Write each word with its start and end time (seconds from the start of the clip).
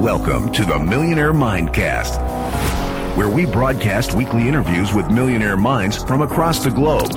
Welcome 0.00 0.50
to 0.52 0.64
the 0.64 0.78
Millionaire 0.78 1.34
Mindcast, 1.34 2.16
where 3.18 3.28
we 3.28 3.44
broadcast 3.44 4.14
weekly 4.14 4.48
interviews 4.48 4.94
with 4.94 5.10
millionaire 5.10 5.58
minds 5.58 6.02
from 6.04 6.22
across 6.22 6.64
the 6.64 6.70
globe 6.70 7.10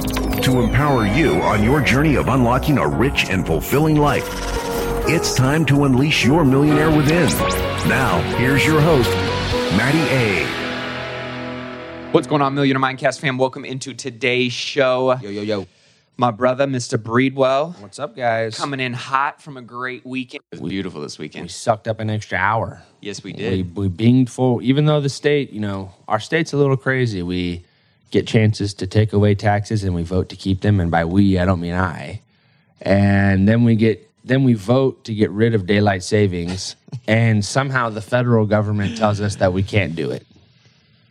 to 0.44 0.60
empower 0.60 1.08
you 1.08 1.36
on 1.44 1.64
your 1.64 1.80
journey 1.80 2.16
of 2.16 2.28
unlocking 2.28 2.78
a 2.78 2.86
rich 2.86 3.30
and 3.30 3.48
fulfilling 3.48 3.96
life. 3.96 4.28
It's 5.08 5.34
time 5.34 5.64
to 5.68 5.86
unleash 5.86 6.26
your 6.26 6.44
millionaire 6.44 6.94
within. 6.94 7.30
Now, 7.88 8.20
here's 8.38 8.66
your 8.66 8.82
host, 8.82 9.10
Matty 9.78 10.02
A. 10.12 10.46
What's 12.12 12.28
going 12.28 12.42
on, 12.42 12.54
Millionaire 12.54 12.84
Mindcast 12.84 13.22
fam? 13.22 13.38
Welcome 13.38 13.64
into 13.64 13.94
today's 13.94 14.52
show. 14.52 15.18
Yo, 15.22 15.30
yo, 15.30 15.42
yo. 15.42 15.68
My 16.16 16.30
brother, 16.30 16.68
Mr. 16.68 16.98
Breedwell, 17.02 17.80
What's 17.82 17.98
up, 17.98 18.16
guys? 18.16 18.56
coming 18.56 18.80
in 18.80 18.94
hot 18.94 19.42
from 19.42 19.58
a 19.58 19.62
great 19.64 20.06
weekend. 20.06 20.44
It 20.52 20.62
was 20.62 20.70
beautiful 20.70 21.02
this 21.02 21.18
weekend. 21.18 21.42
We 21.42 21.46
weekend. 21.46 21.52
sucked 21.52 21.88
up 21.88 22.00
an 22.00 22.10
extra 22.12 22.38
hour. 22.38 22.84
Yes, 23.02 23.24
we 23.24 23.32
We, 23.32 23.38
did. 23.38 23.76
we 23.76 23.90
binged 23.90 24.30
full, 24.30 24.62
even 24.62 24.86
though 24.86 25.02
the 25.02 25.10
state, 25.10 25.52
you 25.52 25.60
know, 25.60 25.92
our 26.08 26.20
state's 26.20 26.54
a 26.54 26.58
little 26.58 26.78
crazy. 26.78 27.24
We 27.24 27.66
get 28.12 28.28
chances 28.28 28.76
to 28.76 28.86
take 28.86 29.12
away 29.12 29.34
taxes 29.34 29.84
and 29.84 29.96
we 29.96 30.04
vote 30.04 30.30
to 30.30 30.36
keep 30.36 30.62
them. 30.62 30.80
And 30.80 30.92
by 30.92 31.04
we, 31.04 31.40
I 31.40 31.46
don't 31.46 31.60
mean 31.60 31.74
I. 31.74 32.22
And 32.80 33.48
then 33.48 33.64
we 33.64 33.76
get, 33.76 34.08
then 34.24 34.44
we 34.44 34.54
vote 34.54 35.06
to 35.06 35.16
get 35.16 35.32
rid 35.32 35.56
of 35.56 35.66
daylight 35.66 36.04
savings. 36.04 36.76
and 37.08 37.44
somehow 37.44 37.90
the 37.90 38.02
federal 38.02 38.46
government 38.46 38.98
tells 38.98 39.20
us 39.20 39.38
that 39.38 39.52
we 39.52 39.64
can't 39.64 39.96
do 39.96 40.12
it. 40.12 40.28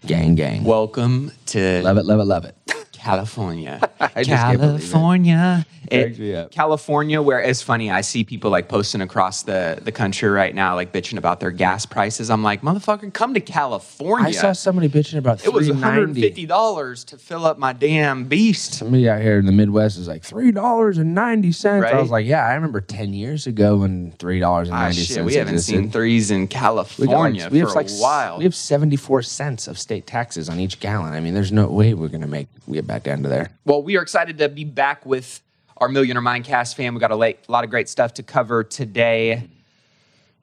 Gang, 0.06 0.36
gang. 0.36 0.62
Welcome 0.62 1.32
to 1.46 1.82
love 1.82 1.98
it, 1.98 2.04
love 2.04 2.20
it, 2.20 2.24
love 2.24 2.44
it. 2.44 2.56
California. 3.02 3.80
I 4.00 4.22
just 4.22 4.28
can't 4.28 4.58
believe 4.60 4.74
it. 4.76 4.90
California. 4.90 5.66
Cracks 5.90 6.18
me 6.18 6.34
up. 6.34 6.50
California, 6.52 7.20
where 7.20 7.40
it's 7.40 7.60
funny, 7.60 7.90
I 7.90 8.00
see 8.00 8.24
people 8.24 8.50
like 8.50 8.68
posting 8.68 9.00
across 9.02 9.42
the, 9.42 9.78
the 9.82 9.92
country 9.92 10.28
right 10.30 10.54
now, 10.54 10.74
like 10.74 10.92
bitching 10.92 11.18
about 11.18 11.40
their 11.40 11.50
gas 11.50 11.84
prices. 11.84 12.30
I'm 12.30 12.42
like, 12.42 12.62
motherfucker, 12.62 13.12
come 13.12 13.34
to 13.34 13.40
California. 13.40 14.28
I 14.28 14.30
saw 14.30 14.52
somebody 14.52 14.88
bitching 14.88 15.18
about 15.18 15.44
it 15.44 15.52
was 15.52 15.68
$3.90. 15.68 16.14
$150 16.46 17.04
to 17.06 17.18
fill 17.18 17.44
up 17.44 17.58
my 17.58 17.72
damn 17.72 18.24
beast. 18.24 18.74
Somebody 18.74 19.08
out 19.08 19.20
here 19.20 19.38
in 19.38 19.46
the 19.46 19.52
Midwest 19.52 19.98
is 19.98 20.08
like 20.08 20.22
three 20.22 20.52
dollars 20.52 20.98
and 20.98 21.14
ninety 21.14 21.52
cents. 21.52 21.84
I 21.84 22.00
was 22.00 22.10
like, 22.10 22.26
yeah, 22.26 22.46
I 22.46 22.54
remember 22.54 22.80
ten 22.80 23.12
years 23.12 23.46
ago 23.46 23.78
when 23.78 24.12
three 24.12 24.40
dollars 24.40 24.68
and 24.68 24.76
Ah, 24.76 24.82
ninety 24.82 25.02
shit, 25.02 25.24
we 25.24 25.34
haven't 25.34 25.58
seen 25.60 25.90
threes 25.90 26.30
in 26.30 26.48
California 26.48 27.48
we 27.50 27.58
have 27.58 27.68
for 27.70 27.74
like 27.74 27.86
a 27.86 27.90
s- 27.90 28.00
while. 28.00 28.38
We 28.38 28.44
have 28.44 28.54
seventy 28.54 28.96
four 28.96 29.22
cents 29.22 29.66
of 29.68 29.78
state 29.78 30.06
taxes 30.06 30.48
on 30.48 30.58
each 30.60 30.80
gallon. 30.80 31.12
I 31.12 31.20
mean, 31.20 31.34
there's 31.34 31.52
no 31.52 31.66
way 31.68 31.92
we're 31.94 32.08
gonna 32.08 32.26
make 32.26 32.48
we 32.66 32.74
get 32.74 32.86
back 32.92 33.04
down 33.04 33.22
to 33.22 33.28
there. 33.28 33.48
Well, 33.64 33.82
we 33.82 33.96
are 33.96 34.02
excited 34.02 34.36
to 34.38 34.50
be 34.50 34.64
back 34.64 35.06
with 35.06 35.40
our 35.78 35.88
Millionaire 35.88 36.22
Mindcast 36.22 36.74
fam. 36.74 36.92
We 36.92 37.00
got 37.00 37.10
a 37.10 37.16
lot 37.16 37.64
of 37.64 37.70
great 37.70 37.88
stuff 37.88 38.12
to 38.14 38.22
cover 38.22 38.62
today. 38.62 39.48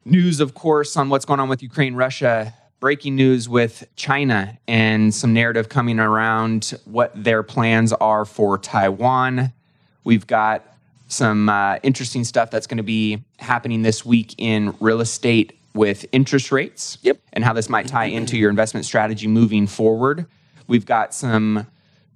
News, 0.03 0.39
of 0.39 0.55
course, 0.55 0.97
on 0.97 1.09
what's 1.09 1.25
going 1.25 1.39
on 1.39 1.47
with 1.47 1.61
Ukraine, 1.61 1.93
Russia. 1.93 2.55
Breaking 2.79 3.15
news 3.15 3.47
with 3.47 3.87
China 3.97 4.57
and 4.67 5.13
some 5.13 5.31
narrative 5.31 5.69
coming 5.69 5.99
around 5.99 6.73
what 6.85 7.11
their 7.23 7.43
plans 7.43 7.93
are 7.93 8.25
for 8.25 8.57
Taiwan. 8.57 9.53
We've 10.03 10.25
got 10.25 10.65
some 11.07 11.49
uh, 11.49 11.77
interesting 11.83 12.23
stuff 12.23 12.49
that's 12.49 12.65
going 12.65 12.77
to 12.77 12.83
be 12.83 13.21
happening 13.37 13.83
this 13.83 14.03
week 14.03 14.33
in 14.39 14.73
real 14.79 15.01
estate 15.01 15.59
with 15.75 16.05
interest 16.13 16.51
rates 16.51 16.97
Yep. 17.03 17.19
and 17.33 17.43
how 17.43 17.53
this 17.53 17.69
might 17.69 17.87
tie 17.87 18.05
into 18.05 18.37
your 18.37 18.49
investment 18.49 18.87
strategy 18.87 19.27
moving 19.27 19.67
forward. 19.67 20.25
We've 20.67 20.85
got 20.85 21.13
some 21.13 21.67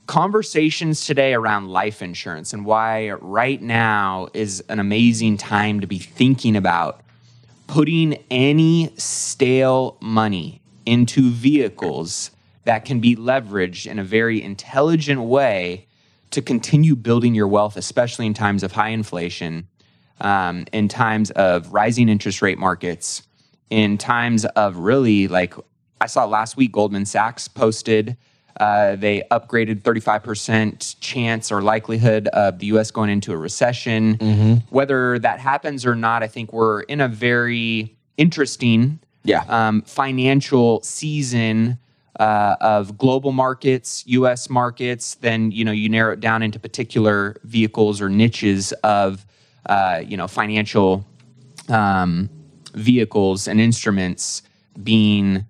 conversations 0.08 1.06
today 1.06 1.34
around 1.34 1.70
life 1.70 2.02
insurance 2.02 2.54
and 2.54 2.66
why 2.66 3.12
right 3.12 3.62
now 3.62 4.28
is 4.34 4.62
an 4.70 4.80
amazing 4.80 5.38
time 5.38 5.80
to 5.80 5.88
be 5.88 5.98
thinking 5.98 6.56
about 6.56 7.02
putting 7.68 8.14
any 8.30 8.94
stale 8.98 9.98
money 10.02 10.62
into 10.86 11.30
vehicles 11.30 12.32
that 12.66 12.86
can 12.86 13.00
be 13.00 13.16
leveraged 13.16 13.90
in 13.90 14.00
a 14.00 14.04
very 14.04 14.42
intelligent 14.42 15.22
way 15.22 15.88
to 16.32 16.42
continue 16.42 16.96
building 16.96 17.36
your 17.36 17.48
wealth, 17.48 17.78
especially 17.78 18.26
in 18.26 18.34
times 18.34 18.64
of 18.64 18.72
high 18.72 18.90
inflation, 18.90 19.68
um, 20.20 20.66
in 20.74 20.88
times 20.88 21.32
of 21.32 21.72
rising 21.72 22.10
interest 22.10 22.42
rate 22.42 22.58
markets, 22.58 23.24
in 23.70 23.98
times 23.98 24.44
of 24.46 24.78
really 24.78 25.28
like 25.28 25.54
I 26.02 26.08
saw 26.08 26.26
last 26.26 26.58
week, 26.58 26.74
Goldman 26.74 27.06
Sachs 27.06 27.48
posted 27.48 28.18
uh, 28.60 28.96
they 28.96 29.24
upgraded 29.32 29.82
35% 29.82 30.96
chance 31.00 31.52
or 31.52 31.62
likelihood 31.62 32.28
of 32.30 32.60
the 32.60 32.68
US 32.68 32.92
going 32.92 33.10
into 33.10 33.32
a 33.34 33.38
recession. 33.38 34.62
Whether 34.70 35.20
that 35.20 35.40
happens 35.40 35.86
or 35.86 35.96
not, 35.96 36.24
I 36.24 36.28
think 36.28 36.54
we're 36.54 36.82
in 36.82 37.02
a 37.02 37.08
very 37.08 37.96
interesting 38.18 39.00
Yeah. 39.24 39.44
um, 39.48 39.82
financial 39.84 40.82
season 40.84 41.78
uh, 42.20 42.56
of 42.62 42.96
global 42.98 43.32
markets, 43.32 44.04
U.S. 44.06 44.48
markets. 44.50 45.16
Then 45.16 45.50
you 45.52 45.66
know 45.66 45.72
you 45.72 45.90
narrow 45.90 46.14
it 46.14 46.20
down 46.20 46.44
into 46.44 46.60
particular 46.60 47.38
vehicles 47.44 48.02
or 48.02 48.10
niches 48.10 48.72
of 48.84 49.26
uh, 49.66 50.04
you 50.06 50.16
know 50.16 50.28
financial 50.28 51.06
um, 51.70 52.30
vehicles 52.76 53.48
and 53.48 53.60
instruments 53.60 54.44
being 54.84 55.46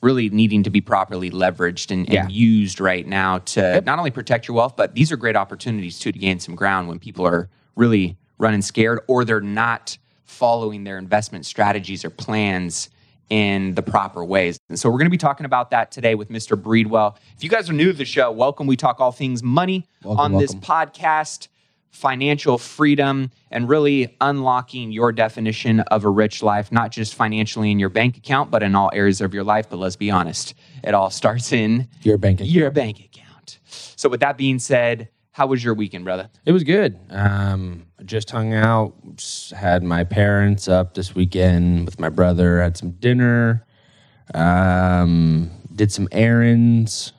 really 0.00 0.28
needing 0.30 0.62
to 0.62 0.70
be 0.70 0.80
properly 0.80 1.30
leveraged 1.30 1.90
and, 1.90 2.12
and 2.12 2.30
used 2.30 2.80
right 2.80 3.06
now 3.06 3.38
to 3.38 3.80
not 3.82 3.98
only 3.98 4.10
protect 4.10 4.46
your 4.46 4.56
wealth, 4.56 4.76
but 4.76 4.94
these 4.94 5.10
are 5.10 5.16
great 5.16 5.36
opportunities 5.36 5.98
too 5.98 6.12
to 6.12 6.18
gain 6.18 6.38
some 6.38 6.54
ground 6.54 6.88
when 6.88 6.98
people 6.98 7.26
are 7.26 7.48
really 7.74 8.16
running 8.38 8.62
scared 8.62 9.00
or 9.08 9.24
they're 9.24 9.40
not 9.40 9.98
following 10.24 10.84
their 10.84 10.98
investment 10.98 11.44
strategies 11.46 12.04
or 12.04 12.10
plans 12.10 12.90
in 13.30 13.74
the 13.74 13.82
proper 13.82 14.24
ways. 14.24 14.58
And 14.68 14.78
so 14.78 14.88
we're 14.88 14.98
going 14.98 15.06
to 15.06 15.10
be 15.10 15.18
talking 15.18 15.46
about 15.46 15.70
that 15.70 15.90
today 15.90 16.14
with 16.14 16.30
Mr. 16.30 16.60
Breedwell. 16.60 17.16
If 17.36 17.44
you 17.44 17.50
guys 17.50 17.68
are 17.68 17.74
new 17.74 17.86
to 17.86 17.92
the 17.92 18.04
show, 18.04 18.30
welcome. 18.30 18.66
We 18.66 18.76
talk 18.76 19.00
all 19.00 19.12
things 19.12 19.42
money 19.42 19.86
Welcome, 20.02 20.34
on 20.34 20.40
this 20.40 20.54
podcast 20.54 21.48
financial 21.90 22.58
freedom 22.58 23.30
and 23.50 23.68
really 23.68 24.16
unlocking 24.20 24.92
your 24.92 25.10
definition 25.12 25.80
of 25.80 26.04
a 26.04 26.08
rich 26.10 26.42
life, 26.42 26.70
not 26.70 26.90
just 26.92 27.14
financially 27.14 27.70
in 27.70 27.78
your 27.78 27.88
bank 27.88 28.16
account, 28.16 28.50
but 28.50 28.62
in 28.62 28.74
all 28.74 28.90
areas 28.94 29.20
of 29.20 29.34
your 29.34 29.44
life. 29.44 29.68
But 29.68 29.78
let's 29.78 29.96
be 29.96 30.10
honest, 30.10 30.54
it 30.84 30.94
all 30.94 31.10
starts 31.10 31.52
in 31.52 31.88
Your 32.02 32.18
bank 32.18 32.40
account. 32.40 32.50
your 32.50 32.70
bank 32.70 33.00
account. 33.00 33.58
So, 33.66 34.08
with 34.08 34.20
that 34.20 34.36
being 34.38 34.58
said, 34.58 35.08
How 35.32 35.46
was 35.46 35.62
your 35.64 35.74
weekend, 35.74 36.04
brother? 36.04 36.28
It 36.44 36.52
was 36.52 36.62
good. 36.64 36.98
Um, 37.10 37.86
just 38.04 38.30
hung 38.30 38.52
out. 38.54 38.94
Just 39.16 39.50
had 39.52 39.82
my 39.82 40.04
parents 40.04 40.68
up 40.68 40.94
this 40.94 41.14
weekend 41.14 41.84
with 41.86 41.98
my 41.98 42.08
brother. 42.08 42.60
Had 42.62 42.76
some 42.76 42.92
dinner. 42.92 43.64
Um, 44.34 45.50
did 45.74 45.90
some 45.92 46.08
errands. 46.12 47.12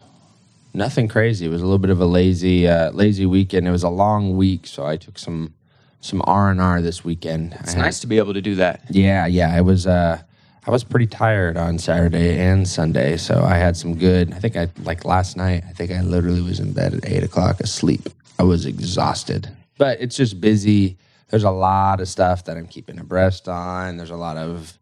Nothing 0.74 1.08
crazy. 1.08 1.46
It 1.46 1.50
was 1.50 1.62
a 1.62 1.66
little 1.66 1.80
bit 1.80 1.90
of 1.90 2.00
a 2.00 2.06
lazy, 2.06 2.68
uh, 2.68 2.92
lazy 2.92 3.26
weekend. 3.26 3.68
It 3.68 3.72
was 3.72 3.84
a 3.84 3.90
long 3.90 4.38
week, 4.38 4.68
so 4.68 4.86
I 4.86 4.98
took 4.98 5.18
some 5.18 5.54
some 6.02 6.22
R 6.26 6.52
and 6.52 6.62
R 6.62 6.82
this 6.82 7.04
weekend. 7.04 7.58
It's 7.60 7.76
nice 7.76 8.00
to 8.02 8.08
be 8.08 8.18
able 8.18 8.34
to 8.34 8.42
do 8.42 8.56
that. 8.56 8.84
Yeah, 8.90 9.26
yeah. 9.26 9.54
I 9.54 9.62
was 9.62 9.88
uh, 9.88 10.22
I 10.66 10.72
was 10.72 10.84
pretty 10.84 11.08
tired 11.08 11.58
on 11.58 11.80
Saturday 11.80 12.38
and 12.40 12.68
Sunday, 12.68 13.18
so 13.18 13.44
I 13.44 13.56
had 13.56 13.76
some 13.76 13.96
good. 13.96 14.34
I 14.34 14.40
think 14.40 14.56
I 14.56 14.70
like 14.84 15.06
last 15.06 15.36
night. 15.36 15.64
I 15.68 15.74
think 15.74 15.92
I 15.92 16.02
literally 16.02 16.42
was 16.42 16.60
in 16.60 16.74
bed 16.74 16.94
at 16.94 17.06
eight 17.06 17.24
o'clock 17.24 17.60
asleep. 17.60 18.08
I 18.38 18.44
was 18.44 18.66
exhausted, 18.66 19.50
but 19.78 20.00
it's 20.00 20.16
just 20.16 20.40
busy. 20.40 20.98
There's 21.30 21.44
a 21.44 21.52
lot 21.52 22.00
of 22.00 22.08
stuff 22.08 22.46
that 22.46 22.58
I'm 22.58 22.68
keeping 22.68 23.00
abreast 23.00 23.48
on. 23.50 23.98
There's 23.98 24.10
a 24.10 24.16
lot 24.16 24.38
of 24.38 24.78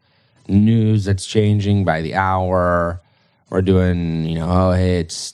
news 0.48 1.06
that's 1.06 1.26
changing 1.26 1.86
by 1.86 2.02
the 2.02 2.16
hour. 2.16 3.02
We're 3.50 3.62
doing, 3.62 4.26
you 4.26 4.36
know, 4.36 4.50
oh 4.50 4.72
hey, 4.74 5.00
it's 5.00 5.34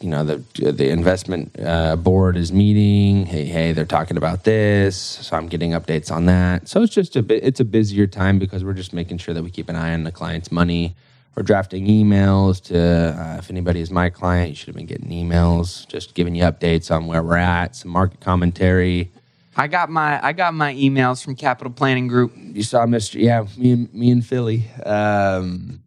you 0.00 0.08
know 0.08 0.24
the 0.24 0.42
the 0.72 0.88
investment 0.88 1.54
uh, 1.58 1.96
board 1.96 2.36
is 2.36 2.52
meeting. 2.52 3.26
Hey, 3.26 3.44
hey, 3.44 3.72
they're 3.72 3.84
talking 3.84 4.16
about 4.16 4.44
this, 4.44 4.96
so 4.96 5.36
I'm 5.36 5.48
getting 5.48 5.72
updates 5.72 6.10
on 6.10 6.26
that. 6.26 6.68
So 6.68 6.82
it's 6.82 6.94
just 6.94 7.16
a 7.16 7.22
bit. 7.22 7.42
It's 7.44 7.60
a 7.60 7.64
busier 7.64 8.06
time 8.06 8.38
because 8.38 8.64
we're 8.64 8.74
just 8.74 8.92
making 8.92 9.18
sure 9.18 9.34
that 9.34 9.42
we 9.42 9.50
keep 9.50 9.68
an 9.68 9.76
eye 9.76 9.92
on 9.94 10.04
the 10.04 10.12
client's 10.12 10.52
money. 10.52 10.94
We're 11.36 11.42
drafting 11.42 11.86
emails 11.86 12.62
to 12.64 12.78
uh, 12.78 13.36
if 13.38 13.50
anybody 13.50 13.80
is 13.80 13.90
my 13.90 14.10
client, 14.10 14.50
you 14.50 14.54
should 14.56 14.68
have 14.68 14.76
been 14.76 14.86
getting 14.86 15.08
emails, 15.08 15.86
just 15.88 16.14
giving 16.14 16.34
you 16.34 16.44
updates 16.44 16.94
on 16.94 17.06
where 17.06 17.22
we're 17.22 17.36
at, 17.36 17.76
some 17.76 17.90
market 17.90 18.20
commentary. 18.20 19.10
I 19.56 19.68
got 19.68 19.90
my 19.90 20.24
I 20.24 20.32
got 20.32 20.54
my 20.54 20.74
emails 20.74 21.22
from 21.24 21.36
Capital 21.36 21.72
Planning 21.72 22.08
Group. 22.08 22.32
You 22.36 22.62
saw 22.62 22.86
Mr. 22.86 23.20
Yeah, 23.20 23.46
me 23.56 23.72
and 23.72 23.94
me 23.94 24.10
and 24.10 24.24
Philly. 24.24 24.70
Um, 24.84 25.82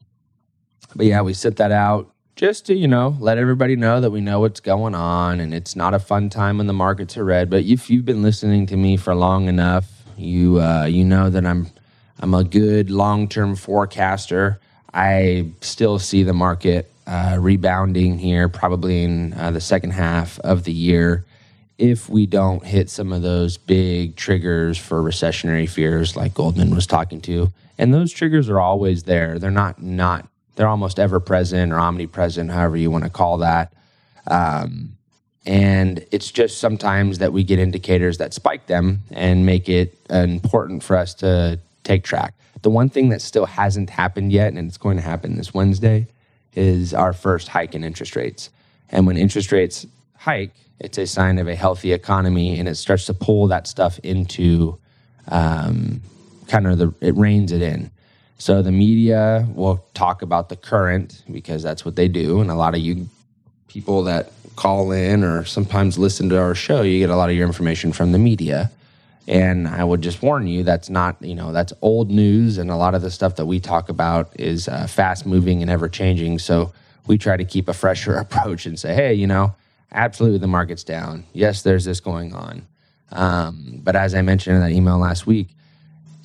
but 0.95 1.05
yeah, 1.05 1.21
we 1.21 1.33
sent 1.33 1.57
that 1.57 1.71
out 1.71 2.12
just 2.35 2.65
to 2.65 2.73
you 2.73 2.87
know 2.87 3.15
let 3.19 3.37
everybody 3.37 3.75
know 3.75 4.01
that 4.01 4.11
we 4.11 4.21
know 4.21 4.39
what's 4.39 4.59
going 4.59 4.95
on 4.95 5.39
and 5.39 5.53
it's 5.53 5.75
not 5.75 5.93
a 5.93 5.99
fun 5.99 6.29
time 6.29 6.57
when 6.57 6.67
the 6.67 6.73
markets 6.73 7.17
are 7.17 7.25
red. 7.25 7.49
But 7.49 7.63
if 7.63 7.89
you've 7.89 8.05
been 8.05 8.21
listening 8.21 8.65
to 8.67 8.77
me 8.77 8.97
for 8.97 9.13
long 9.15 9.47
enough 9.47 10.03
you 10.17 10.61
uh, 10.61 10.85
you 10.85 11.03
know 11.03 11.29
that 11.29 11.45
i'm 11.45 11.67
i'm 12.19 12.33
a 12.33 12.43
good 12.43 12.89
long-term 12.89 13.55
forecaster. 13.55 14.59
I 14.95 15.49
still 15.61 15.97
see 15.97 16.21
the 16.21 16.33
market 16.33 16.91
uh, 17.07 17.37
rebounding 17.39 18.19
here 18.19 18.47
probably 18.47 19.03
in 19.03 19.33
uh, 19.33 19.51
the 19.51 19.61
second 19.61 19.91
half 19.91 20.39
of 20.39 20.63
the 20.63 20.71
year 20.71 21.25
if 21.79 22.07
we 22.07 22.27
don't 22.27 22.63
hit 22.63 22.89
some 22.89 23.11
of 23.11 23.23
those 23.23 23.57
big 23.57 24.15
triggers 24.15 24.77
for 24.77 25.01
recessionary 25.01 25.67
fears 25.67 26.15
like 26.15 26.33
goldman 26.33 26.75
was 26.75 26.85
talking 26.85 27.19
to. 27.21 27.51
And 27.77 27.93
those 27.93 28.11
triggers 28.11 28.49
are 28.49 28.59
always 28.59 29.03
there. 29.03 29.39
They're 29.39 29.49
not 29.49 29.81
not 29.81 30.27
they're 30.55 30.67
almost 30.67 30.99
ever 30.99 31.19
present 31.19 31.71
or 31.71 31.79
omnipresent, 31.79 32.51
however 32.51 32.77
you 32.77 32.91
want 32.91 33.03
to 33.03 33.09
call 33.09 33.37
that. 33.39 33.73
Um, 34.27 34.97
and 35.45 36.05
it's 36.11 36.31
just 36.31 36.59
sometimes 36.59 37.17
that 37.17 37.33
we 37.33 37.43
get 37.43 37.59
indicators 37.59 38.17
that 38.19 38.33
spike 38.33 38.67
them 38.67 38.99
and 39.11 39.45
make 39.45 39.67
it 39.67 39.97
important 40.09 40.83
for 40.83 40.95
us 40.95 41.13
to 41.15 41.59
take 41.83 42.03
track. 42.03 42.33
The 42.61 42.69
one 42.69 42.89
thing 42.89 43.09
that 43.09 43.21
still 43.21 43.45
hasn't 43.45 43.89
happened 43.89 44.31
yet, 44.31 44.53
and 44.53 44.67
it's 44.67 44.77
going 44.77 44.95
to 44.95 45.03
happen 45.03 45.35
this 45.35 45.53
Wednesday, 45.53 46.07
is 46.53 46.93
our 46.93 47.11
first 47.11 47.49
hike 47.49 47.75
in 47.75 47.83
interest 47.83 48.15
rates. 48.15 48.49
And 48.89 49.05
when 49.05 49.17
interest 49.17 49.51
rates 49.51 49.85
hike, 50.15 50.53
it's 50.79 50.97
a 50.97 51.05
sign 51.05 51.39
of 51.39 51.47
a 51.47 51.55
healthy 51.55 51.91
economy 51.91 52.59
and 52.59 52.69
it 52.69 52.75
starts 52.75 53.05
to 53.07 53.13
pull 53.13 53.47
that 53.47 53.67
stuff 53.67 53.99
into 53.99 54.77
um, 55.27 56.01
kind 56.47 56.67
of 56.67 56.77
the, 56.77 56.93
it 57.01 57.15
reins 57.15 57.51
it 57.51 57.61
in. 57.61 57.91
So 58.37 58.61
the 58.61 58.71
media 58.71 59.47
will 59.53 59.83
talk 59.93 60.21
about 60.21 60.49
the 60.49 60.55
current 60.55 61.23
because 61.31 61.63
that's 61.63 61.85
what 61.85 61.95
they 61.95 62.07
do. 62.07 62.41
And 62.41 62.51
a 62.51 62.55
lot 62.55 62.73
of 62.73 62.81
you 62.81 63.09
people 63.67 64.03
that 64.03 64.31
call 64.55 64.91
in 64.91 65.23
or 65.23 65.45
sometimes 65.45 65.97
listen 65.97 66.29
to 66.29 66.39
our 66.39 66.53
show, 66.53 66.81
you 66.81 66.99
get 66.99 67.09
a 67.09 67.15
lot 67.15 67.29
of 67.29 67.35
your 67.35 67.47
information 67.47 67.91
from 67.91 68.11
the 68.11 68.19
media. 68.19 68.71
And 69.27 69.67
I 69.67 69.83
would 69.83 70.01
just 70.01 70.21
warn 70.21 70.47
you 70.47 70.63
that's 70.63 70.89
not, 70.89 71.15
you 71.21 71.33
know, 71.33 71.53
that's 71.53 71.73
old 71.81 72.11
news. 72.11 72.57
And 72.57 72.69
a 72.69 72.75
lot 72.75 72.93
of 72.93 73.01
the 73.01 73.09
stuff 73.09 73.37
that 73.37 73.45
we 73.45 73.59
talk 73.59 73.89
about 73.89 74.37
is 74.39 74.67
uh, 74.67 74.85
fast 74.87 75.25
moving 75.25 75.61
and 75.61 75.71
ever 75.71 75.87
changing. 75.87 76.39
So 76.39 76.73
we 77.07 77.17
try 77.17 77.37
to 77.37 77.45
keep 77.45 77.67
a 77.67 77.73
fresher 77.73 78.15
approach 78.17 78.65
and 78.65 78.77
say, 78.77 78.93
hey, 78.93 79.13
you 79.13 79.27
know, 79.27 79.55
absolutely 79.91 80.39
the 80.39 80.47
market's 80.47 80.83
down. 80.83 81.23
Yes, 81.33 81.61
there's 81.61 81.85
this 81.85 81.99
going 81.99 82.33
on. 82.33 82.67
Um, 83.11 83.79
but 83.83 83.95
as 83.95 84.13
I 84.13 84.21
mentioned 84.21 84.57
in 84.57 84.61
that 84.61 84.71
email 84.71 84.97
last 84.97 85.25
week, 85.25 85.49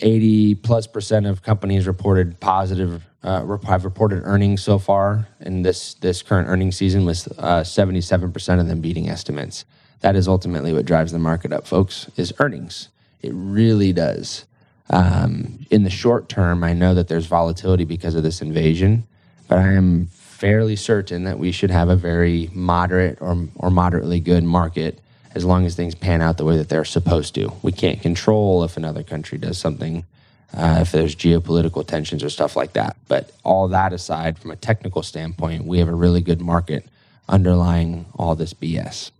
80 0.01 0.57
plus 0.57 0.87
percent 0.87 1.27
of 1.27 1.43
companies 1.43 1.87
reported 1.87 2.41
positive 2.41 3.05
uh, 3.23 3.57
have 3.67 3.85
reported 3.85 4.23
earnings 4.25 4.63
so 4.63 4.79
far 4.79 5.29
in 5.41 5.63
this 5.63 5.95
this 5.95 6.23
current 6.23 6.49
earnings 6.49 6.77
season 6.77 7.05
with 7.05 7.27
uh, 7.39 7.63
77% 7.63 8.61
of 8.61 8.69
them 8.69 8.81
beating 8.81 9.09
estimates. 9.09 9.65
That 10.01 10.15
is 10.15 10.29
ultimately 10.29 10.73
what 10.73 10.85
drives 10.85 11.11
the 11.13 11.19
market 11.19 11.53
up 11.53 11.67
folks 11.67 12.09
is 12.17 12.33
earnings. 12.39 12.89
It 13.21 13.33
really 13.35 13.93
does. 13.93 14.45
Um, 14.91 15.67
in 15.71 15.85
the 15.85 15.91
short 15.91 16.31
term 16.31 16.65
i 16.65 16.73
know 16.73 16.95
that 16.95 17.09
there's 17.09 17.27
volatility 17.27 17.85
because 17.85 18.15
of 18.15 18.23
this 18.23 18.41
invasion 18.41 19.07
but 19.47 19.59
i 19.59 19.73
am 19.73 20.07
fairly 20.39 20.77
certain 20.77 21.25
that 21.25 21.39
we 21.39 21.53
should 21.53 21.71
have 21.71 21.89
a 21.89 21.97
very 21.97 22.49
moderate 22.55 23.19
or, 23.21 23.49
or 23.57 23.71
moderately 23.71 24.19
good 24.19 24.45
market 24.45 25.01
as 25.39 25.45
long 25.45 25.65
as 25.65 25.77
things 25.77 25.95
pan 25.95 26.21
out 26.21 26.37
the 26.37 26.45
way 26.45 26.57
that 26.57 26.69
they're 26.69 26.85
supposed 26.85 27.33
to. 27.37 27.53
We 27.63 27.71
can't 27.71 28.03
control 28.03 28.65
if 28.65 28.77
another 28.77 29.05
country 29.05 29.39
does 29.39 29.57
something, 29.57 30.05
uh, 30.53 30.79
if 30.81 30.91
there's 30.91 31.15
geopolitical 31.15 31.87
tensions 31.87 32.25
or 32.25 32.29
stuff 32.29 32.57
like 32.57 32.73
that. 32.73 32.97
But 33.07 33.31
all 33.45 33.69
that 33.69 33.93
aside, 33.93 34.37
from 34.37 34.51
a 34.51 34.57
technical 34.57 35.05
standpoint, 35.05 35.65
we 35.65 35.79
have 35.79 35.89
a 35.89 35.95
really 35.95 36.23
good 36.23 36.41
market 36.41 36.85
underlying 37.29 38.07
all 38.17 38.35
this 38.35 38.53
BS. 38.53 39.13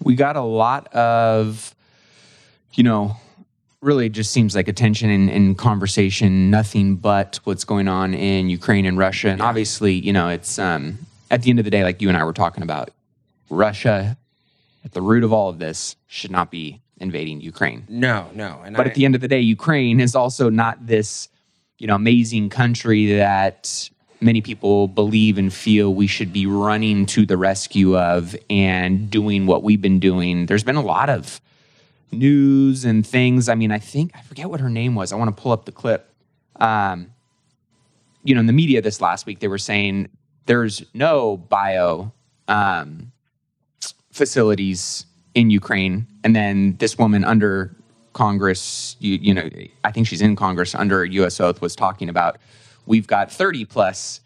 We 0.00 0.14
got 0.14 0.36
a 0.36 0.42
lot 0.42 0.86
of, 0.94 1.74
you 2.74 2.84
know, 2.84 3.16
really 3.80 4.08
just 4.08 4.30
seems 4.30 4.54
like 4.54 4.68
attention 4.68 5.10
and, 5.10 5.28
and 5.28 5.58
conversation, 5.58 6.50
nothing 6.52 6.94
but 6.94 7.40
what's 7.42 7.64
going 7.64 7.88
on 7.88 8.14
in 8.14 8.48
Ukraine 8.48 8.86
and 8.86 8.96
Russia. 8.96 9.30
And 9.30 9.42
obviously, 9.42 9.94
you 9.94 10.12
know, 10.12 10.28
it's 10.28 10.56
um, 10.56 10.98
at 11.32 11.42
the 11.42 11.50
end 11.50 11.58
of 11.58 11.64
the 11.64 11.70
day, 11.72 11.82
like 11.82 12.00
you 12.00 12.08
and 12.08 12.16
I 12.16 12.22
were 12.22 12.32
talking 12.32 12.62
about, 12.62 12.92
Russia 13.50 14.16
at 14.84 14.92
the 14.92 15.02
root 15.02 15.24
of 15.24 15.32
all 15.32 15.48
of 15.48 15.58
this 15.58 15.96
should 16.06 16.30
not 16.30 16.50
be 16.50 16.80
invading 16.98 17.40
Ukraine. 17.40 17.84
No, 17.88 18.28
no. 18.34 18.60
And 18.64 18.76
but 18.76 18.86
I, 18.86 18.90
at 18.90 18.94
the 18.94 19.04
end 19.04 19.14
of 19.14 19.20
the 19.20 19.28
day, 19.28 19.40
Ukraine 19.40 20.00
is 20.00 20.14
also 20.14 20.50
not 20.50 20.86
this, 20.86 21.28
you 21.78 21.86
know, 21.86 21.94
amazing 21.94 22.50
country 22.50 23.14
that 23.14 23.90
many 24.20 24.40
people 24.40 24.88
believe 24.88 25.38
and 25.38 25.52
feel 25.52 25.94
we 25.94 26.06
should 26.06 26.32
be 26.32 26.46
running 26.46 27.06
to 27.06 27.26
the 27.26 27.36
rescue 27.36 27.96
of 27.96 28.36
and 28.48 29.10
doing 29.10 29.46
what 29.46 29.62
we've 29.62 29.82
been 29.82 30.00
doing. 30.00 30.46
There's 30.46 30.64
been 30.64 30.76
a 30.76 30.82
lot 30.82 31.10
of 31.10 31.40
news 32.10 32.84
and 32.84 33.06
things. 33.06 33.48
I 33.48 33.54
mean, 33.54 33.70
I 33.70 33.78
think 33.78 34.12
I 34.14 34.22
forget 34.22 34.48
what 34.48 34.60
her 34.60 34.70
name 34.70 34.94
was. 34.94 35.12
I 35.12 35.16
want 35.16 35.34
to 35.34 35.42
pull 35.42 35.52
up 35.52 35.64
the 35.64 35.72
clip. 35.72 36.10
Um, 36.56 37.12
you 38.22 38.34
know, 38.34 38.40
in 38.40 38.46
the 38.46 38.52
media 38.52 38.80
this 38.80 39.00
last 39.00 39.26
week, 39.26 39.40
they 39.40 39.48
were 39.48 39.58
saying 39.58 40.08
there's 40.46 40.84
no 40.94 41.36
bio 41.36 42.12
um, 42.48 43.12
facilities 44.14 45.06
in 45.34 45.50
Ukraine, 45.50 46.06
and 46.22 46.34
then 46.34 46.76
this 46.76 46.96
woman 46.96 47.24
under 47.24 47.74
Congress, 48.12 48.96
you, 49.00 49.18
you 49.20 49.34
know, 49.34 49.50
I 49.82 49.90
think 49.90 50.06
she's 50.06 50.22
in 50.22 50.36
Congress 50.36 50.72
under 50.72 51.04
U.S. 51.04 51.40
oath, 51.40 51.60
was 51.60 51.74
talking 51.74 52.08
about 52.08 52.38
we've 52.86 53.08
got 53.08 53.32
30 53.32 53.64
plus 53.64 54.20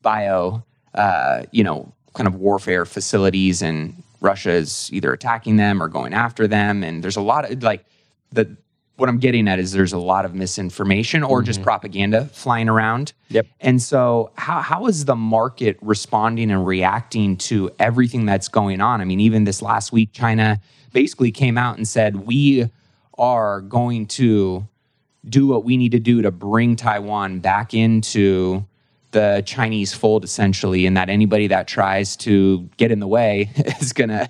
bio, 0.00 0.64
uh, 0.94 1.42
you 1.52 1.62
know, 1.62 1.92
kind 2.14 2.26
of 2.26 2.36
warfare 2.36 2.86
facilities, 2.86 3.60
and 3.60 4.02
Russia 4.22 4.52
is 4.52 4.88
either 4.94 5.12
attacking 5.12 5.56
them 5.56 5.82
or 5.82 5.88
going 5.88 6.14
after 6.14 6.46
them, 6.48 6.82
and 6.82 7.04
there's 7.04 7.16
a 7.16 7.20
lot 7.20 7.50
of 7.50 7.62
like 7.62 7.84
the 8.32 8.56
what 8.96 9.08
I'm 9.08 9.18
getting 9.18 9.48
at 9.48 9.58
is 9.58 9.72
there's 9.72 9.92
a 9.92 9.98
lot 9.98 10.24
of 10.24 10.34
misinformation 10.34 11.22
or 11.22 11.38
mm-hmm. 11.38 11.46
just 11.46 11.62
propaganda 11.62 12.26
flying 12.26 12.68
around. 12.68 13.12
Yep. 13.28 13.46
And 13.60 13.82
so 13.82 14.30
how 14.36 14.60
how 14.60 14.86
is 14.86 15.04
the 15.04 15.16
market 15.16 15.78
responding 15.82 16.50
and 16.50 16.66
reacting 16.66 17.36
to 17.38 17.70
everything 17.78 18.24
that's 18.24 18.48
going 18.48 18.80
on? 18.80 19.00
I 19.00 19.04
mean, 19.04 19.20
even 19.20 19.44
this 19.44 19.62
last 19.62 19.92
week, 19.92 20.10
China 20.12 20.60
basically 20.92 21.32
came 21.32 21.58
out 21.58 21.76
and 21.76 21.88
said 21.88 22.26
we 22.26 22.70
are 23.18 23.60
going 23.62 24.06
to 24.06 24.66
do 25.28 25.46
what 25.46 25.64
we 25.64 25.76
need 25.76 25.92
to 25.92 25.98
do 25.98 26.22
to 26.22 26.30
bring 26.30 26.76
Taiwan 26.76 27.40
back 27.40 27.74
into 27.74 28.64
the 29.10 29.42
Chinese 29.46 29.94
fold 29.94 30.24
essentially 30.24 30.86
and 30.86 30.96
that 30.96 31.08
anybody 31.08 31.46
that 31.46 31.66
tries 31.66 32.16
to 32.16 32.68
get 32.76 32.90
in 32.90 32.98
the 32.98 33.06
way 33.06 33.50
is 33.80 33.92
going 33.92 34.10
to 34.10 34.28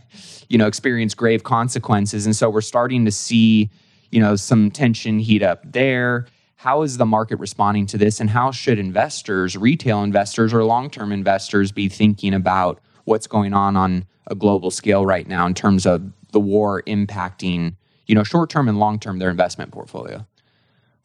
you 0.49 0.59
know 0.59 0.67
experience 0.67 1.15
grave 1.15 1.43
consequences 1.43 2.27
and 2.27 2.37
so 2.37 2.51
we're 2.51 2.61
starting 2.61 3.07
to 3.07 3.11
see 3.11 3.71
you 4.15 4.21
know 4.21 4.37
some 4.37 4.71
tension 4.71 5.19
heat 5.19 5.43
up 5.43 5.61
there 5.65 6.27
how 6.57 6.81
is 6.81 6.97
the 6.97 7.05
market 7.05 7.39
responding 7.39 7.85
to 7.85 7.99
this 7.99 8.21
and 8.21 8.31
how 8.31 8.51
should 8.51 8.79
investors 8.79 9.57
retail 9.57 10.03
investors 10.03 10.55
or 10.55 10.65
long-term 10.65 11.13
investors 11.13 11.73
be 11.73 11.89
thinking 11.89 12.33
about 12.33 12.81
what's 13.05 13.27
going 13.27 13.53
on 13.53 13.77
on 13.77 14.07
a 14.29 14.35
global 14.35 14.71
scale 14.71 15.05
right 15.05 15.29
now 15.29 15.47
in 15.47 15.55
terms 15.55 15.85
of 15.87 16.03
the 16.33 16.41
war 16.41 16.83
impacting, 16.87 17.77
you 18.07 18.15
know, 18.15 18.25
short 18.25 18.51
term 18.51 18.69
and 18.69 18.79
long 18.79 18.99
term 18.99 19.19
their 19.19 19.31
investment 19.31 19.71
portfolio? 19.71 20.27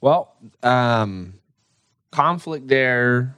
Well, 0.01 0.33
um, 0.63 1.33
conflict 2.11 2.67
there, 2.67 3.35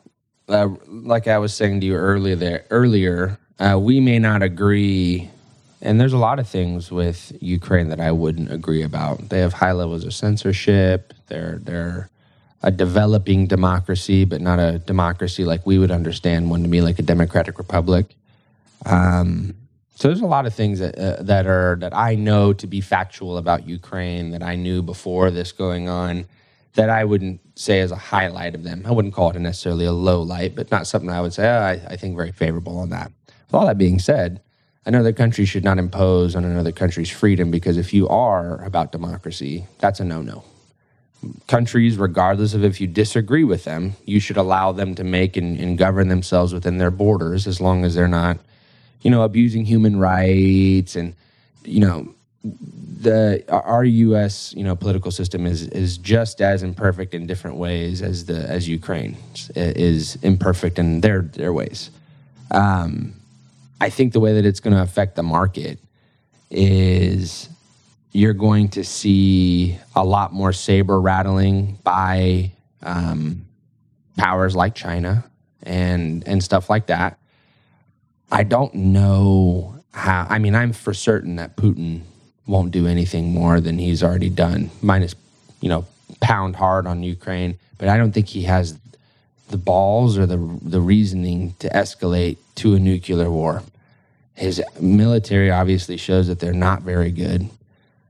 uh, 0.48 0.70
like 0.88 1.28
I 1.28 1.38
was 1.40 1.54
saying 1.54 1.82
to 1.82 1.86
you 1.88 1.96
earlier, 1.96 2.36
there 2.36 2.66
earlier, 2.70 3.40
uh, 3.60 3.80
we 3.80 4.00
may 4.00 4.20
not 4.20 4.44
agree, 4.44 5.30
and 5.82 6.00
there's 6.00 6.14
a 6.14 6.18
lot 6.18 6.40
of 6.40 6.48
things 6.48 6.92
with 6.92 7.36
Ukraine 7.42 7.90
that 7.90 8.00
I 8.00 8.12
wouldn't 8.12 8.52
agree 8.52 8.84
about. 8.84 9.30
They 9.30 9.40
have 9.40 9.54
high 9.54 9.72
levels 9.72 10.06
of 10.06 10.14
censorship. 10.14 11.14
They're 11.28 11.60
they're 11.62 12.10
a 12.64 12.72
developing 12.72 13.48
democracy, 13.48 14.24
but 14.26 14.42
not 14.42 14.60
a 14.60 14.78
democracy 14.80 15.44
like 15.44 15.66
we 15.66 15.80
would 15.80 15.92
understand 15.92 16.50
one 16.50 16.62
to 16.62 16.70
be 16.70 16.82
like 16.82 17.00
a 17.00 17.02
democratic 17.02 17.58
republic. 17.58 18.16
Um, 18.86 19.56
so 19.96 20.08
there's 20.08 20.22
a 20.22 20.28
lot 20.28 20.46
of 20.46 20.54
things 20.54 20.80
that 20.80 20.98
uh, 20.98 21.24
that 21.24 21.48
are 21.48 21.78
that 21.80 21.96
I 21.96 22.16
know 22.16 22.54
to 22.54 22.68
be 22.68 22.82
factual 22.82 23.38
about 23.38 23.68
Ukraine 23.68 24.32
that 24.32 24.44
I 24.44 24.56
knew 24.56 24.82
before 24.82 25.32
this 25.32 25.52
going 25.52 25.90
on 25.90 26.26
that 26.74 26.90
I 26.90 27.04
wouldn't 27.04 27.42
say 27.56 27.82
as 27.82 27.92
a 27.92 27.98
highlight 27.98 28.56
of 28.56 28.64
them. 28.64 28.84
I 28.86 28.92
wouldn't 28.92 29.14
call 29.14 29.32
it 29.32 29.40
necessarily 29.40 29.86
a 29.86 29.92
low 29.92 30.22
light, 30.22 30.56
but 30.56 30.72
not 30.72 30.88
something 30.88 31.10
I 31.10 31.22
would 31.22 31.34
say 31.34 31.48
oh, 31.48 31.60
I, 31.60 31.82
I 31.88 31.96
think 31.98 32.16
very 32.16 32.32
favorable 32.32 32.78
on 32.78 32.90
that. 32.92 33.12
With 33.48 33.56
all 33.56 33.66
that 33.66 33.78
being 33.78 34.00
said, 34.00 34.42
another 34.86 35.14
country 35.14 35.46
should 35.46 35.64
not 35.64 35.78
impose 35.78 36.36
on 36.36 36.46
another 36.46 36.72
country's 36.72 37.10
freedom 37.10 37.52
because 37.52 37.78
if 37.78 37.94
you 37.94 38.08
are 38.10 38.64
about 38.64 38.92
democracy, 38.92 39.66
that's 39.80 40.00
a 40.00 40.06
no-no. 40.06 40.44
Countries, 41.48 41.98
regardless 41.98 42.54
of 42.54 42.64
if 42.64 42.82
you 42.82 42.88
disagree 42.88 43.44
with 43.44 43.64
them, 43.64 43.94
you 44.06 44.20
should 44.20 44.38
allow 44.38 44.72
them 44.72 44.96
to 44.96 45.04
make 45.04 45.38
and, 45.38 45.60
and 45.60 45.78
govern 45.78 46.08
themselves 46.08 46.52
within 46.52 46.80
their 46.80 46.90
borders 46.90 47.46
as 47.46 47.62
long 47.62 47.86
as 47.86 47.94
they're 47.94 48.08
not 48.08 48.38
you 49.02 49.10
know, 49.10 49.24
abusing 49.24 49.66
human 49.66 50.00
rights 50.00 50.96
and, 50.96 51.16
you 51.64 51.80
know, 51.80 52.14
the 52.44 53.44
our 53.50 53.84
U.S. 53.84 54.54
you 54.56 54.64
know 54.64 54.76
political 54.76 55.12
system 55.12 55.46
is 55.46 55.68
is 55.68 55.98
just 55.98 56.42
as 56.42 56.64
imperfect 56.64 57.14
in 57.14 57.28
different 57.28 57.58
ways 57.58 58.02
as 58.02 58.26
the 58.26 58.50
as 58.50 58.68
Ukraine 58.68 59.18
is 59.56 60.18
imperfect 60.24 60.80
in 60.80 61.02
their 61.02 61.22
their 61.22 61.54
ways. 61.54 61.92
Um, 62.50 63.14
I 63.82 63.90
think 63.90 64.14
the 64.14 64.20
way 64.20 64.34
that 64.34 64.46
it's 64.46 64.60
going 64.60 64.76
to 64.76 64.84
affect 64.84 65.16
the 65.16 65.24
market 65.24 65.80
is 66.52 67.50
you're 68.12 68.34
going 68.34 68.70
to 68.70 68.84
see 68.84 69.80
a 69.96 70.06
lot 70.06 70.32
more 70.32 70.54
saber 70.54 71.02
rattling 71.02 71.80
by 71.84 72.52
um, 72.84 73.48
powers 74.18 74.56
like 74.56 74.76
China 74.76 75.26
and 75.64 76.28
and 76.28 76.44
stuff 76.44 76.70
like 76.70 76.86
that. 76.88 77.18
I 78.32 78.44
don't 78.44 78.74
know 78.76 79.82
how. 79.96 80.28
I 80.30 80.38
mean, 80.38 80.54
I'm 80.54 80.74
for 80.74 80.94
certain 80.94 81.38
that 81.38 81.58
Putin 81.58 82.02
won't 82.46 82.70
do 82.70 82.86
anything 82.86 83.34
more 83.34 83.60
than 83.60 83.80
he's 83.80 84.04
already 84.04 84.30
done, 84.30 84.70
minus, 84.84 85.16
you 85.60 85.70
know, 85.70 85.88
pound 86.20 86.56
hard 86.56 86.86
on 86.86 87.02
Ukraine. 87.02 87.58
But 87.80 87.90
I 87.90 87.98
don't 87.98 88.12
think 88.12 88.28
he 88.28 88.44
has 88.44 88.78
the 89.50 89.58
balls 89.58 90.20
or 90.20 90.28
the 90.28 90.38
the 90.62 90.80
reasoning 90.80 91.56
to 91.58 91.70
escalate 91.70 92.38
to 92.56 92.76
a 92.76 92.80
nuclear 92.80 93.32
war. 93.32 93.64
His 94.36 94.62
military 94.80 95.52
obviously 95.52 95.98
shows 95.98 96.28
that 96.28 96.40
they're 96.40 96.54
not 96.54 96.82
very 96.82 97.12
good. 97.12 97.50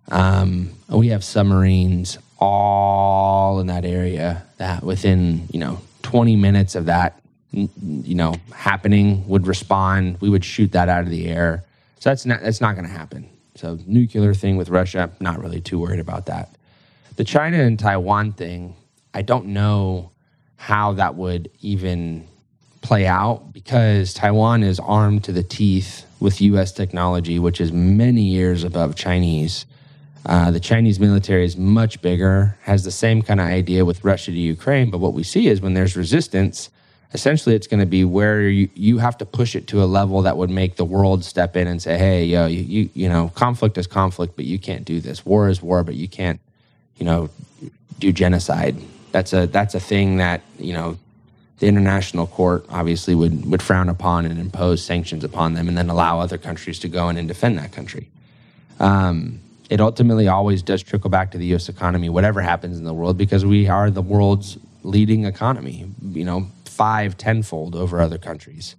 Um, 0.09 0.71
we 0.89 1.09
have 1.09 1.23
submarines 1.23 2.17
all 2.39 3.59
in 3.59 3.67
that 3.67 3.85
area 3.85 4.43
that 4.57 4.83
within 4.83 5.47
you 5.51 5.59
know 5.59 5.79
20 6.03 6.35
minutes 6.35 6.75
of 6.75 6.85
that 6.87 7.21
you 7.51 8.15
know, 8.15 8.35
happening 8.53 9.27
would 9.27 9.45
respond. 9.45 10.19
We 10.21 10.29
would 10.29 10.45
shoot 10.45 10.71
that 10.71 10.89
out 10.89 11.03
of 11.03 11.09
the 11.09 11.27
air. 11.27 11.63
So 11.99 12.09
that's 12.09 12.25
not 12.25 12.41
that's 12.41 12.61
not 12.61 12.75
going 12.75 12.85
to 12.85 12.91
happen. 12.91 13.29
So 13.55 13.77
nuclear 13.85 14.33
thing 14.33 14.57
with 14.57 14.69
Russia, 14.69 15.11
not 15.19 15.39
really 15.39 15.61
too 15.61 15.79
worried 15.79 15.99
about 15.99 16.27
that. 16.27 16.49
The 17.17 17.23
China 17.23 17.57
and 17.57 17.77
Taiwan 17.77 18.31
thing, 18.31 18.75
I 19.13 19.21
don't 19.21 19.47
know 19.47 20.11
how 20.55 20.93
that 20.93 21.15
would 21.15 21.51
even 21.61 22.27
play 22.81 23.05
out 23.05 23.53
because 23.53 24.13
Taiwan 24.13 24.63
is 24.63 24.79
armed 24.79 25.23
to 25.25 25.31
the 25.31 25.43
teeth 25.43 26.05
with 26.19 26.41
U.S. 26.41 26.71
technology, 26.71 27.39
which 27.39 27.61
is 27.61 27.71
many 27.71 28.23
years 28.23 28.63
above 28.63 28.95
Chinese. 28.95 29.65
Uh, 30.25 30.51
the 30.51 30.59
Chinese 30.59 30.99
military 30.99 31.45
is 31.45 31.57
much 31.57 32.01
bigger, 32.01 32.57
has 32.63 32.83
the 32.83 32.91
same 32.91 33.21
kind 33.21 33.39
of 33.39 33.47
idea 33.47 33.85
with 33.85 34.03
Russia 34.03 34.31
to 34.31 34.37
Ukraine. 34.37 34.91
But 34.91 34.99
what 34.99 35.13
we 35.13 35.23
see 35.23 35.47
is 35.47 35.61
when 35.61 35.73
there's 35.73 35.95
resistance, 35.95 36.69
essentially 37.13 37.55
it's 37.55 37.67
going 37.67 37.79
to 37.79 37.85
be 37.85 38.05
where 38.05 38.41
you, 38.41 38.69
you 38.73 38.97
have 38.99 39.17
to 39.17 39.25
push 39.25 39.55
it 39.55 39.67
to 39.67 39.83
a 39.83 39.85
level 39.85 40.21
that 40.21 40.37
would 40.37 40.49
make 40.49 40.75
the 40.75 40.85
world 40.85 41.23
step 41.23 41.55
in 41.55 41.67
and 41.67 41.81
say 41.81 41.97
hey 41.97 42.25
yo 42.25 42.45
you, 42.45 42.61
you, 42.61 42.89
you 42.93 43.09
know 43.09 43.29
conflict 43.35 43.77
is 43.77 43.87
conflict 43.87 44.35
but 44.35 44.45
you 44.45 44.57
can't 44.57 44.85
do 44.85 44.99
this 44.99 45.25
war 45.25 45.49
is 45.49 45.61
war 45.61 45.83
but 45.83 45.95
you 45.95 46.07
can't 46.07 46.39
you 46.97 47.05
know 47.05 47.29
do 47.99 48.11
genocide 48.11 48.75
that's 49.11 49.33
a 49.33 49.45
that's 49.47 49.75
a 49.75 49.79
thing 49.79 50.17
that 50.17 50.41
you 50.57 50.73
know 50.73 50.97
the 51.61 51.67
international 51.67 52.27
court 52.27 52.65
obviously 52.69 53.15
would 53.15 53.45
would 53.49 53.61
frown 53.61 53.87
upon 53.87 54.25
and 54.25 54.37
impose 54.39 54.83
sanctions 54.83 55.23
upon 55.23 55.53
them 55.53 55.69
and 55.69 55.77
then 55.77 55.89
allow 55.89 56.19
other 56.19 56.37
countries 56.37 56.79
to 56.79 56.89
go 56.89 57.07
in 57.07 57.17
and 57.17 57.27
defend 57.27 57.57
that 57.57 57.71
country 57.71 58.09
um, 58.81 59.39
it 59.71 59.79
ultimately 59.79 60.27
always 60.27 60.61
does 60.63 60.83
trickle 60.83 61.09
back 61.09 61.31
to 61.31 61.37
the 61.37 61.45
U.S. 61.47 61.69
economy, 61.69 62.09
whatever 62.09 62.41
happens 62.41 62.77
in 62.77 62.83
the 62.83 62.93
world, 62.93 63.17
because 63.17 63.45
we 63.45 63.69
are 63.69 63.89
the 63.89 64.01
world's 64.01 64.57
leading 64.83 65.23
economy. 65.23 65.85
You 66.11 66.25
know, 66.25 66.47
five, 66.65 67.17
tenfold 67.17 67.75
over 67.75 68.01
other 68.01 68.17
countries. 68.17 68.75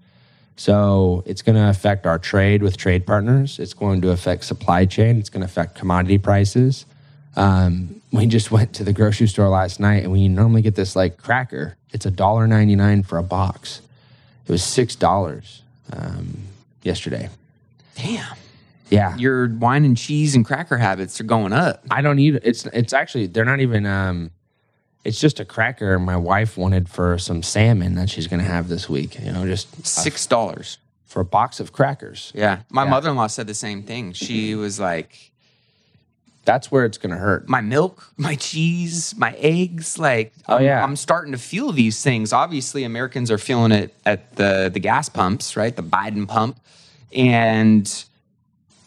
So 0.57 1.23
it's 1.25 1.41
going 1.41 1.57
to 1.57 1.71
affect 1.71 2.05
our 2.05 2.19
trade 2.19 2.63
with 2.63 2.77
trade 2.77 3.07
partners. 3.07 3.59
It's 3.59 3.73
going 3.73 4.03
to 4.03 4.11
affect 4.11 4.45
supply 4.45 4.85
chain. 4.85 5.19
It's 5.19 5.31
going 5.31 5.41
to 5.41 5.47
affect 5.47 5.77
commodity 5.77 6.19
prices. 6.19 6.85
Um, 7.37 8.03
we 8.13 8.27
just 8.27 8.51
went 8.51 8.75
to 8.75 8.85
the 8.85 8.93
grocery 8.93 9.29
store 9.29 9.49
last 9.49 9.81
night, 9.81 10.03
and 10.03 10.13
we 10.13 10.29
normally 10.29 10.61
get 10.61 10.75
this 10.75 10.95
like 10.95 11.17
cracker. 11.17 11.79
It's 11.93 12.07
a 12.07 12.11
dollar 12.11 12.47
ninety 12.47 12.75
nine 12.77 13.03
for 13.03 13.19
a 13.19 13.23
box. 13.23 13.81
It 14.47 14.53
was 14.53 14.63
six 14.63 14.95
dollars 14.97 15.63
um, 15.93 16.39
yesterday. 16.83 17.29
Damn. 17.97 18.37
Yeah, 18.91 19.17
Your 19.17 19.49
wine 19.49 19.87
and 19.87 19.97
cheese 19.97 20.35
and 20.35 20.45
cracker 20.45 20.77
habits 20.77 21.19
are 21.19 21.25
going 21.25 21.55
up. 21.55 21.83
I 21.91 22.03
don't 22.03 22.19
eat. 22.19 22.35
It's 22.43 22.67
it's 22.67 22.93
actually 22.93 23.27
they're 23.27 23.45
not 23.47 23.61
even. 23.61 23.87
Um, 23.87 24.31
it's 25.05 25.19
just 25.19 25.41
a 25.41 25.45
cracker 25.47 25.99
my 25.99 26.17
wife 26.17 26.57
wanted 26.59 26.89
for 26.91 27.17
some 27.19 27.43
salmon 27.43 27.95
that 27.97 28.09
she's 28.11 28.27
going 28.29 28.39
to 28.41 28.47
have 28.47 28.69
this 28.69 28.89
week. 28.91 29.19
You 29.19 29.33
know, 29.33 29.47
just 29.47 29.85
Six 29.87 30.27
dollars. 30.27 30.77
for 31.07 31.21
a 31.21 31.25
box 31.25 31.59
of 31.59 31.73
crackers. 31.73 32.33
Yeah. 32.35 32.61
My 32.71 32.85
Yeah. 32.85 32.91
mother 32.91 33.11
in 33.11 33.17
law 33.17 33.27
said 33.29 33.47
the 33.47 33.55
same 33.55 33.83
thing. 33.83 34.13
She 34.13 34.55
was 34.55 34.79
like, 34.79 35.32
That's 36.45 36.73
where 36.73 36.85
it's 36.85 36.99
going 36.99 37.13
to 37.13 37.19
hurt. 37.19 37.49
my 37.49 37.61
milk, 37.61 38.09
my 38.17 38.35
cheese, 38.35 39.15
my 39.17 39.33
eggs. 39.39 39.99
Like, 39.99 40.33
Oh, 40.49 40.57
I'm, 40.57 40.65
yeah. 40.65 40.83
I'm 40.83 40.97
starting 40.97 41.33
to 41.33 41.39
feel 41.39 41.71
these 41.73 42.03
things. 42.03 42.33
Obviously, 42.33 42.83
Americans 42.85 43.31
are 43.31 43.39
feeling 43.39 43.71
it 43.73 43.95
at 44.05 44.35
the 44.37 44.69
the 44.73 44.81
gas 44.81 45.09
pumps, 45.09 45.57
right? 45.57 45.75
The 45.75 45.83
Biden 45.85 46.27
pump. 46.27 46.59
And 47.15 47.87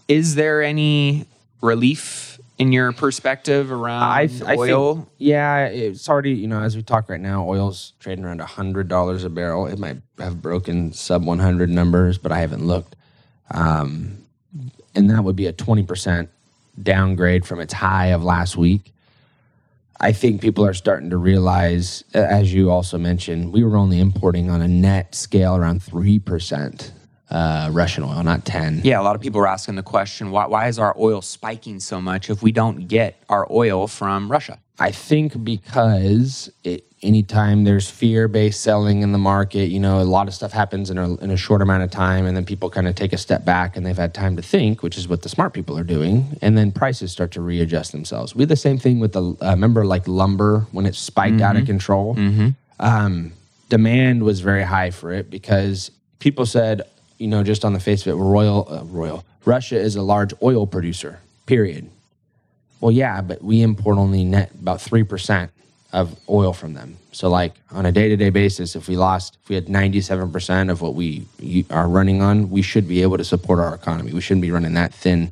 is 0.08 0.36
there 0.36 0.62
any 0.64 1.26
relief 1.62 2.40
in 2.58 2.72
your 2.72 2.92
perspective 2.94 3.72
around 3.72 4.04
I, 4.04 4.30
I 4.46 4.56
oil? 4.56 4.96
think, 4.96 5.08
yeah, 5.18 5.66
it's 5.68 6.08
already, 6.08 6.32
you 6.32 6.48
know, 6.48 6.62
as 6.62 6.76
we 6.76 6.84
talk 6.84 7.10
right 7.10 7.20
now, 7.20 7.48
oil's 7.48 7.94
trading 8.00 8.24
around 8.26 8.40
$100 8.40 9.26
a 9.26 9.30
barrel. 9.30 9.68
It 9.68 9.78
might 9.78 9.98
have 10.20 10.42
broken 10.42 10.94
sub 10.94 11.26
100 11.26 11.70
numbers, 11.70 12.18
but 12.18 12.32
I 12.32 12.40
haven't 12.40 12.66
looked. 12.66 12.96
Um, 13.52 14.26
and 14.96 15.10
that 15.10 15.24
would 15.24 15.36
be 15.36 15.48
a 15.48 15.54
20% 15.54 16.30
downgrade 16.82 17.46
from 17.46 17.60
its 17.60 17.74
high 17.74 18.08
of 18.08 18.24
last 18.24 18.58
week. 18.58 18.94
I 20.00 20.12
think 20.12 20.42
people 20.42 20.66
are 20.66 20.74
starting 20.74 21.10
to 21.12 21.18
realize, 21.18 22.04
as 22.14 22.54
you 22.54 22.70
also 22.70 22.98
mentioned, 22.98 23.54
we 23.54 23.64
were 23.64 23.78
only 23.78 24.00
importing 24.00 24.50
on 24.50 24.62
a 24.62 24.68
net 24.68 25.16
scale 25.16 25.56
around 25.56 25.82
3% 25.82 26.92
uh, 27.30 27.70
Russian 27.72 28.04
oil, 28.04 28.24
not 28.24 28.46
10. 28.46 28.82
Yeah, 28.84 29.00
a 29.00 29.04
lot 29.04 29.16
of 29.16 29.22
people 29.22 29.42
are 29.42 29.48
asking 29.48 29.76
the 29.76 29.84
question 29.84 30.32
why, 30.32 30.46
why 30.46 30.68
is 30.68 30.78
our 30.80 30.96
oil 30.98 31.22
spiking 31.22 31.80
so 31.80 32.00
much 32.00 32.30
if 32.30 32.44
we 32.44 32.52
don't 32.52 32.88
get 32.88 33.22
our 33.30 33.48
oil 33.52 33.88
from 33.88 34.32
Russia? 34.32 34.60
I 34.78 34.92
think 34.92 35.44
because 35.44 36.52
it, 36.64 36.86
anytime 37.02 37.64
there's 37.64 37.90
fear-based 37.90 38.62
selling 38.62 39.02
in 39.02 39.12
the 39.14 39.18
market, 39.18 39.68
you 39.70 39.80
know, 39.80 40.02
a 40.02 40.04
lot 40.04 40.28
of 40.28 40.34
stuff 40.34 40.52
happens 40.52 40.90
in 40.90 40.98
a, 40.98 41.16
in 41.16 41.32
a 41.32 41.38
short 41.38 41.62
amount 41.62 41.84
of 41.84 41.92
time, 41.92 42.26
and 42.26 42.36
then 42.36 42.46
people 42.46 42.70
kind 42.70 42.88
of 42.88 42.96
take 42.96 43.14
a 43.14 43.18
step 43.18 43.46
back 43.46 43.78
and 43.78 43.86
they've 43.86 43.96
had 43.98 44.14
time 44.14 44.36
to 44.36 44.42
think, 44.42 44.84
which 44.84 44.98
is 44.98 45.08
what 45.08 45.22
the 45.22 45.30
smart 45.30 45.54
people 45.54 45.78
are 45.78 45.84
doing, 45.84 46.38
and 46.42 46.58
then 46.58 46.72
prices 46.72 47.12
start 47.12 47.32
to 47.32 47.42
readjust 47.42 47.92
themselves. 47.92 48.36
We 48.36 48.42
had 48.42 48.50
the 48.50 48.56
same 48.58 48.78
thing 48.78 49.00
with 49.00 49.14
the 49.14 49.36
uh, 49.42 49.52
remember 49.52 49.86
like 49.86 50.08
lumber 50.08 50.68
when 50.72 50.86
it 50.86 50.96
spiked 50.96 51.42
out 51.42 51.56
of 51.56 51.66
control. 51.66 52.16
Um, 52.80 53.32
demand 53.70 54.24
was 54.24 54.42
very 54.42 54.64
high 54.64 54.92
for 54.92 55.14
it 55.14 55.30
because 55.30 55.90
people 56.20 56.46
said, 56.46 56.82
you 57.18 57.28
know, 57.28 57.44
just 57.44 57.64
on 57.66 57.74
the 57.74 57.80
face 57.80 58.06
of 58.06 58.14
it, 58.14 58.22
Royal, 58.22 58.68
uh, 58.70 58.84
Royal, 58.86 59.24
Russia 59.46 59.78
is 59.78 59.96
a 59.96 60.02
large 60.02 60.34
oil 60.42 60.68
producer. 60.68 61.20
Period. 61.46 61.90
Well, 62.82 62.92
yeah, 62.92 63.22
but 63.22 63.44
we 63.44 63.62
import 63.62 63.98
only 63.98 64.24
net 64.24 64.52
about 64.62 64.80
3% 64.80 65.50
of 65.94 66.20
oil 66.30 66.52
from 66.52 66.74
them. 66.74 66.98
So, 67.12 67.30
like 67.30 67.54
on 67.72 67.86
a 67.86 67.92
day 67.92 68.10
to 68.10 68.18
day 68.18 68.30
basis, 68.30 68.76
if 68.76 68.90
we 68.90 68.98
lost, 68.98 69.38
if 69.42 69.50
we 69.50 69.56
had 69.56 69.68
97% 69.68 70.70
of 70.70 70.82
what 70.82 70.94
we 70.94 71.26
are 71.70 71.88
running 71.88 72.22
on, 72.22 72.50
we 72.50 72.62
should 72.62 72.88
be 72.88 73.02
able 73.02 73.18
to 73.18 73.24
support 73.24 73.60
our 73.60 73.74
economy. 73.74 74.12
We 74.12 74.20
shouldn't 74.20 74.42
be 74.42 74.52
running 74.52 74.74
that 74.74 74.94
thin 74.94 75.32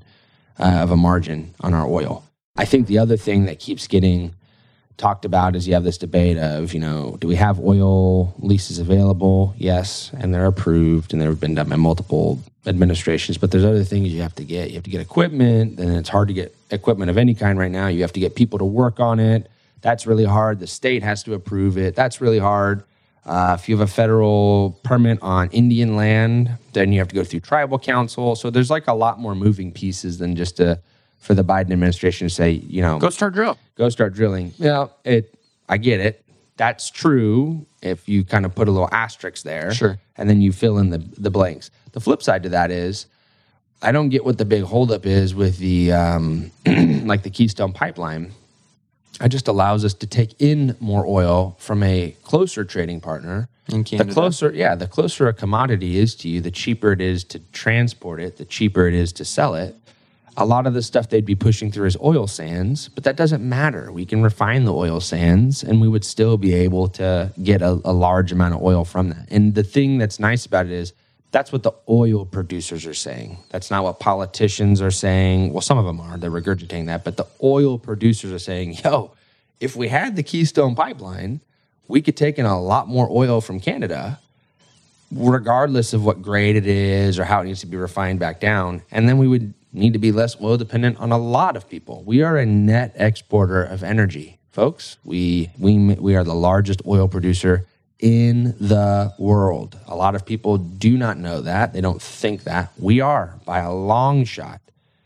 uh, 0.60 0.80
of 0.82 0.92
a 0.92 0.96
margin 0.98 1.54
on 1.60 1.74
our 1.74 1.86
oil. 1.86 2.24
I 2.56 2.66
think 2.66 2.88
the 2.88 3.00
other 3.00 3.18
thing 3.18 3.46
that 3.46 3.60
keeps 3.60 3.88
getting 3.88 4.36
talked 4.98 5.26
about 5.26 5.56
is 5.56 5.68
you 5.68 5.74
have 5.74 5.84
this 5.84 5.98
debate 5.98 6.38
of, 6.38 6.74
you 6.74 6.80
know, 6.80 7.18
do 7.20 7.28
we 7.28 7.36
have 7.36 7.60
oil 7.60 8.34
leases 8.40 8.80
available? 8.80 9.54
Yes, 9.58 10.12
and 10.18 10.34
they're 10.34 10.46
approved 10.46 11.14
and 11.14 11.22
they've 11.22 11.40
been 11.40 11.56
done 11.56 11.70
by 11.70 11.76
multiple 11.76 12.40
administrations, 12.66 13.38
but 13.38 13.52
there's 13.52 13.66
other 13.66 13.84
things 13.84 14.14
you 14.14 14.22
have 14.22 14.36
to 14.36 14.44
get. 14.44 14.70
You 14.70 14.76
have 14.76 14.84
to 14.84 14.90
get 14.90 15.02
equipment, 15.02 15.80
and 15.80 15.98
it's 15.98 16.10
hard 16.10 16.28
to 16.30 16.34
get 16.34 16.56
equipment 16.70 17.10
of 17.12 17.18
any 17.18 17.34
kind 17.34 17.60
right 17.60 17.72
now. 17.72 17.88
You 17.88 18.02
have 18.02 18.14
to 18.14 18.20
get 18.20 18.36
people 18.36 18.60
to 18.60 18.66
work 18.66 19.00
on 19.00 19.20
it. 19.20 19.50
That's 19.82 20.08
really 20.08 20.26
hard. 20.26 20.60
The 20.60 20.68
state 20.68 21.04
has 21.04 21.24
to 21.24 21.34
approve 21.34 21.78
it. 21.78 21.96
That's 21.96 22.22
really 22.22 22.40
hard. 22.40 22.84
Uh, 23.26 23.58
if 23.60 23.70
you 23.70 23.78
have 23.78 23.88
a 23.88 23.92
federal 23.92 24.80
permit 24.84 25.18
on 25.22 25.50
Indian 25.52 25.96
land, 25.96 26.58
then 26.74 26.92
you 26.92 27.00
have 27.00 27.08
to 27.08 27.16
go 27.16 27.24
through 27.24 27.40
tribal 27.40 27.80
council. 27.80 28.36
So 28.36 28.50
there's 28.50 28.70
like 28.70 28.88
a 28.88 28.94
lot 28.94 29.20
more 29.20 29.36
moving 29.36 29.72
pieces 29.72 30.18
than 30.18 30.36
just 30.36 30.58
to, 30.58 30.80
for 31.24 31.34
the 31.34 31.44
Biden 31.44 31.72
administration 31.72 32.28
to 32.28 32.34
say, 32.34 32.52
you 32.52 32.82
know, 32.82 33.00
Go 33.00 33.10
start 33.10 33.34
drill. 33.34 33.58
go 33.76 33.90
start 33.90 34.14
drilling. 34.14 34.54
Yeah, 34.58 34.88
it. 35.06 35.34
I 35.70 35.78
get 35.78 36.00
it. 36.02 36.24
That's 36.58 36.90
true. 36.92 37.66
If 37.82 38.08
you 38.08 38.24
kind 38.26 38.46
of 38.46 38.54
put 38.54 38.68
a 38.68 38.72
little 38.72 38.90
asterisk 38.92 39.44
there, 39.44 39.74
Sure. 39.74 39.98
and 40.18 40.30
then 40.30 40.42
you 40.42 40.52
fill 40.52 40.78
in 40.78 40.90
the 40.90 41.00
the 41.18 41.32
blanks. 41.32 41.72
The 41.94 42.00
flip 42.02 42.22
side 42.22 42.44
to 42.44 42.50
that 42.50 42.72
is, 42.72 43.06
I 43.82 43.92
don't 43.92 44.10
get 44.10 44.26
what 44.26 44.38
the 44.38 44.46
big 44.46 44.64
holdup 44.64 45.06
is 45.06 45.34
with 45.34 45.58
the 45.58 45.94
um, 45.94 46.52
like 47.06 47.24
the 47.24 47.30
Keystone 47.30 47.72
Pipeline. 47.74 48.32
It 49.22 49.30
just 49.30 49.48
allows 49.48 49.86
us 49.86 49.94
to 49.96 50.08
take 50.08 50.36
in 50.42 50.76
more 50.80 51.06
oil 51.06 51.56
from 51.60 51.84
a 51.84 52.16
closer 52.24 52.66
trading 52.66 53.00
partner. 53.00 53.48
In 53.70 53.86
Canada. 53.86 54.10
The 54.10 54.14
closer, 54.14 54.52
yeah, 54.52 54.76
the 54.76 54.88
closer 54.88 55.28
a 55.30 55.34
commodity 55.34 55.98
is 55.98 56.16
to 56.16 56.28
you, 56.28 56.42
the 56.42 56.52
cheaper 56.52 56.92
it 56.92 57.00
is 57.00 57.24
to 57.26 57.40
transport 57.54 58.20
it, 58.20 58.36
the 58.38 58.44
cheaper 58.44 58.88
it 58.88 58.94
is 58.94 59.14
to 59.14 59.24
sell 59.24 59.56
it. 59.56 59.74
A 60.36 60.46
lot 60.46 60.66
of 60.66 60.74
the 60.74 60.82
stuff 60.82 61.10
they'd 61.10 61.26
be 61.26 61.36
pushing 61.36 61.72
through 61.72 61.86
is 61.86 61.98
oil 62.02 62.28
sands, 62.28 62.90
but 62.90 63.04
that 63.04 63.16
doesn't 63.16 63.48
matter. 63.48 63.92
We 63.92 64.06
can 64.06 64.24
refine 64.24 64.66
the 64.66 64.74
oil 64.74 65.00
sands 65.00 65.64
and 65.64 65.80
we 65.80 65.88
would 65.88 66.04
still 66.04 66.38
be 66.38 66.54
able 66.54 66.88
to 66.90 67.32
get 67.42 67.62
a, 67.62 67.80
a 67.86 67.94
large 67.94 68.32
amount 68.32 68.56
of 68.56 68.64
oil 68.64 68.84
from 68.84 69.10
that. 69.10 69.28
And 69.30 69.54
the 69.54 69.64
thing 69.64 70.00
that's 70.00 70.20
nice 70.20 70.46
about 70.46 70.66
it 70.66 70.72
is 70.72 70.94
that's 71.32 71.52
what 71.52 71.64
the 71.64 71.74
oil 71.88 72.26
producers 72.26 72.86
are 72.86 72.94
saying. 72.94 73.38
That's 73.50 73.70
not 73.70 73.84
what 73.84 74.00
politicians 74.00 74.82
are 74.82 74.92
saying. 74.92 75.54
Well, 75.54 75.62
some 75.62 75.78
of 75.78 75.86
them 75.86 76.00
are, 76.00 76.18
they're 76.18 76.32
regurgitating 76.32 76.88
that, 76.88 77.04
but 77.04 77.18
the 77.18 77.28
oil 77.42 77.78
producers 77.78 78.32
are 78.32 78.40
saying, 78.40 78.78
yo, 78.84 79.12
if 79.60 79.76
we 79.76 79.88
had 79.88 80.16
the 80.16 80.24
Keystone 80.24 80.76
pipeline, 80.76 81.42
we 81.88 82.02
could 82.02 82.18
take 82.18 82.40
in 82.40 82.46
a 82.46 82.60
lot 82.60 82.88
more 82.88 83.08
oil 83.10 83.42
from 83.42 83.60
Canada 83.60 84.20
regardless 85.16 85.94
of 85.94 86.04
what 86.04 86.22
grade 86.22 86.56
it 86.56 86.66
is 86.66 87.20
or 87.20 87.26
how 87.26 87.42
it 87.42 87.46
needs 87.46 87.60
to 87.62 87.68
be 87.68 87.78
refined 87.78 88.20
back 88.20 88.40
down. 88.40 88.82
And 88.92 89.08
then 89.08 89.18
we 89.18 89.28
would 89.28 89.54
need 89.74 89.94
to 89.94 90.00
be 90.00 90.12
less 90.12 90.40
oil 90.40 90.58
dependent 90.58 91.00
on 91.00 91.12
a 91.12 91.18
lot 91.18 91.58
of 91.58 91.68
people. 91.68 92.04
We 92.06 92.22
are 92.22 92.38
a 92.38 92.46
net 92.46 92.94
exporter 92.96 93.64
of 93.64 93.84
energy, 93.84 94.40
folks. 94.52 94.98
We 95.04 95.50
we 95.58 95.96
we 95.96 96.16
are 96.16 96.24
the 96.24 96.36
largest 96.36 96.82
oil 96.86 97.08
producer 97.08 97.68
in 98.00 98.56
the 98.60 99.14
world. 99.18 99.80
A 99.88 99.96
lot 99.96 100.14
of 100.16 100.26
people 100.26 100.58
do 100.58 100.98
not 100.98 101.18
know 101.18 101.42
that. 101.42 101.74
They 101.74 101.82
don't 101.82 102.02
think 102.02 102.44
that. 102.44 102.72
We 102.78 103.02
are 103.02 103.40
by 103.46 103.60
a 103.60 103.74
long 103.74 104.26
shot. 104.26 104.62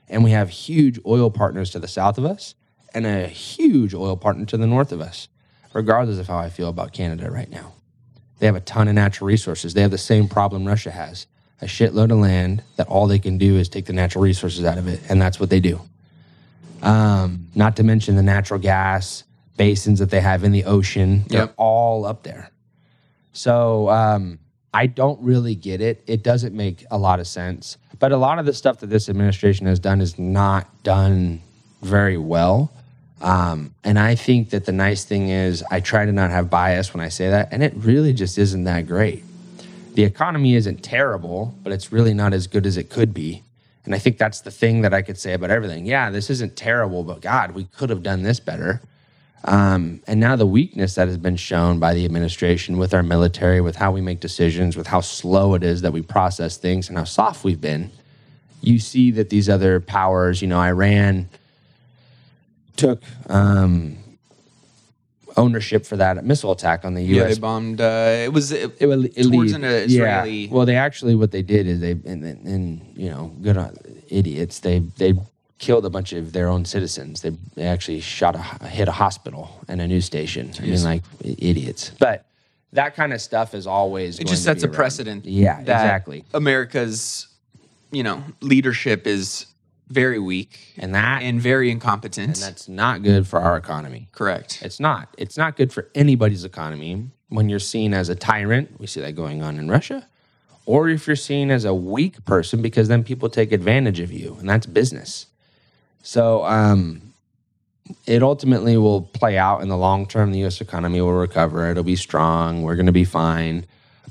And 0.09 0.23
we 0.23 0.31
have 0.31 0.49
huge 0.49 0.99
oil 1.05 1.29
partners 1.29 1.69
to 1.71 1.79
the 1.79 1.87
south 1.87 2.17
of 2.17 2.25
us 2.25 2.55
and 2.93 3.05
a 3.05 3.27
huge 3.27 3.93
oil 3.93 4.15
partner 4.15 4.45
to 4.45 4.57
the 4.57 4.65
north 4.65 4.91
of 4.91 5.01
us, 5.01 5.27
regardless 5.73 6.17
of 6.17 6.27
how 6.27 6.37
I 6.37 6.49
feel 6.49 6.69
about 6.69 6.93
Canada 6.93 7.29
right 7.29 7.49
now. 7.49 7.73
They 8.39 8.45
have 8.45 8.55
a 8.55 8.61
ton 8.61 8.87
of 8.87 8.95
natural 8.95 9.27
resources. 9.27 9.73
They 9.73 9.81
have 9.81 9.91
the 9.91 9.97
same 9.97 10.27
problem 10.27 10.65
Russia 10.65 10.91
has 10.91 11.27
a 11.61 11.65
shitload 11.65 12.11
of 12.11 12.17
land 12.19 12.63
that 12.75 12.87
all 12.87 13.07
they 13.07 13.19
can 13.19 13.37
do 13.37 13.55
is 13.57 13.67
take 13.69 13.85
the 13.85 13.93
natural 13.93 14.23
resources 14.23 14.63
out 14.63 14.77
of 14.77 14.87
it. 14.87 14.99
And 15.09 15.21
that's 15.21 15.39
what 15.39 15.49
they 15.49 15.59
do. 15.59 15.81
Um, 16.81 17.47
not 17.55 17.75
to 17.77 17.83
mention 17.83 18.15
the 18.15 18.23
natural 18.23 18.59
gas 18.59 19.23
basins 19.57 19.99
that 19.99 20.11
they 20.11 20.21
have 20.21 20.43
in 20.43 20.51
the 20.51 20.65
ocean. 20.65 21.23
They're 21.27 21.41
Yep. 21.41 21.53
all 21.57 22.05
up 22.05 22.23
there. 22.23 22.51
So 23.33 23.89
um, 23.89 24.39
I 24.73 24.85
don't 24.85 25.19
really 25.21 25.55
get 25.55 25.81
it. 25.81 26.03
It 26.05 26.23
doesn't 26.23 26.55
make 26.55 26.85
a 26.91 26.97
lot 26.97 27.19
of 27.19 27.27
sense. 27.27 27.77
But 27.97 28.11
a 28.11 28.17
lot 28.17 28.37
of 28.37 28.45
the 28.45 28.53
stuff 28.53 28.79
that 28.81 28.87
this 28.87 29.09
administration 29.09 29.65
has 29.65 29.79
done 29.79 30.01
is 30.01 30.19
not 30.19 30.83
done 30.83 31.41
very 31.81 32.17
well. 32.17 32.71
Um, 33.19 33.73
and 33.83 33.97
I 33.97 34.13
think 34.13 34.51
that 34.51 34.65
the 34.65 34.71
nice 34.71 35.03
thing 35.03 35.29
is 35.29 35.63
I 35.71 35.79
try 35.79 36.05
to 36.05 36.11
not 36.11 36.29
have 36.29 36.51
bias 36.51 36.93
when 36.93 37.01
I 37.01 37.09
say 37.09 37.31
that, 37.31 37.49
and 37.51 37.63
it 37.63 37.73
really 37.75 38.13
just 38.13 38.37
isn't 38.37 38.65
that 38.65 38.85
great. 38.85 39.23
The 39.97 40.03
economy 40.03 40.53
isn't 40.53 40.83
terrible, 40.83 41.55
but 41.63 41.73
it's 41.73 41.91
really 41.91 42.13
not 42.13 42.31
as 42.31 42.45
good 42.45 42.67
as 42.67 42.77
it 42.77 42.87
could 42.87 43.15
be. 43.15 43.41
And 43.83 43.95
I 43.95 43.97
think 43.97 44.19
that's 44.19 44.41
the 44.41 44.51
thing 44.51 44.81
that 44.81 44.93
I 44.93 45.01
could 45.01 45.17
say 45.17 45.33
about 45.33 45.49
everything. 45.49 45.87
Yeah, 45.87 46.11
this 46.11 46.29
isn't 46.29 46.55
terrible, 46.55 47.03
but 47.03 47.19
God, 47.19 47.55
we 47.55 47.63
could 47.63 47.89
have 47.89 48.03
done 48.03 48.21
this 48.21 48.39
better. 48.39 48.79
Um, 49.43 50.03
and 50.05 50.19
now 50.19 50.35
the 50.35 50.45
weakness 50.45 50.93
that 50.93 51.07
has 51.07 51.17
been 51.17 51.35
shown 51.35 51.79
by 51.79 51.95
the 51.95 52.05
administration 52.05 52.77
with 52.77 52.93
our 52.93 53.01
military, 53.01 53.59
with 53.59 53.77
how 53.77 53.91
we 53.91 54.01
make 54.01 54.19
decisions, 54.19 54.77
with 54.77 54.85
how 54.85 55.01
slow 55.01 55.55
it 55.55 55.63
is 55.63 55.81
that 55.81 55.93
we 55.93 56.03
process 56.03 56.57
things, 56.57 56.89
and 56.89 56.97
how 56.99 57.03
soft 57.03 57.43
we've 57.43 57.59
been, 57.59 57.89
you 58.61 58.77
see 58.77 59.09
that 59.09 59.31
these 59.31 59.49
other 59.49 59.79
powers, 59.79 60.43
you 60.43 60.47
know, 60.47 60.59
Iran 60.59 61.27
took 62.75 63.01
um, 63.29 63.97
ownership 65.37 65.85
for 65.85 65.95
that 65.97 66.23
missile 66.25 66.51
attack 66.51 66.83
on 66.83 66.93
the 66.93 67.03
U.S. 67.03 67.17
Yeah, 67.17 67.33
they 67.33 67.39
bombed. 67.39 67.79
Uh, 67.79 68.23
it 68.25 68.33
was 68.33 68.51
it, 68.51 68.75
It 68.79 68.87
was 68.87 69.09
towards 69.29 69.53
an 69.53 69.63
Israeli. 69.63 70.31
Yeah. 70.31 70.53
Well, 70.53 70.65
they 70.65 70.75
actually 70.75 71.15
what 71.15 71.31
they 71.31 71.41
did 71.41 71.67
is 71.67 71.79
they 71.79 71.91
and, 71.91 72.23
and, 72.23 72.93
you 72.95 73.09
know 73.09 73.33
good 73.41 73.57
on 73.57 73.77
idiots. 74.09 74.59
They 74.59 74.79
they 74.79 75.13
killed 75.59 75.85
a 75.85 75.89
bunch 75.89 76.13
of 76.13 76.33
their 76.33 76.49
own 76.49 76.65
citizens. 76.65 77.21
They 77.21 77.31
they 77.55 77.65
actually 77.65 77.99
shot 78.01 78.35
a 78.35 78.67
hit 78.67 78.87
a 78.87 78.91
hospital 78.91 79.63
and 79.67 79.79
a 79.81 79.87
news 79.87 80.05
station. 80.05 80.51
I 80.59 80.63
mean, 80.63 80.83
like 80.83 81.03
idiots. 81.23 81.91
But 81.99 82.25
that 82.73 82.95
kind 82.95 83.13
of 83.13 83.21
stuff 83.21 83.53
is 83.53 83.67
always 83.67 84.19
it 84.19 84.27
just 84.27 84.43
sets 84.43 84.63
a 84.63 84.67
around. 84.67 84.75
precedent. 84.75 85.25
Yeah, 85.25 85.59
exactly. 85.59 86.25
America's, 86.33 87.27
you 87.91 88.03
know, 88.03 88.23
leadership 88.41 89.07
is 89.07 89.45
very 89.89 90.19
weak 90.19 90.73
And 90.77 90.93
that 90.95 91.23
and, 91.23 91.41
very 91.41 91.71
incompetent. 91.71 92.27
And 92.27 92.35
that's 92.35 92.67
not 92.67 93.03
good 93.03 93.27
for 93.27 93.39
our 93.39 93.57
economy. 93.57 94.09
correct. 94.11 94.59
It's 94.61 94.79
not. 94.79 95.09
It's 95.17 95.37
not 95.37 95.55
good 95.55 95.71
for 95.71 95.89
anybody's 95.95 96.43
economy 96.43 97.07
when 97.29 97.49
you're 97.49 97.59
seen 97.59 97.93
as 97.93 98.09
a 98.09 98.15
tyrant. 98.15 98.79
We 98.79 98.87
see 98.87 99.01
that 99.01 99.15
going 99.15 99.41
on 99.41 99.57
in 99.57 99.69
Russia. 99.69 100.07
Or 100.65 100.89
if 100.89 101.07
you're 101.07 101.15
seen 101.15 101.49
as 101.49 101.63
a 101.63 101.73
weak 101.73 102.25
person, 102.25 102.61
because 102.61 102.89
then 102.89 103.03
people 103.03 103.29
take 103.29 103.53
advantage 103.53 104.01
of 104.01 104.11
you, 104.11 104.35
and 104.39 104.49
that's 104.49 104.65
business. 104.65 105.27
So 106.03 106.43
um, 106.43 107.13
it 108.05 108.21
ultimately 108.21 108.75
will 108.75 109.01
play 109.01 109.37
out 109.37 109.61
in 109.61 109.69
the 109.69 109.77
long 109.77 110.05
term. 110.05 110.33
The 110.33 110.39
U.S. 110.39 110.59
economy 110.59 110.99
will 110.99 111.13
recover. 111.13 111.69
It'll 111.71 111.83
be 111.83 111.95
strong. 111.95 112.63
We're 112.63 112.75
going 112.75 112.87
to 112.87 112.91
be 112.91 113.05
fine. 113.05 113.65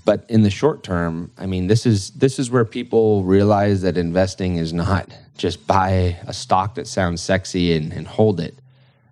But 0.07 0.25
in 0.31 0.43
the 0.43 0.51
short 0.51 0.83
term, 0.83 1.33
I 1.37 1.45
mean, 1.45 1.67
this 1.67 1.85
is 1.85 2.13
this 2.13 2.39
is 2.39 2.51
where 2.51 2.65
people 2.65 3.25
realize 3.25 3.83
that 3.83 3.99
investing 3.99 4.57
is 4.57 4.73
not 4.73 5.13
just 5.37 5.67
buy 5.67 6.17
a 6.27 6.33
stock 6.33 6.77
that 6.77 6.87
sounds 6.87 7.21
sexy 7.21 7.77
and, 7.77 7.93
and 7.93 8.07
hold 8.07 8.41
it 8.41 8.59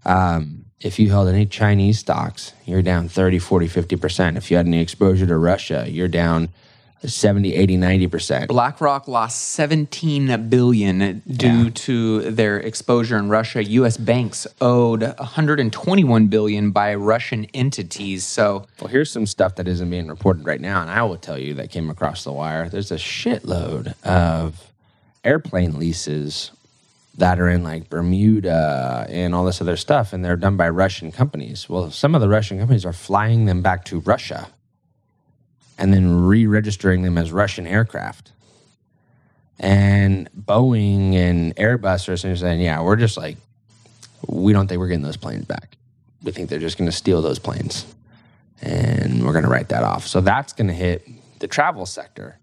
um, 0.05 0.67
if 0.81 0.99
you 0.99 1.09
held 1.09 1.29
any 1.29 1.47
Chinese 1.47 1.99
stocks, 1.99 2.53
you're 2.67 2.83
down 2.83 3.09
30, 3.09 3.39
40, 3.39 3.69
50%. 3.69 4.37
If 4.37 4.51
you 4.51 4.57
had 4.57 4.67
any 4.67 4.81
exposure 4.81 5.27
to 5.27 5.39
Russia, 5.39 5.87
you're 5.89 6.09
down 6.09 6.51
70, 7.07 7.55
80, 7.55 7.77
90%. 7.79 8.49
BlackRock 8.49 9.09
lost 9.09 9.41
17 9.53 10.49
billion 10.49 11.23
due 11.27 11.65
Yeah. 11.65 11.71
to 11.75 12.31
their 12.31 12.59
exposure 12.59 13.19
in 13.19 13.29
Russia. 13.29 13.63
US 13.65 13.97
banks 13.97 14.47
owed 14.61 15.03
121 15.03 16.27
billion 16.29 16.71
by 16.71 16.95
Russian 16.95 17.47
entities. 17.55 18.25
So, 18.25 18.67
Well, 18.81 18.89
here's 18.89 19.11
some 19.11 19.27
stuff 19.27 19.57
that 19.57 19.69
isn't 19.69 19.91
being 19.91 20.09
reported 20.09 20.47
right 20.47 20.61
now, 20.61 20.81
and 20.83 20.91
I 20.91 21.03
will 21.03 21.17
tell 21.17 21.39
you 21.39 21.55
that 21.55 21.71
came 21.71 21.91
across 21.91 22.25
the 22.25 22.33
wire. 22.33 22.69
There's 22.69 22.91
a 22.93 22.97
shitload 22.97 23.95
of 24.05 24.71
airplane 25.25 25.79
leases 25.79 26.51
that 27.17 27.39
are 27.39 27.49
in 27.49 27.63
like 27.63 27.89
Bermuda 27.89 29.07
and 29.09 29.35
all 29.35 29.45
this 29.45 29.61
other 29.61 29.77
stuff, 29.77 30.13
and 30.13 30.25
they're 30.25 30.37
done 30.37 30.57
by 30.57 30.69
Russian 30.69 31.13
companies. 31.13 31.69
Well, 31.69 31.91
some 31.91 32.15
of 32.15 32.21
the 32.21 32.29
Russian 32.29 32.59
companies 32.59 32.85
are 32.85 32.93
flying 32.93 33.45
them 33.45 33.63
back 33.63 33.85
to 33.87 34.01
Russia 34.01 34.49
and 35.79 35.93
then 35.93 36.25
re 36.27 36.47
registering 36.47 37.03
them 37.03 37.19
as 37.19 37.33
Russian 37.33 37.67
aircraft. 37.67 38.33
And 39.59 40.29
Boeing 40.33 41.15
and 41.15 41.55
Airbus 41.57 42.09
are 42.09 42.13
essentially 42.13 42.37
saying, 42.37 42.61
yeah, 42.61 42.81
we're 42.83 42.97
just 42.97 43.17
like, 43.17 43.37
we 44.27 44.53
don't 44.53 44.67
think 44.67 44.79
we're 44.81 44.89
getting 44.89 45.05
those 45.05 45.17
planes 45.17 45.45
back. 45.45 45.77
We 46.23 46.33
think 46.33 46.49
they're 46.49 46.59
just 46.59 46.77
going 46.79 46.91
to 46.91 46.97
steal 46.97 47.23
those 47.23 47.39
planes 47.39 47.87
and 48.63 49.25
we're 49.25 49.33
going 49.33 49.45
to 49.45 49.51
write 49.51 49.69
that 49.69 49.83
off. 49.85 50.07
So 50.07 50.21
that's 50.21 50.53
going 50.53 50.69
to 50.69 50.75
hit 50.75 51.07
the 51.39 51.47
travel 51.47 51.87
sector. 51.87 52.39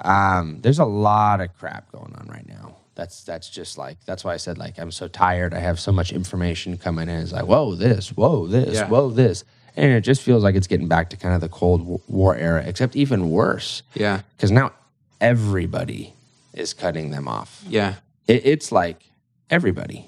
Um, 0.00 0.58
there's 0.60 0.80
a 0.80 0.84
lot 0.84 1.40
of 1.40 1.56
crap 1.56 1.90
going 1.92 2.14
on 2.16 2.26
right 2.28 2.46
now. 2.46 2.76
That's 2.96 3.24
that's 3.24 3.50
just 3.50 3.76
like 3.76 3.96
that's 4.04 4.22
why 4.24 4.34
I 4.34 4.36
said 4.36 4.56
like 4.56 4.78
I'm 4.78 4.92
so 4.92 5.08
tired. 5.08 5.52
I 5.52 5.58
have 5.58 5.80
so 5.80 5.90
much 5.90 6.12
information 6.12 6.78
coming 6.78 7.08
in. 7.08 7.20
It's 7.20 7.32
like 7.32 7.46
whoa 7.46 7.74
this, 7.74 8.10
whoa 8.10 8.46
this, 8.46 8.74
Yeah. 8.74 8.88
whoa 8.88 9.10
this, 9.10 9.44
and 9.76 9.92
it 9.92 10.02
just 10.02 10.22
feels 10.22 10.42
like 10.42 10.54
it's 10.54 10.66
getting 10.66 10.88
back 10.88 11.10
to 11.10 11.16
kind 11.16 11.34
of 11.34 11.40
the 11.40 11.48
Cold 11.48 12.00
War 12.08 12.36
era, 12.36 12.62
except 12.64 12.96
even 12.96 13.30
worse 13.30 13.82
yeah. 13.94 14.22
because 14.36 14.50
now 14.50 14.72
everybody 15.20 16.14
is 16.52 16.72
cutting 16.72 17.10
them 17.10 17.26
off. 17.26 17.64
Yeah. 17.68 17.96
it, 18.26 18.46
it's 18.46 18.70
like 18.70 19.02
everybody. 19.50 20.06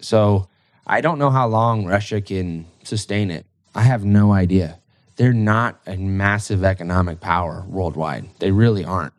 So 0.00 0.48
I 0.86 1.00
don't 1.00 1.18
know 1.18 1.30
how 1.30 1.46
long 1.46 1.86
Russia 1.86 2.20
can 2.20 2.66
sustain 2.84 3.30
it. 3.30 3.46
I 3.74 3.82
have 3.82 4.04
no 4.04 4.32
idea. 4.32 4.78
They're 5.16 5.32
not 5.32 5.80
a 5.86 5.96
massive 5.96 6.64
economic 6.64 7.20
power 7.20 7.64
worldwide. 7.68 8.30
They 8.38 8.50
really 8.50 8.84
aren't. 8.84 9.12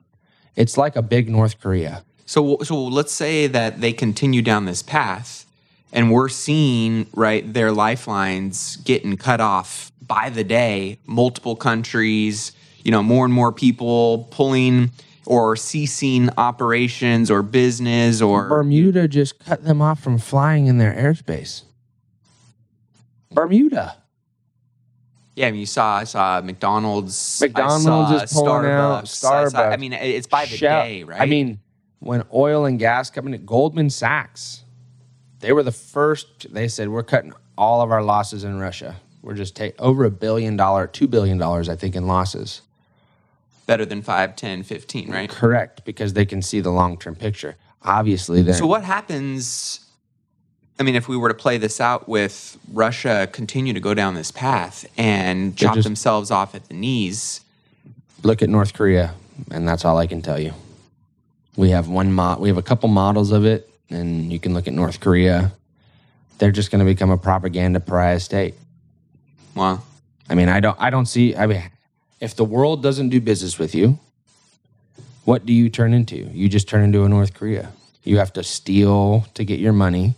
It's 0.56 0.78
like 0.78 0.96
a 0.96 1.02
big 1.02 1.30
North 1.30 1.60
Korea. 1.60 2.04
So, 2.26 2.58
so 2.64 2.82
let's 2.82 3.12
say 3.12 3.48
that 3.48 3.82
they 3.82 3.94
continue 3.94 4.42
down 4.42 4.66
this 4.66 4.82
path, 4.82 5.46
and 5.94 6.12
we're 6.12 6.30
seeing 6.30 7.08
right 7.14 7.54
their 7.54 7.72
lifelines 7.72 8.78
getting 8.78 9.18
cut 9.18 9.42
off 9.42 9.92
by 10.02 10.30
the 10.30 10.44
day. 10.44 11.00
Multiple 11.06 11.56
countries, 11.56 12.52
you 12.84 12.92
know, 12.92 13.04
more 13.04 13.26
and 13.26 13.34
more 13.34 13.52
people 13.52 14.28
pulling 14.32 14.92
or 15.26 15.56
ceasing 15.56 16.30
operations 16.38 17.30
or 17.30 17.44
business 17.44 18.22
or 18.22 18.50
Bermuda 18.50 19.08
just 19.08 19.40
cut 19.40 19.64
them 19.64 19.82
off 19.82 20.02
from 20.02 20.18
flying 20.18 20.68
in 20.68 20.78
their 20.78 20.94
airspace. 20.94 21.64
Bermuda. 23.32 23.98
Yeah, 25.36 25.48
I 25.48 25.52
mean, 25.52 25.62
you 25.62 25.66
saw 25.66 25.98
I 25.98 26.04
saw 26.04 26.42
McDonald's. 26.42 27.40
McDonald's 27.40 27.86
I 27.86 27.88
saw 27.88 28.24
is 28.24 28.34
pulling 28.34 28.66
out, 28.66 29.06
Starbucks. 29.06 29.32
I, 29.32 29.48
saw- 29.48 29.70
I 29.70 29.78
mean, 29.78 29.94
it's 29.94 30.28
by 30.28 30.46
the 30.46 30.58
Shell- 30.58 30.84
day, 30.84 31.04
right? 31.04 31.22
I 31.22 31.26
mean, 31.26 31.60
when 32.00 32.24
oil 32.34 32.66
and 32.66 32.78
gas 32.78 33.10
coming 33.10 33.32
to 33.32 33.38
Goldman 33.38 33.90
Sachs, 33.90 34.66
they 35.42 35.52
were 35.54 35.64
the 35.64 35.72
first. 35.72 36.54
They 36.54 36.68
said 36.68 36.90
we're 36.90 37.04
cutting 37.04 37.34
all 37.58 37.82
of 37.82 37.92
our 37.92 38.04
losses 38.04 38.44
in 38.44 38.60
Russia. 38.60 38.96
We're 39.22 39.36
just 39.36 39.56
take 39.56 39.80
over 39.80 40.06
a 40.06 40.12
billion 40.12 40.56
dollar, 40.58 40.88
two 40.88 41.08
billion 41.08 41.38
dollars, 41.38 41.70
I 41.70 41.76
think, 41.76 41.96
in 41.96 42.08
losses. 42.08 42.62
better 43.68 43.86
than 43.86 44.02
5, 44.02 44.36
10, 44.36 44.64
15, 44.64 45.12
right? 45.12 45.30
Correct, 45.30 45.86
because 45.86 46.12
they 46.14 46.26
can 46.26 46.42
see 46.42 46.60
the 46.60 46.72
long 46.72 46.98
term 46.98 47.16
picture. 47.16 47.56
Obviously, 47.84 48.42
then 48.42 48.54
So 48.56 48.66
what 48.68 48.84
happens? 48.84 49.80
I 50.80 50.84
mean, 50.84 50.96
if 50.96 51.08
we 51.08 51.16
were 51.16 51.30
to 51.30 51.36
play 51.36 51.58
this 51.58 51.80
out 51.80 52.10
with 52.10 52.58
Russia 52.74 53.30
continue 53.32 53.72
to 53.74 53.80
go 53.80 53.94
down 53.94 54.16
this 54.16 54.32
path 54.32 54.86
and 54.98 55.56
chop 55.56 55.76
just- 55.76 55.86
themselves 55.86 56.32
off 56.32 56.54
at 56.56 56.68
the 56.68 56.74
knees, 56.74 57.42
look 58.24 58.42
at 58.42 58.50
North 58.50 58.74
Korea, 58.74 59.14
and 59.52 59.68
that's 59.68 59.86
all 59.86 59.98
I 59.98 60.08
can 60.08 60.22
tell 60.22 60.40
you. 60.40 60.54
We 61.56 61.70
have 61.70 61.88
one 61.88 62.12
mod. 62.12 62.40
We 62.40 62.50
have 62.50 62.58
a 62.58 62.64
couple 62.64 62.90
models 62.90 63.32
of 63.32 63.46
it, 63.46 63.70
and 63.92 64.32
you 64.32 64.40
can 64.40 64.54
look 64.54 64.68
at 64.68 64.74
North 64.74 65.00
Korea. 65.00 65.52
They're 66.38 66.52
just 66.52 66.72
going 66.72 66.80
to 66.80 66.86
become 66.86 67.12
a 67.12 67.18
propaganda 67.18 67.80
pariah 67.80 68.20
state. 68.20 68.56
well, 69.56 69.86
I 70.30 70.36
mean, 70.36 70.50
I 70.50 70.60
don't, 70.62 70.78
I 70.80 70.90
don't 70.90 71.08
see. 71.08 71.36
I 71.36 71.46
mean, 71.46 71.64
if 72.20 72.36
the 72.36 72.46
world 72.46 72.82
doesn't 72.82 73.10
do 73.10 73.20
business 73.20 73.60
with 73.60 73.76
you, 73.76 74.00
what 75.26 75.46
do 75.46 75.54
you 75.54 75.70
turn 75.70 75.94
into? 75.94 76.16
You 76.16 76.48
just 76.48 76.68
turn 76.68 76.84
into 76.84 77.04
a 77.04 77.10
North 77.10 77.34
Korea. 77.34 77.72
You 78.04 78.18
have 78.18 78.34
to 78.34 78.44
steal 78.44 79.26
to 79.34 79.44
get 79.44 79.60
your 79.60 79.74
money. 79.74 80.16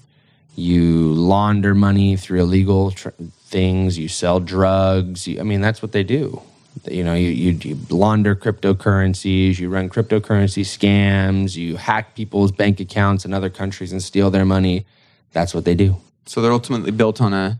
You 0.55 1.13
launder 1.13 1.73
money 1.73 2.15
through 2.15 2.41
illegal 2.41 2.91
tr- 2.91 3.09
things. 3.45 3.97
You 3.97 4.07
sell 4.07 4.39
drugs. 4.39 5.27
You, 5.27 5.39
I 5.39 5.43
mean, 5.43 5.61
that's 5.61 5.81
what 5.81 5.91
they 5.91 6.03
do. 6.03 6.41
You 6.89 7.03
know, 7.03 7.13
you, 7.13 7.29
you, 7.29 7.51
you 7.61 7.77
launder 7.89 8.35
cryptocurrencies. 8.35 9.59
You 9.59 9.69
run 9.69 9.89
cryptocurrency 9.89 10.63
scams. 10.63 11.55
You 11.55 11.77
hack 11.77 12.15
people's 12.15 12.51
bank 12.51 12.79
accounts 12.79 13.25
in 13.25 13.33
other 13.33 13.49
countries 13.49 13.91
and 13.91 14.01
steal 14.01 14.29
their 14.29 14.45
money. 14.45 14.85
That's 15.31 15.53
what 15.53 15.65
they 15.65 15.75
do. 15.75 15.97
so 16.25 16.41
they're 16.41 16.51
ultimately 16.51 16.91
built 16.91 17.21
on 17.21 17.33
a 17.33 17.59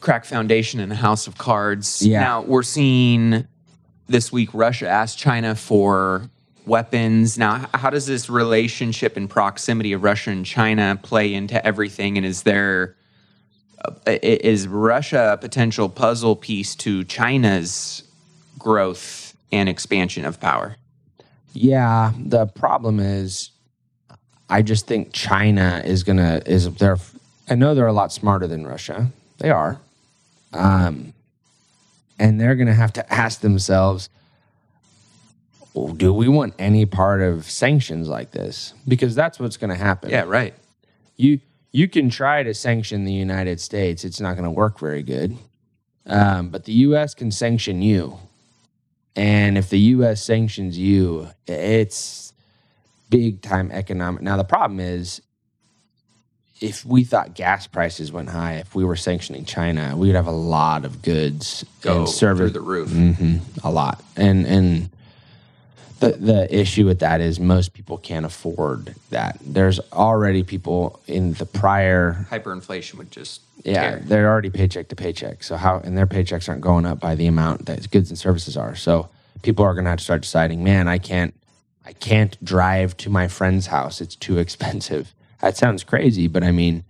crack 0.00 0.24
foundation 0.24 0.80
and 0.80 0.92
a 0.92 0.96
house 0.96 1.26
of 1.26 1.38
cards. 1.38 2.02
Yeah. 2.02 2.20
Now 2.20 2.40
we're 2.42 2.62
seeing 2.62 3.46
this 4.06 4.32
week 4.32 4.50
Russia 4.52 4.88
asked 4.88 5.18
China 5.18 5.54
for 5.54 6.30
weapons. 6.66 7.38
Now, 7.38 7.68
how 7.74 7.90
does 7.90 8.06
this 8.06 8.30
relationship 8.30 9.16
and 9.16 9.28
proximity 9.28 9.92
of 9.92 10.02
Russia 10.02 10.30
and 10.30 10.44
China 10.46 10.98
play 11.02 11.34
into 11.34 11.64
everything? 11.66 12.16
And 12.16 12.26
is 12.26 12.42
there 12.42 12.94
uh, 13.84 13.90
is 14.06 14.66
Russia 14.66 15.30
a 15.32 15.36
potential 15.36 15.88
puzzle 15.88 16.36
piece 16.36 16.74
to 16.76 17.04
China's 17.04 18.02
growth 18.58 19.36
and 19.52 19.68
expansion 19.68 20.24
of 20.24 20.40
power? 20.40 20.76
Yeah, 21.52 22.12
the 22.18 22.46
problem 22.46 23.00
is, 23.00 23.50
I 24.50 24.62
just 24.62 24.86
think 24.86 25.12
China 25.12 25.82
is 25.84 26.02
gonna 26.02 26.42
is 26.46 26.72
they're. 26.74 26.98
I 27.50 27.54
know 27.54 27.74
they're 27.74 27.86
a 27.86 27.92
lot 27.92 28.12
smarter 28.12 28.46
than 28.46 28.66
Russia. 28.66 29.10
They 29.38 29.50
are, 29.50 29.80
um, 30.52 31.14
and 32.18 32.40
they're 32.40 32.56
gonna 32.56 32.74
have 32.74 32.92
to 32.94 33.12
ask 33.12 33.40
themselves, 33.40 34.10
well, 35.74 35.88
do 35.88 36.12
we 36.12 36.28
want 36.28 36.54
any 36.58 36.84
part 36.84 37.22
of 37.22 37.44
sanctions 37.44 38.08
like 38.08 38.32
this? 38.32 38.74
Because 38.86 39.14
that's 39.14 39.38
what's 39.38 39.56
gonna 39.56 39.76
happen. 39.76 40.10
Yeah, 40.10 40.24
right. 40.26 40.54
you 41.16 41.40
you 41.72 41.88
can 41.88 42.10
try 42.10 42.42
to 42.42 42.54
sanction 42.54 43.04
the 43.04 43.12
United 43.12 43.60
States. 43.60 44.04
It's 44.04 44.20
not 44.20 44.34
going 44.34 44.44
to 44.44 44.50
work 44.50 44.78
very 44.78 45.02
good. 45.02 45.36
Um, 46.06 46.48
but 46.48 46.64
the 46.64 46.72
U.S. 46.72 47.14
can 47.14 47.30
sanction 47.30 47.82
you, 47.82 48.18
and 49.18 49.58
if 49.58 49.68
the 49.68 49.78
U.S. 49.80 50.22
sanctions 50.22 50.78
you, 50.78 51.28
it's 51.48 52.32
big 53.10 53.42
time 53.42 53.72
economic. 53.72 54.22
Now 54.22 54.36
the 54.36 54.44
problem 54.44 54.78
is, 54.78 55.20
if 56.60 56.84
we 56.84 57.02
thought 57.02 57.34
gas 57.34 57.66
prices 57.66 58.12
went 58.12 58.28
high, 58.28 58.54
if 58.54 58.76
we 58.76 58.84
were 58.84 58.94
sanctioning 58.94 59.44
China, 59.44 59.96
we 59.96 60.06
would 60.06 60.14
have 60.14 60.28
a 60.28 60.30
lot 60.30 60.84
of 60.84 61.02
goods 61.02 61.64
Go 61.80 61.98
and 61.98 62.08
service 62.08 62.52
through 62.52 62.60
the 62.60 62.60
roof. 62.60 62.90
hmm 62.90 63.38
a 63.64 63.72
lot. 63.72 64.02
And 64.16 64.46
and 64.46 64.90
the 66.00 66.12
the 66.12 66.54
issue 66.54 66.86
with 66.86 67.00
that 67.00 67.20
is 67.20 67.40
most 67.40 67.74
people 67.74 67.98
can't 67.98 68.24
afford 68.24 68.94
that. 69.10 69.38
There's 69.44 69.80
already 69.92 70.42
people 70.42 71.00
in 71.06 71.32
the 71.34 71.46
prior 71.46 72.26
Hyperinflation 72.30 72.94
would 72.94 73.10
just 73.10 73.40
yeah, 73.64 73.90
tear. 73.90 74.00
they're 74.04 74.28
already 74.30 74.50
paycheck 74.50 74.88
to 74.88 74.96
paycheck. 74.96 75.42
So 75.42 75.56
how 75.56 75.78
and 75.78 75.96
their 75.96 76.06
paychecks 76.06 76.48
aren't 76.48 76.60
going 76.60 76.86
up 76.86 77.00
by 77.00 77.14
the 77.14 77.26
amount 77.26 77.66
that 77.66 77.90
goods 77.90 78.10
and 78.10 78.18
services 78.18 78.56
are. 78.56 78.74
So 78.76 79.08
people 79.42 79.64
are 79.64 79.74
going 79.74 79.84
to 79.84 79.90
have 79.90 79.98
to 79.98 80.04
start 80.04 80.22
deciding, 80.22 80.62
man, 80.62 80.88
I 80.88 80.98
can't 80.98 81.34
I 81.84 81.92
can't 81.92 82.42
drive 82.44 82.96
to 82.98 83.10
my 83.10 83.28
friend's 83.28 83.66
house. 83.66 84.00
It's 84.00 84.16
too 84.16 84.38
expensive. 84.38 85.14
That 85.40 85.56
sounds 85.56 85.84
crazy, 85.84 86.26
but 86.26 86.42
I 86.42 86.50
mean, 86.50 86.82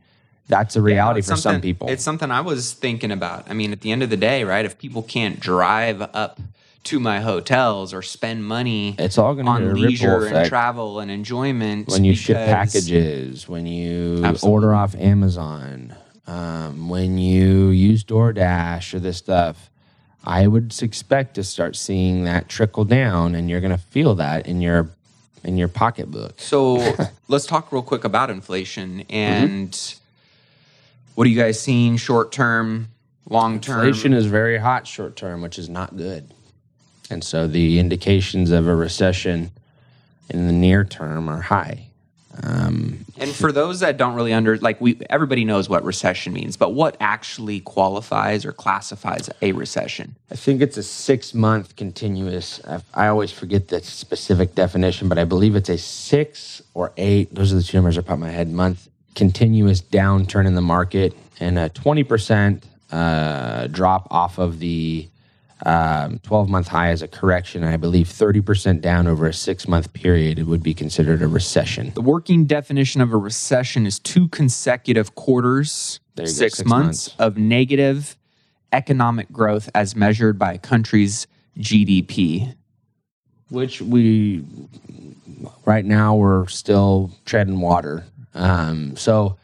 that's 0.46 0.74
a 0.74 0.80
reality 0.80 1.18
It's 1.18 1.28
for 1.28 1.36
some 1.36 1.60
people. 1.60 1.90
It's 1.90 2.02
something 2.02 2.30
I 2.30 2.40
was 2.40 2.72
thinking 2.72 3.12
about. 3.12 3.50
I 3.50 3.52
mean, 3.52 3.72
at 3.72 3.82
the 3.82 3.92
end 3.92 4.02
of 4.02 4.08
the 4.08 4.16
day, 4.16 4.42
right? 4.42 4.64
If 4.64 4.78
people 4.78 5.02
can't 5.02 5.38
drive 5.38 6.00
up 6.00 6.40
to 6.84 7.00
my 7.00 7.20
hotels 7.20 7.92
or 7.92 8.02
spend 8.02 8.44
money 8.44 8.94
It's 8.98 9.18
all 9.18 9.34
gonna 9.34 9.50
on 9.50 9.74
leisure 9.74 10.26
and 10.26 10.48
travel 10.48 11.00
and 11.00 11.10
enjoyment 11.10 11.88
when 11.88 12.04
you 12.04 12.14
ship 12.14 12.36
packages, 12.36 13.48
when 13.48 13.66
you 13.66 14.22
Absolutely. 14.24 14.50
order 14.52 14.74
off 14.74 14.94
Amazon, 14.94 15.94
um, 16.26 16.88
when 16.88 17.18
you 17.18 17.68
use 17.68 18.04
DoorDash 18.04 18.94
or 18.94 19.00
this 19.00 19.16
stuff, 19.18 19.70
I 20.24 20.46
would 20.46 20.74
expect 20.82 21.34
to 21.34 21.44
start 21.44 21.74
seeing 21.76 22.24
that 22.24 22.48
trickle 22.48 22.84
down, 22.84 23.34
and 23.34 23.48
you're 23.48 23.60
going 23.60 23.70
to 23.72 23.78
feel 23.78 24.14
that 24.16 24.46
in 24.46 24.60
your 24.60 24.90
in 25.44 25.56
your 25.56 25.68
pocketbook. 25.68 26.38
So 26.40 26.94
let's 27.28 27.46
talk 27.46 27.70
real 27.72 27.82
quick 27.82 28.04
about 28.04 28.28
inflation 28.30 29.04
Mm-hmm. 29.08 29.14
and 29.14 29.94
what 31.14 31.26
are 31.26 31.30
you 31.30 31.40
guys 31.40 31.60
seeing 31.60 31.96
short 31.96 32.30
term, 32.32 32.88
long 33.28 33.60
term? 33.60 33.80
Inflation 33.80 34.12
is 34.12 34.26
very 34.26 34.58
hot 34.58 34.86
short 34.86 35.16
term, 35.16 35.40
which 35.42 35.58
is 35.58 35.68
not 35.68 35.96
good, 35.96 36.32
and 37.10 37.22
so 37.24 37.46
the 37.46 37.78
indications 37.78 38.50
of 38.50 38.66
a 38.66 38.74
recession 38.74 39.50
in 40.30 40.46
the 40.46 40.52
near 40.52 40.84
term 40.84 41.28
are 41.28 41.40
high. 41.40 41.88
Um, 42.42 43.04
And 43.16 43.30
for 43.30 43.50
those 43.50 43.80
that 43.80 43.96
don't 43.96 44.14
really 44.14 44.32
under 44.32 44.58
like 44.58 44.80
we 44.80 45.00
everybody 45.10 45.44
knows 45.44 45.68
what 45.68 45.82
recession 45.84 46.32
means, 46.32 46.56
but 46.56 46.72
what 46.72 46.96
actually 47.00 47.60
qualifies 47.60 48.44
or 48.44 48.52
classifies 48.52 49.28
a 49.42 49.52
recession? 49.52 50.14
I 50.30 50.36
think 50.36 50.62
it's 50.62 50.76
a 50.76 50.82
six 50.84 51.34
month 51.34 51.74
continuous. 51.74 52.60
I, 52.64 52.80
I 52.94 53.06
always 53.08 53.32
forget 53.32 53.68
the 53.68 53.82
specific 53.82 54.54
definition, 54.54 55.08
but 55.08 55.18
I 55.18 55.24
believe 55.24 55.56
it's 55.56 55.68
a 55.68 55.78
six 55.78 56.62
or 56.74 56.92
eight. 56.96 57.34
Those 57.34 57.52
are 57.52 57.56
the 57.56 57.62
two 57.62 57.78
numbers 57.78 57.96
that 57.96 58.04
pop 58.06 58.18
my 58.20 58.30
head. 58.30 58.48
Month 58.50 58.88
continuous 59.16 59.82
downturn 59.82 60.46
in 60.46 60.54
the 60.54 60.60
market 60.60 61.12
and 61.40 61.58
a 61.58 61.68
20% 61.70 62.62
uh, 62.92 63.66
drop 63.66 64.06
off 64.12 64.38
of 64.38 64.60
the 64.60 65.08
um, 65.66 66.18
12 66.20 66.48
month 66.48 66.68
high 66.68 66.90
as 66.90 67.02
a 67.02 67.08
correction. 67.08 67.64
I 67.64 67.76
believe 67.76 68.06
30% 68.06 68.80
down 68.80 69.06
over 69.06 69.26
a 69.26 69.32
six 69.32 69.66
month 69.66 69.92
period 69.92 70.38
it 70.38 70.44
would 70.44 70.62
be 70.62 70.74
considered 70.74 71.22
a 71.22 71.26
recession. 71.26 71.92
The 71.94 72.00
working 72.02 72.44
definition 72.44 73.00
of 73.00 73.12
a 73.12 73.16
recession 73.16 73.86
is 73.86 73.98
two 73.98 74.28
consecutive 74.28 75.14
quarters, 75.14 76.00
six, 76.16 76.34
six 76.34 76.64
months, 76.64 77.08
months. 77.08 77.14
of 77.18 77.36
negative 77.36 78.16
economic 78.72 79.32
growth 79.32 79.70
as 79.74 79.96
measured 79.96 80.38
by 80.38 80.54
a 80.54 80.58
country's 80.58 81.26
GDP. 81.58 82.54
which 83.50 83.80
we 83.80 84.44
right 85.64 85.84
now 85.84 86.14
we're 86.14 86.46
still 86.46 87.10
treading 87.24 87.60
water. 87.60 88.04
Um, 88.34 88.96
so 88.96 89.36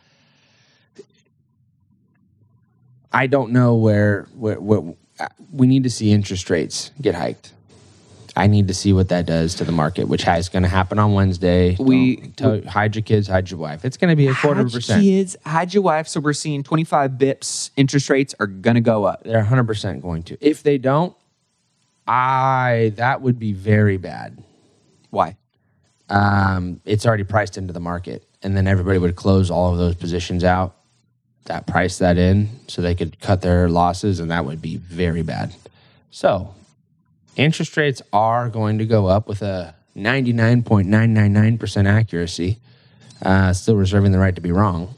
I 3.13 3.27
don't 3.27 3.53
know 3.53 3.75
where, 3.77 4.27
where, 4.35 4.61
where 4.61 4.95
we 5.55 5.67
need 5.67 5.85
to 5.85 5.91
see 5.91 6.11
interest 6.11 6.51
rates 6.51 6.91
get 7.01 7.15
hiked. 7.15 7.53
I 8.37 8.49
need 8.49 8.67
to 8.67 8.75
see 8.75 8.93
what 8.93 9.11
that 9.11 9.27
does 9.27 9.55
to 9.57 9.65
the 9.65 9.71
market, 9.71 10.09
which 10.09 10.27
is 10.27 10.49
going 10.49 10.65
to 10.65 10.69
happen 10.69 10.99
on 10.99 11.13
Wednesday. 11.13 11.77
We- 11.79 12.17
tell, 12.17 12.61
hide 12.63 12.97
your 12.97 13.03
kids, 13.03 13.29
hide 13.29 13.49
your 13.49 13.61
wife. 13.61 13.85
It's 13.85 13.97
going 13.97 14.11
to 14.11 14.17
be 14.17 14.27
a 14.27 14.35
quarter 14.35 14.61
of 14.63 14.67
a 14.67 14.71
Hide 14.71 14.75
percent. 14.75 15.03
Kids, 15.03 15.37
hide 15.47 15.73
your 15.73 15.85
wife. 15.85 16.09
So 16.09 16.19
we're 16.19 16.33
seeing 16.33 16.65
25 16.65 17.13
bips 17.13 17.71
interest 17.77 18.11
rates 18.11 18.35
are 18.41 18.49
going 18.49 18.75
to 18.75 18.81
go 18.81 19.05
up. 19.05 19.23
They're 19.23 19.45
100% 19.45 20.03
going 20.03 20.25
to. 20.25 20.37
If 20.41 20.65
they 20.65 20.79
don't, 20.79 21.15
I 22.09 22.93
that 22.97 23.23
would 23.23 23.39
be 23.39 23.53
very 23.53 23.97
bad. 23.97 24.43
Why? 25.11 25.37
Um, 26.09 26.81
it's 26.85 27.07
already 27.07 27.25
priced 27.25 27.57
into 27.57 27.73
the 27.73 27.81
market, 27.81 28.27
and 28.43 28.57
then 28.57 28.67
everybody 28.67 28.99
would 28.99 29.17
close 29.17 29.51
all 29.51 29.73
of 29.73 29.79
those 29.79 29.95
positions 29.95 30.45
out, 30.45 30.77
that 31.45 31.67
price 31.67 31.99
that 31.99 32.17
in, 32.17 32.49
so 32.69 32.81
they 32.83 32.95
could 32.95 33.21
cut 33.21 33.43
their 33.43 33.69
losses, 33.69 34.21
and 34.21 34.31
that 34.31 34.45
would 34.45 34.63
be 34.63 34.77
very 34.77 35.23
bad. 35.23 35.55
So, 36.11 36.55
interest 37.37 37.77
rates 37.77 38.01
are 38.13 38.49
going 38.49 38.79
to 38.79 38.87
go 38.87 39.07
up 39.07 39.29
with 39.29 39.43
a 39.43 39.75
99.999% 39.97 41.87
accuracy. 41.87 42.59
Uh, 43.23 43.53
still 43.53 43.77
reserving 43.77 44.13
the 44.13 44.19
right 44.19 44.35
to 44.35 44.41
be 44.41 44.53
wrong 44.53 44.95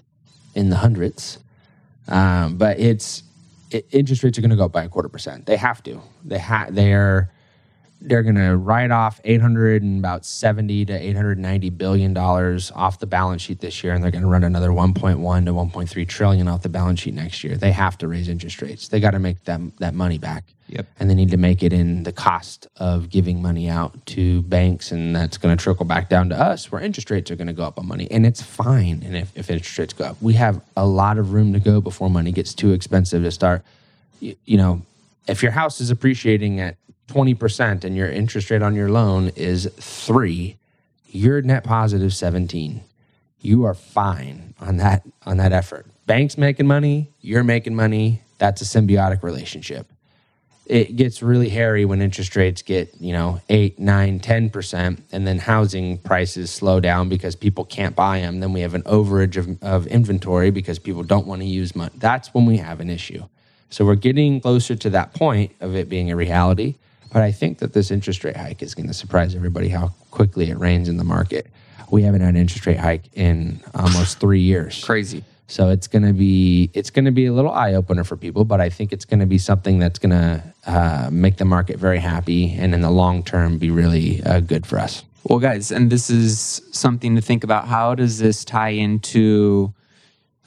in 0.55 0.71
the 0.71 0.77
hundreds. 0.77 1.39
Um, 2.09 2.57
but 2.57 2.79
it's 2.81 3.23
it, 3.71 3.87
interest 3.91 4.23
rates 4.23 4.39
are 4.39 4.41
going 4.41 4.51
to 4.51 4.57
go 4.57 4.65
up 4.65 4.73
by 4.73 4.85
a 4.85 4.89
quarter 4.89 5.09
percent. 5.09 5.47
They 5.47 5.57
have 5.57 5.83
to. 5.85 6.01
They 6.25 6.39
ha- 6.39 6.69
they're 6.71 7.31
they're 8.01 8.23
going 8.23 8.37
to 8.37 8.57
write 8.57 8.91
off 8.91 9.21
800 9.25 9.83
and 9.83 9.99
about 9.99 10.25
70 10.25 10.85
to 10.87 10.93
890 10.93 11.71
billion 11.71 12.13
dollars 12.13 12.71
off 12.75 12.99
the 12.99 13.07
balance 13.07 13.43
sheet 13.43 13.61
this 13.61 13.83
year 13.83 13.95
and 13.95 14.03
they're 14.03 14.11
going 14.11 14.23
to 14.23 14.29
run 14.29 14.45
another 14.45 14.71
1.1 14.71 14.95
to 15.47 15.53
1.3 15.53 16.09
trillion 16.09 16.49
off 16.49 16.63
the 16.63 16.69
balance 16.69 17.01
sheet 17.01 17.15
next 17.15 17.43
year. 17.43 17.57
They 17.57 17.73
have 17.73 17.97
to 17.99 18.09
raise 18.09 18.29
interest 18.29 18.61
rates. 18.63 18.89
They 18.89 19.01
got 19.01 19.13
to 19.13 19.19
make 19.19 19.45
that 19.45 19.61
that 19.79 19.95
money 19.95 20.19
back. 20.19 20.45
Yep. 20.69 20.87
And 20.99 21.09
they 21.09 21.15
need 21.15 21.31
to 21.31 21.37
make 21.37 21.63
it 21.63 21.73
in 21.73 22.03
the 22.03 22.13
cost 22.13 22.67
of 22.77 23.09
giving 23.09 23.41
money 23.41 23.69
out 23.69 24.05
to 24.07 24.43
banks 24.43 24.91
and 24.91 25.15
that's 25.15 25.39
going 25.39 25.57
to 25.57 25.63
trickle 25.63 25.87
back 25.87 26.09
down 26.09 26.29
to 26.31 26.41
us 26.41 26.73
where 26.73 26.81
interest 26.81 27.11
rates 27.11 27.31
are 27.31 27.37
going 27.37 27.47
to 27.47 27.53
go 27.53 27.63
up 27.63 27.79
on 27.79 27.87
money 27.87 28.09
and 28.11 28.27
it's 28.27 28.43
fine 28.43 29.03
and 29.05 29.17
if, 29.17 29.37
if 29.37 29.49
interest 29.49 29.79
rates 29.79 29.93
go 29.93 30.07
up. 30.07 30.17
We 30.21 30.35
have 30.35 30.61
a 30.77 30.87
lot 30.87 31.19
of 31.19 31.33
room 31.33 31.53
to 31.53 31.61
go 31.61 31.81
before 31.81 32.11
money 32.11 32.33
gets 32.33 32.53
too 32.53 32.73
expensive 32.73 33.23
to 33.23 33.31
start 33.31 33.63
you, 34.21 34.37
you 34.45 34.57
know, 34.57 34.83
if 35.27 35.43
your 35.43 35.53
house 35.53 35.81
is 35.81 35.91
appreciating 35.91 36.61
at 36.61 36.77
20% 37.09 37.85
and 37.85 37.97
your 37.97 38.09
interest 38.09 38.51
rate 38.51 38.63
on 38.63 38.75
your 38.75 38.91
loan 38.91 39.31
is 39.37 39.71
three, 39.77 40.57
you're 41.09 41.43
net 41.43 41.65
positive 41.65 42.13
17. 42.13 42.83
You 43.41 43.65
are 43.65 43.75
fine 43.75 44.55
on 44.61 44.79
that 44.79 45.03
on 45.25 45.37
that 45.37 45.53
effort. 45.53 45.87
Banks 46.07 46.37
making 46.37 46.67
money, 46.67 47.09
you're 47.21 47.45
making 47.45 47.75
money. 47.75 48.23
That's 48.39 48.61
a 48.61 48.65
symbiotic 48.65 49.23
relationship. 49.23 49.87
It 50.67 50.97
gets 50.97 51.23
really 51.23 51.49
hairy 51.49 51.85
when 51.85 52.03
interest 52.03 52.35
rates 52.35 52.63
get, 52.63 52.93
you 53.01 53.13
know, 53.13 53.41
eight, 53.49 53.79
nine, 53.79 54.19
10%, 54.19 55.01
and 55.13 55.27
then 55.27 55.39
housing 55.39 55.99
prices 55.99 56.51
slow 56.51 56.81
down 56.81 57.09
because 57.09 57.37
people 57.37 57.65
can't 57.65 57.95
buy 57.95 58.21
them. 58.21 58.41
Then 58.41 58.53
we 58.53 58.63
have 58.63 58.75
an 58.75 58.83
overage 58.83 59.37
of, 59.37 59.63
of 59.63 59.87
inventory 59.87 60.51
because 60.51 60.81
people 60.81 61.05
don't 61.05 61.27
want 61.27 61.41
to 61.43 61.47
use 61.47 61.77
money. 61.77 61.93
That's 61.97 62.35
when 62.35 62.47
we 62.47 62.57
have 62.57 62.81
an 62.81 62.91
issue. 62.91 63.25
So 63.71 63.85
we're 63.85 63.95
getting 63.95 64.41
closer 64.41 64.75
to 64.75 64.91
that 64.91 65.15
point 65.15 65.53
of 65.61 65.77
it 65.77 65.89
being 65.89 66.11
a 66.11 66.17
reality. 66.17 66.75
But 67.17 67.23
I 67.23 67.33
think 67.33 67.61
that 67.61 67.73
this 67.73 67.91
interest 67.91 68.25
rate 68.25 68.37
hike 68.37 68.63
is 68.63 68.75
going 68.75 68.89
to 68.89 68.93
surprise 68.93 69.35
everybody 69.35 69.71
how 69.71 69.95
quickly 70.11 70.51
it 70.51 70.59
reins 70.59 70.87
in 70.87 70.99
the 70.99 71.03
market. 71.03 71.47
We 71.91 72.03
haven't 72.03 72.21
had 72.21 72.35
an 72.35 72.37
interest 72.37 72.67
rate 72.67 72.77
hike 72.77 73.05
in 73.15 73.63
almost 73.75 74.19
three 74.21 74.43
years. 74.43 74.85
Crazy. 74.85 75.25
So 75.47 75.71
it's 75.71 75.87
going 75.87 76.03
to 76.03 76.13
be 76.13 76.69
it's 76.75 76.91
going 76.91 77.07
to 77.07 77.11
be 77.11 77.25
a 77.25 77.33
little 77.33 77.53
eye 77.53 77.73
opener 77.73 78.05
for 78.05 78.19
people, 78.19 78.45
but 78.45 78.61
I 78.61 78.69
think 78.69 78.93
it's 78.93 79.07
going 79.07 79.21
to 79.21 79.27
be 79.27 79.39
something 79.39 79.79
that's 79.79 79.99
going 79.99 80.11
to 80.11 80.45
uh, 80.67 81.09
make 81.11 81.39
the 81.39 81.47
market 81.47 81.79
very 81.79 82.01
happy, 82.01 82.53
and 82.53 82.75
in 82.75 82.83
the 82.83 82.91
long 82.91 83.23
term, 83.23 83.57
be 83.57 83.71
really 83.71 84.23
uh, 84.23 84.41
good 84.41 84.67
for 84.67 84.79
us. 84.79 85.03
Well, 85.25 85.39
guys, 85.39 85.71
and 85.71 85.89
this 85.89 86.11
is 86.11 86.61
something 86.71 87.15
to 87.17 87.23
think 87.23 87.45
about. 87.45 87.67
How 87.67 87.95
does 87.95 88.19
this 88.19 88.45
tie 88.45 88.75
into? 88.77 89.73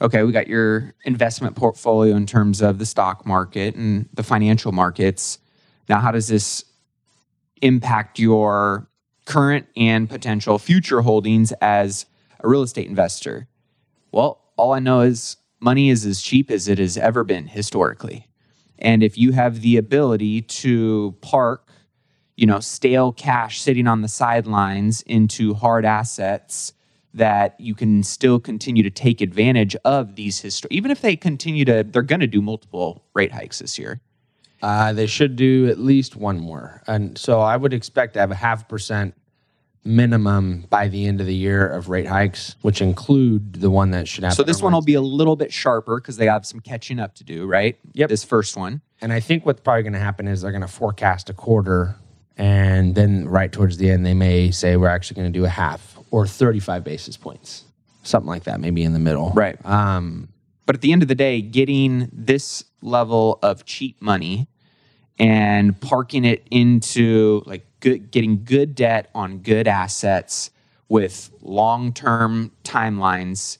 Okay, 0.00 0.22
we 0.22 0.30
got 0.30 0.46
your 0.46 0.94
investment 1.04 1.56
portfolio 1.56 2.14
in 2.14 2.26
terms 2.26 2.62
of 2.62 2.78
the 2.78 2.86
stock 2.86 3.26
market 3.26 3.74
and 3.74 4.08
the 4.14 4.22
financial 4.22 4.70
markets. 4.70 5.40
Now, 5.90 5.98
how 5.98 6.12
does 6.12 6.28
this 6.28 6.64
impact 7.60 8.20
your 8.20 8.88
current 9.24 9.66
and 9.76 10.08
potential 10.08 10.56
future 10.56 11.00
holdings 11.00 11.50
as 11.60 12.06
a 12.38 12.48
real 12.48 12.62
estate 12.62 12.86
investor? 12.86 13.48
Well, 14.12 14.40
all 14.56 14.72
I 14.72 14.78
know 14.78 15.00
is 15.00 15.36
money 15.58 15.90
is 15.90 16.06
as 16.06 16.22
cheap 16.22 16.48
as 16.48 16.68
it 16.68 16.78
has 16.78 16.96
ever 16.96 17.24
been 17.24 17.48
historically. 17.48 18.28
And 18.78 19.02
if 19.02 19.18
you 19.18 19.32
have 19.32 19.62
the 19.62 19.76
ability 19.76 20.42
to 20.42 21.16
park 21.22 21.68
you 22.36 22.46
know, 22.46 22.60
stale 22.60 23.12
cash 23.12 23.60
sitting 23.60 23.86
on 23.86 24.00
the 24.00 24.08
sidelines 24.08 25.02
into 25.02 25.52
hard 25.54 25.84
assets 25.84 26.72
that 27.12 27.58
you 27.60 27.74
can 27.74 28.02
still 28.04 28.38
continue 28.38 28.82
to 28.84 28.90
take 28.90 29.20
advantage 29.20 29.74
of 29.84 30.14
these 30.14 30.38
history 30.38 30.68
even 30.70 30.90
if 30.92 31.02
they 31.02 31.16
continue 31.16 31.64
to 31.64 31.82
they're 31.82 32.00
going 32.00 32.20
to 32.20 32.26
do 32.26 32.40
multiple 32.40 33.04
rate 33.12 33.32
hikes 33.32 33.58
this 33.58 33.76
year. 33.76 34.00
Uh, 34.62 34.92
they 34.92 35.06
should 35.06 35.36
do 35.36 35.68
at 35.68 35.78
least 35.78 36.16
one 36.16 36.38
more, 36.38 36.82
and 36.86 37.16
so 37.16 37.40
I 37.40 37.56
would 37.56 37.72
expect 37.72 38.14
to 38.14 38.20
have 38.20 38.30
a 38.30 38.34
half 38.34 38.68
percent 38.68 39.14
minimum 39.84 40.66
by 40.68 40.88
the 40.88 41.06
end 41.06 41.20
of 41.20 41.26
the 41.26 41.34
year 41.34 41.66
of 41.66 41.88
rate 41.88 42.06
hikes, 42.06 42.56
which 42.62 42.82
include 42.82 43.54
the 43.54 43.70
one 43.70 43.90
that 43.92 44.06
should 44.06 44.24
happen. 44.24 44.36
So 44.36 44.42
this 44.42 44.58
on 44.58 44.64
one 44.64 44.72
will 44.74 44.82
be 44.82 44.94
a 44.94 45.00
little 45.00 45.36
bit 45.36 45.52
sharper 45.52 45.96
because 46.00 46.16
they 46.16 46.26
have 46.26 46.44
some 46.44 46.60
catching 46.60 47.00
up 47.00 47.14
to 47.16 47.24
do, 47.24 47.46
right? 47.46 47.78
Yep. 47.94 48.10
This 48.10 48.24
first 48.24 48.56
one. 48.56 48.82
And 49.00 49.12
I 49.12 49.20
think 49.20 49.46
what's 49.46 49.60
probably 49.60 49.82
going 49.82 49.94
to 49.94 49.98
happen 49.98 50.28
is 50.28 50.42
they're 50.42 50.52
going 50.52 50.60
to 50.60 50.68
forecast 50.68 51.30
a 51.30 51.32
quarter, 51.32 51.96
and 52.36 52.94
then 52.94 53.28
right 53.28 53.50
towards 53.50 53.78
the 53.78 53.90
end, 53.90 54.04
they 54.04 54.14
may 54.14 54.50
say 54.50 54.76
we're 54.76 54.88
actually 54.88 55.16
going 55.16 55.32
to 55.32 55.38
do 55.38 55.44
a 55.44 55.50
half 55.50 55.98
or 56.10 56.26
35 56.26 56.84
basis 56.84 57.16
points, 57.16 57.64
something 58.02 58.28
like 58.28 58.44
that, 58.44 58.60
maybe 58.60 58.82
in 58.82 58.92
the 58.92 58.98
middle. 58.98 59.30
Right. 59.30 59.64
Um, 59.64 60.28
But 60.70 60.76
at 60.76 60.82
the 60.82 60.92
end 60.92 61.02
of 61.02 61.08
the 61.08 61.16
day, 61.16 61.42
getting 61.42 62.08
this 62.12 62.62
level 62.80 63.40
of 63.42 63.64
cheap 63.64 64.00
money 64.00 64.46
and 65.18 65.80
parking 65.80 66.24
it 66.24 66.46
into 66.48 67.42
like 67.44 67.66
good, 67.80 68.12
getting 68.12 68.44
good 68.44 68.76
debt 68.76 69.10
on 69.12 69.38
good 69.38 69.66
assets 69.66 70.52
with 70.88 71.32
long 71.42 71.92
term 71.92 72.52
timelines, 72.62 73.58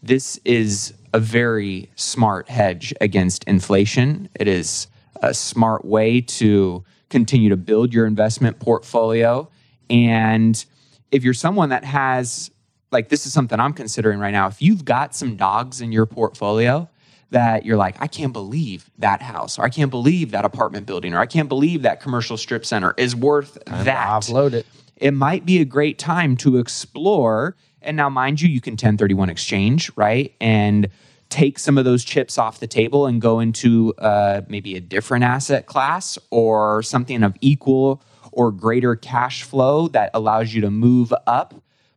this 0.00 0.38
is 0.44 0.94
a 1.12 1.18
very 1.18 1.90
smart 1.96 2.48
hedge 2.48 2.94
against 3.00 3.42
inflation. 3.48 4.28
It 4.36 4.46
is 4.46 4.86
a 5.16 5.34
smart 5.34 5.84
way 5.84 6.20
to 6.20 6.84
continue 7.10 7.48
to 7.48 7.56
build 7.56 7.92
your 7.92 8.06
investment 8.06 8.60
portfolio. 8.60 9.48
And 9.90 10.64
if 11.10 11.24
you're 11.24 11.34
someone 11.34 11.70
that 11.70 11.84
has, 11.84 12.52
like, 12.94 13.10
this 13.10 13.26
is 13.26 13.32
something 13.32 13.60
I'm 13.60 13.74
considering 13.74 14.18
right 14.18 14.30
now, 14.30 14.46
if 14.46 14.62
you've 14.62 14.84
got 14.84 15.14
some 15.14 15.36
dogs 15.36 15.82
in 15.82 15.92
your 15.92 16.06
portfolio, 16.06 16.88
that 17.30 17.66
you're 17.66 17.76
like, 17.76 17.96
I 18.00 18.06
can't 18.06 18.32
believe 18.32 18.90
that 18.98 19.20
house, 19.20 19.58
or 19.58 19.64
I 19.64 19.68
can't 19.68 19.90
believe 19.90 20.30
that 20.30 20.44
apartment 20.44 20.86
building, 20.86 21.12
or 21.12 21.18
I 21.18 21.26
can't 21.26 21.48
believe 21.48 21.82
that 21.82 22.00
commercial 22.00 22.36
strip 22.36 22.64
center 22.64 22.94
is 22.96 23.14
worth 23.14 23.58
that 23.66 24.06
offload 24.08 24.52
it. 24.52 24.66
it 24.96 25.10
might 25.10 25.44
be 25.44 25.60
a 25.60 25.64
great 25.64 25.98
time 25.98 26.36
to 26.38 26.58
explore. 26.58 27.56
And 27.82 27.96
now, 27.96 28.08
mind 28.08 28.40
you, 28.40 28.48
you 28.48 28.60
can 28.60 28.72
1031 28.72 29.28
exchange, 29.28 29.90
right? 29.96 30.32
And 30.40 30.88
take 31.28 31.58
some 31.58 31.76
of 31.76 31.84
those 31.84 32.04
chips 32.04 32.38
off 32.38 32.60
the 32.60 32.66
table 32.68 33.06
and 33.06 33.20
go 33.20 33.40
into 33.40 33.92
uh, 33.98 34.42
maybe 34.48 34.76
a 34.76 34.80
different 34.80 35.24
asset 35.24 35.66
class 35.66 36.16
or 36.30 36.82
something 36.82 37.24
of 37.24 37.36
equal 37.40 38.00
or 38.30 38.52
greater 38.52 38.94
cash 38.94 39.42
flow 39.42 39.88
that 39.88 40.10
allows 40.14 40.54
you 40.54 40.60
to 40.60 40.70
move 40.70 41.12
up. 41.26 41.54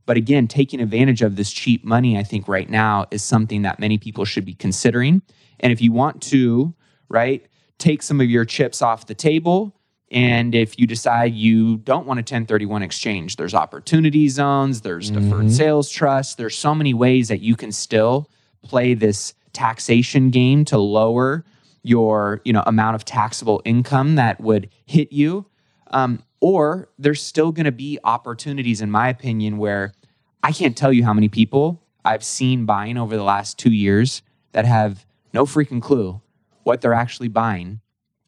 But 0.07 0.17
again, 0.17 0.47
taking 0.47 0.79
advantage 0.79 1.21
of 1.21 1.35
this 1.35 1.51
cheap 1.51 1.83
money, 1.83 2.17
I 2.17 2.23
think 2.23 2.47
right 2.47 2.69
now 2.69 3.05
is 3.11 3.21
something 3.21 3.61
that 3.63 3.77
many 3.77 3.97
people 3.99 4.25
should 4.25 4.45
be 4.45 4.55
considering. 4.55 5.21
And 5.59 5.71
if 5.71 5.81
you 5.81 5.91
want 5.91 6.23
to, 6.23 6.73
right, 7.09 7.45
take 7.77 8.01
some 8.01 8.21
of 8.21 8.29
your 8.29 8.45
chips 8.45 8.81
off 8.81 9.05
the 9.05 9.13
table, 9.13 9.75
and 10.09 10.55
if 10.55 10.79
you 10.79 10.87
decide 10.87 11.33
you 11.33 11.77
don't 11.77 12.07
want 12.07 12.19
a 12.19 12.21
1031 12.21 12.81
exchange, 12.83 13.35
there's 13.35 13.53
opportunity 13.53 14.29
zones, 14.29 14.81
there's 14.81 15.11
deferred 15.11 15.51
sales 15.51 15.89
trust, 15.89 16.37
there's 16.37 16.57
so 16.57 16.73
many 16.73 16.93
ways 16.93 17.27
that 17.27 17.41
you 17.41 17.57
can 17.57 17.73
still 17.73 18.29
play 18.63 18.93
this 18.93 19.33
taxation 19.51 20.29
game 20.29 20.63
to 20.63 20.77
lower 20.77 21.43
your 21.83 22.41
you 22.45 22.53
know 22.53 22.63
amount 22.65 22.95
of 22.95 23.03
taxable 23.03 23.61
income 23.65 24.15
that 24.15 24.39
would 24.39 24.69
hit 24.85 25.11
you 25.11 25.45
um, 25.91 26.21
or 26.39 26.89
there's 26.99 27.21
still 27.21 27.51
going 27.51 27.65
to 27.65 27.71
be 27.71 27.99
opportunities 28.03 28.81
in 28.81 28.91
my 28.91 29.09
opinion 29.09 29.57
where 29.57 29.93
i 30.43 30.51
can't 30.51 30.77
tell 30.77 30.93
you 30.93 31.03
how 31.03 31.13
many 31.13 31.29
people 31.29 31.81
i've 32.05 32.23
seen 32.23 32.65
buying 32.65 32.97
over 32.97 33.15
the 33.15 33.23
last 33.23 33.57
two 33.57 33.71
years 33.71 34.21
that 34.51 34.65
have 34.65 35.05
no 35.33 35.45
freaking 35.45 35.81
clue 35.81 36.21
what 36.67 36.81
they're 36.81 36.93
actually 36.93 37.29
buying. 37.29 37.79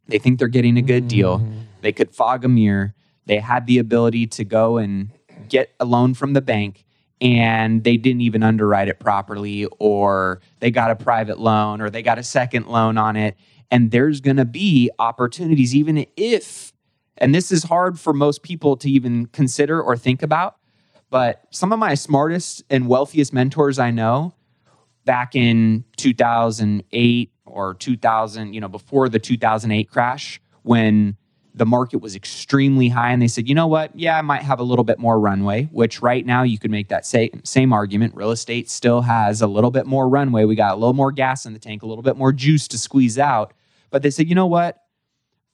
They 0.08 0.18
think 0.18 0.40
they're 0.40 0.48
getting 0.48 0.78
a 0.78 0.82
good 0.82 1.08
deal. 1.08 1.40
Mm. 1.40 1.64
They 1.82 1.92
could 1.92 2.16
fog 2.16 2.46
a 2.46 2.48
mirror. 2.48 2.96
They 3.26 3.40
had 3.40 3.68
the 3.68 3.78
ability 3.78 4.28
to 4.28 4.46
go 4.46 4.78
and 4.78 5.10
get 5.50 5.74
a 5.80 5.86
loan 5.86 6.14
from 6.14 6.34
the 6.34 6.42
bank 6.42 6.86
and 7.20 7.84
they 7.84 7.98
didn't 7.98 8.22
even 8.22 8.42
underwrite 8.42 8.88
it 8.88 9.00
properly 9.00 9.68
or 9.78 10.40
they 10.62 10.72
got 10.72 10.90
a 10.90 10.96
private 10.96 11.38
loan 11.38 11.82
or 11.82 11.90
they 11.90 12.02
got 12.02 12.18
a 12.18 12.24
second 12.24 12.68
loan 12.68 12.98
on 12.98 13.18
it. 13.18 13.36
And 13.70 13.92
there's 13.92 14.22
going 14.22 14.38
to 14.38 14.46
be 14.46 14.90
opportunities 14.98 15.76
even 15.76 16.08
if 16.16 16.69
and 17.20 17.34
this 17.34 17.52
is 17.52 17.64
hard 17.64 18.00
for 18.00 18.14
most 18.14 18.44
people 18.44 18.76
to 18.78 18.90
even 18.90 19.28
consider 19.28 19.82
or 19.82 19.96
think 19.96 20.24
about, 20.24 20.58
but 21.10 21.44
some 21.52 21.72
of 21.72 21.80
my 21.80 21.96
smartest 21.96 22.64
and 22.70 22.88
wealthiest 22.88 23.34
mentors 23.34 23.80
I 23.80 23.92
know 23.92 24.34
back 25.06 25.36
in 25.36 25.84
2008 25.98 27.32
or 27.46 27.74
2000, 27.74 28.54
you 28.54 28.62
know, 28.62 28.68
before 28.68 29.10
the 29.10 29.20
2008 29.20 29.90
crash, 29.90 30.40
when 30.64 31.18
the 31.56 31.66
market 31.66 31.98
was 31.98 32.16
extremely 32.16 32.90
high 32.90 33.12
and 33.12 33.22
they 33.22 33.28
said, 33.28 33.50
you 33.50 33.56
know 33.56 33.68
what? 33.68 33.98
Yeah, 33.98 34.18
I 34.18 34.22
might 34.22 34.44
have 34.44 34.60
a 34.60 34.64
little 34.64 34.86
bit 34.86 35.00
more 35.00 35.20
runway, 35.20 35.64
which 35.72 36.02
right 36.02 36.26
now 36.26 36.44
you 36.44 36.60
could 36.60 36.72
make 36.72 36.90
that 36.90 37.06
same, 37.06 37.42
same 37.44 37.74
argument. 37.74 38.16
Real 38.16 38.32
estate 38.32 38.70
still 38.70 39.02
has 39.02 39.42
a 39.42 39.48
little 39.48 39.72
bit 39.72 39.86
more 39.86 40.08
runway. 40.08 40.46
We 40.46 40.56
got 40.56 40.74
a 40.74 40.76
little 40.76 40.94
more 40.94 41.12
gas 41.12 41.46
in 41.46 41.54
the 41.54 41.60
tank, 41.60 41.82
a 41.82 41.88
little 41.88 42.04
bit 42.04 42.16
more 42.16 42.32
juice 42.32 42.68
to 42.70 42.78
squeeze 42.78 43.18
out. 43.18 43.54
But 43.90 44.04
they 44.04 44.12
said, 44.12 44.30
you 44.30 44.36
know 44.36 44.46
what? 44.46 44.84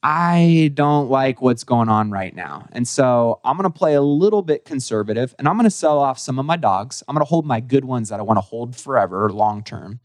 I 0.03 0.71
don't 0.73 1.09
like 1.09 1.41
what's 1.41 1.63
going 1.63 1.89
on 1.89 2.11
right 2.11 2.35
now. 2.35 2.67
And 2.71 2.87
so 2.87 3.39
I'm 3.43 3.57
going 3.57 3.71
to 3.71 3.75
play 3.75 3.95
a 3.95 4.01
little 4.01 4.43
bit 4.43 4.63
conservative 4.63 5.33
and 5.39 5.47
I'm 5.47 5.55
going 5.55 5.63
to 5.63 5.71
sell 5.71 5.99
off 5.99 6.19
some 6.19 6.37
of 6.37 6.45
my 6.45 6.57
dogs. 6.57 7.01
I'm 7.07 7.15
going 7.15 7.25
to 7.25 7.29
hold 7.29 7.45
my 7.45 7.59
good 7.59 7.85
ones 7.85 8.09
that 8.09 8.19
I 8.19 8.23
want 8.23 8.37
to 8.37 8.41
hold 8.41 8.75
forever, 8.75 9.29
long 9.31 9.63
term. 9.63 9.99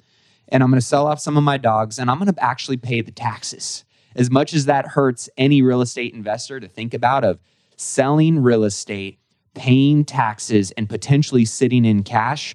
And 0.48 0.62
I'm 0.62 0.70
going 0.70 0.81
to 0.81 0.87
sell 0.87 1.07
off 1.07 1.20
some 1.20 1.37
of 1.37 1.44
my 1.44 1.59
dogs 1.59 1.98
and 1.98 2.11
I'm 2.11 2.18
going 2.18 2.33
to 2.33 2.42
actually 2.42 2.79
pay 2.79 3.03
the 3.03 3.12
taxes. 3.12 3.85
As 4.16 4.31
much 4.31 4.55
as 4.55 4.64
that 4.64 4.87
hurts 4.87 5.29
any 5.37 5.62
real 5.62 5.83
estate 5.83 6.14
investor 6.14 6.59
to 6.59 6.66
think 6.66 6.94
about 6.94 7.22
of 7.22 7.38
selling 7.76 8.42
real 8.42 8.64
estate, 8.64 9.18
paying 9.55 10.05
taxes 10.05 10.70
and 10.72 10.88
potentially 10.88 11.44
sitting 11.44 11.85
in 11.85 12.03
cash, 12.03 12.55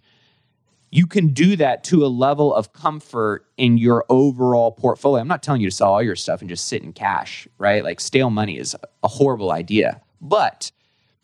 you 0.96 1.06
can 1.06 1.34
do 1.34 1.58
that 1.58 1.84
to 1.84 2.06
a 2.06 2.08
level 2.08 2.56
of 2.56 2.72
comfort 2.72 3.46
in 3.58 3.78
your 3.78 4.06
overall 4.08 4.72
portfolio. 4.72 5.20
I'm 5.20 5.28
not 5.28 5.44
telling 5.44 5.60
you 5.60 5.70
to 5.70 5.76
sell 5.76 5.92
all 5.92 6.02
your 6.02 6.16
stuff 6.16 6.40
and 6.40 6.48
just 6.48 6.70
sit 6.70 6.84
in 6.84 6.94
cash, 6.94 7.50
right? 7.58 7.84
Like 7.84 8.00
stale 8.00 8.30
money 8.30 8.58
is 8.58 8.78
a 9.04 9.08
horrible 9.10 9.52
idea, 9.52 10.00
but 10.22 10.72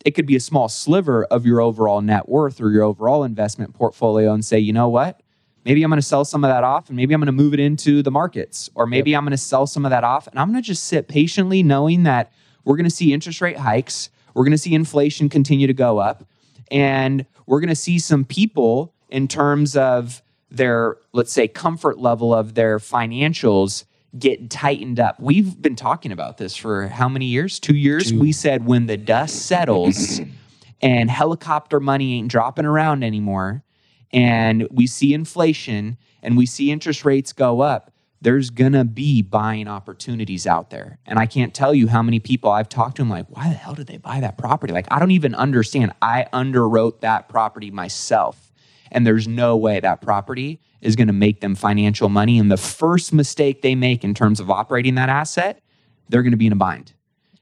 it 0.03 0.12
could 0.12 0.25
be 0.25 0.36
a 0.36 0.41
small 0.41 0.67
sliver 0.67 1.23
of 1.23 1.45
your 1.45 1.62
overall 1.62 2.01
net 2.01 2.27
worth 2.27 2.60
or 2.60 2.69
your 2.69 2.84
overall 2.84 3.23
investment 3.23 3.73
portfolio 3.73 4.34
and 4.34 4.43
say, 4.43 4.60
you 4.60 4.73
know 4.73 4.89
what? 4.89 5.23
Maybe 5.63 5.84
I'm 5.84 5.89
going 5.89 6.01
to 6.01 6.05
sell 6.05 6.25
some 6.25 6.43
of 6.43 6.49
that 6.49 6.65
off 6.65 6.89
and 6.89 6.97
maybe 6.97 7.13
I'm 7.13 7.21
going 7.21 7.27
to 7.27 7.31
move 7.31 7.53
it 7.53 7.62
into 7.62 8.03
the 8.03 8.12
markets 8.12 8.69
or 8.75 8.86
maybe 8.86 9.12
yep. 9.12 9.19
I'm 9.19 9.23
going 9.23 9.31
to 9.31 9.38
sell 9.38 9.65
some 9.67 9.86
of 9.86 9.91
that 9.91 10.03
off 10.03 10.27
and 10.27 10.38
I'm 10.38 10.51
going 10.51 10.62
to 10.62 10.67
just 10.67 10.84
sit 10.84 11.07
patiently 11.07 11.63
knowing 11.63 12.03
that 12.03 12.34
we're 12.65 12.75
going 12.75 12.84
to 12.84 12.89
see 12.89 13.13
interest 13.13 13.39
rate 13.39 13.57
hikes, 13.57 14.10
we're 14.34 14.43
going 14.43 14.51
to 14.51 14.57
see 14.57 14.73
inflation 14.73 15.29
continue 15.29 15.67
to 15.67 15.73
go 15.73 15.97
up, 15.97 16.25
and 16.69 17.25
we're 17.45 17.62
going 17.62 17.69
to 17.69 17.75
see 17.75 17.99
some 17.99 18.25
people 18.25 18.93
in 19.12 19.28
terms 19.28 19.76
of 19.76 20.21
their, 20.50 20.97
let's 21.13 21.32
say, 21.32 21.47
comfort 21.47 22.00
level 22.00 22.34
of 22.34 22.56
their 22.56 22.80
financials 22.80 23.86
get 24.17 24.50
tightened 24.50 25.00
up. 25.00 25.19
We've 25.19 25.62
been 25.62 25.76
talking 25.76 26.12
about 26.12 26.38
this 26.38 26.56
for 26.56 26.88
how 26.88 27.08
many 27.08 27.26
years? 27.26 27.60
Two 27.60 27.76
years. 27.76 28.12
Two. 28.12 28.19
We 28.19 28.32
said 28.32 28.65
when 28.65 28.88
the 28.88 28.97
dust 28.97 29.45
settles 29.45 30.19
and 30.82 31.10
helicopter 31.10 31.80
money 31.80 32.15
ain't 32.15 32.30
dropping 32.30 32.65
around 32.65 33.04
anymore, 33.04 33.63
and 34.12 34.67
we 34.71 34.88
see 34.88 35.13
inflation 35.13 35.97
and 36.21 36.36
we 36.38 36.45
see 36.45 36.71
interest 36.71 37.06
rates 37.06 37.32
go 37.32 37.62
up, 37.62 37.91
there's 38.19 38.50
gonna 38.50 38.84
be 38.84 39.21
buying 39.21 39.67
opportunities 39.67 40.45
out 40.45 40.69
there. 40.69 41.00
And 41.06 41.17
I 41.17 41.26
can't 41.26 41.54
tell 41.54 41.74
you 41.74 41.88
how 41.88 42.04
many 42.04 42.19
people 42.19 42.52
I've 42.52 42.69
talked 42.69 42.97
to. 42.97 43.02
I'm 43.02 43.10
like, 43.10 43.26
why 43.30 43.47
the 43.47 43.56
hell 43.56 43.74
did 43.74 43.88
they 43.88 43.97
buy 43.97 44.19
that 44.19 44.38
property? 44.38 44.74
Like, 44.74 44.88
I 44.91 45.00
don't 45.00 45.12
even 45.12 45.34
understand. 45.34 45.93
I 46.02 46.28
underwrote 46.34 47.00
that 47.00 47.30
property 47.30 47.71
myself 47.71 48.50
and 48.91 49.08
there's 49.08 49.27
no 49.27 49.56
way 49.56 49.80
that 49.80 50.01
property 50.01 50.60
is 50.82 50.95
going 50.95 51.08
to 51.08 51.13
make 51.13 51.39
them 51.39 51.56
financial 51.56 52.10
money. 52.10 52.38
And 52.38 52.51
the 52.51 52.58
first 52.58 53.13
mistake 53.13 53.62
they 53.62 53.75
make 53.75 54.04
in 54.04 54.13
terms 54.13 54.39
of 54.39 54.51
operating 54.51 54.95
that 54.95 55.10
asset, 55.10 55.62
they're 56.10 56.23
going 56.23 56.32
to 56.32 56.38
be 56.38 56.47
in 56.47 56.54
a 56.54 56.58
bind. 56.58 56.93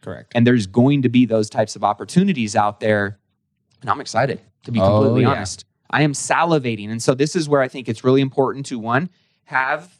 Correct. 0.01 0.31
And 0.35 0.45
there's 0.45 0.67
going 0.67 1.01
to 1.01 1.09
be 1.09 1.25
those 1.25 1.49
types 1.49 1.75
of 1.75 1.83
opportunities 1.83 2.55
out 2.55 2.79
there. 2.79 3.19
And 3.81 3.89
I'm 3.89 3.99
excited 3.99 4.39
to 4.63 4.71
be 4.71 4.79
oh, 4.79 4.85
completely 4.85 5.25
oh, 5.25 5.29
yeah. 5.29 5.35
honest. 5.35 5.65
I 5.89 6.03
am 6.03 6.13
salivating. 6.13 6.89
And 6.89 7.01
so 7.01 7.15
this 7.15 7.35
is 7.35 7.49
where 7.49 7.61
I 7.61 7.67
think 7.67 7.89
it's 7.89 8.03
really 8.03 8.21
important 8.21 8.67
to 8.67 8.77
one, 8.77 9.09
have, 9.45 9.99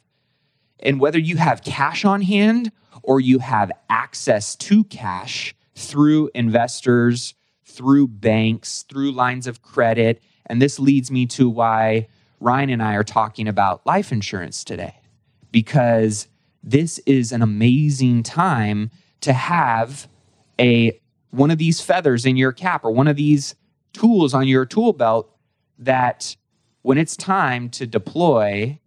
and 0.78 1.00
whether 1.00 1.18
you 1.18 1.36
have 1.36 1.62
cash 1.62 2.04
on 2.04 2.22
hand 2.22 2.70
or 3.02 3.20
you 3.20 3.40
have 3.40 3.72
access 3.88 4.54
to 4.56 4.84
cash 4.84 5.54
through 5.74 6.30
investors, 6.34 7.34
through 7.64 8.06
banks, 8.08 8.84
through 8.88 9.12
lines 9.12 9.46
of 9.46 9.62
credit, 9.62 10.22
and 10.50 10.60
this 10.60 10.80
leads 10.80 11.10
me 11.12 11.26
to 11.26 11.48
why 11.48 12.08
Ryan 12.40 12.70
and 12.70 12.82
I 12.82 12.94
are 12.94 13.04
talking 13.04 13.46
about 13.46 13.86
life 13.86 14.10
insurance 14.10 14.64
today, 14.64 14.96
because 15.52 16.26
this 16.62 16.98
is 17.06 17.30
an 17.30 17.40
amazing 17.40 18.24
time 18.24 18.90
to 19.20 19.32
have 19.32 20.08
a 20.58 20.98
one 21.30 21.52
of 21.52 21.58
these 21.58 21.80
feathers 21.80 22.26
in 22.26 22.36
your 22.36 22.50
cap 22.50 22.84
or 22.84 22.90
one 22.90 23.06
of 23.06 23.14
these 23.14 23.54
tools 23.92 24.34
on 24.34 24.48
your 24.48 24.66
tool 24.66 24.92
belt 24.92 25.30
that 25.78 26.34
when 26.82 26.98
it's 26.98 27.16
time 27.16 27.68
to 27.70 27.86
deploy 27.86 28.78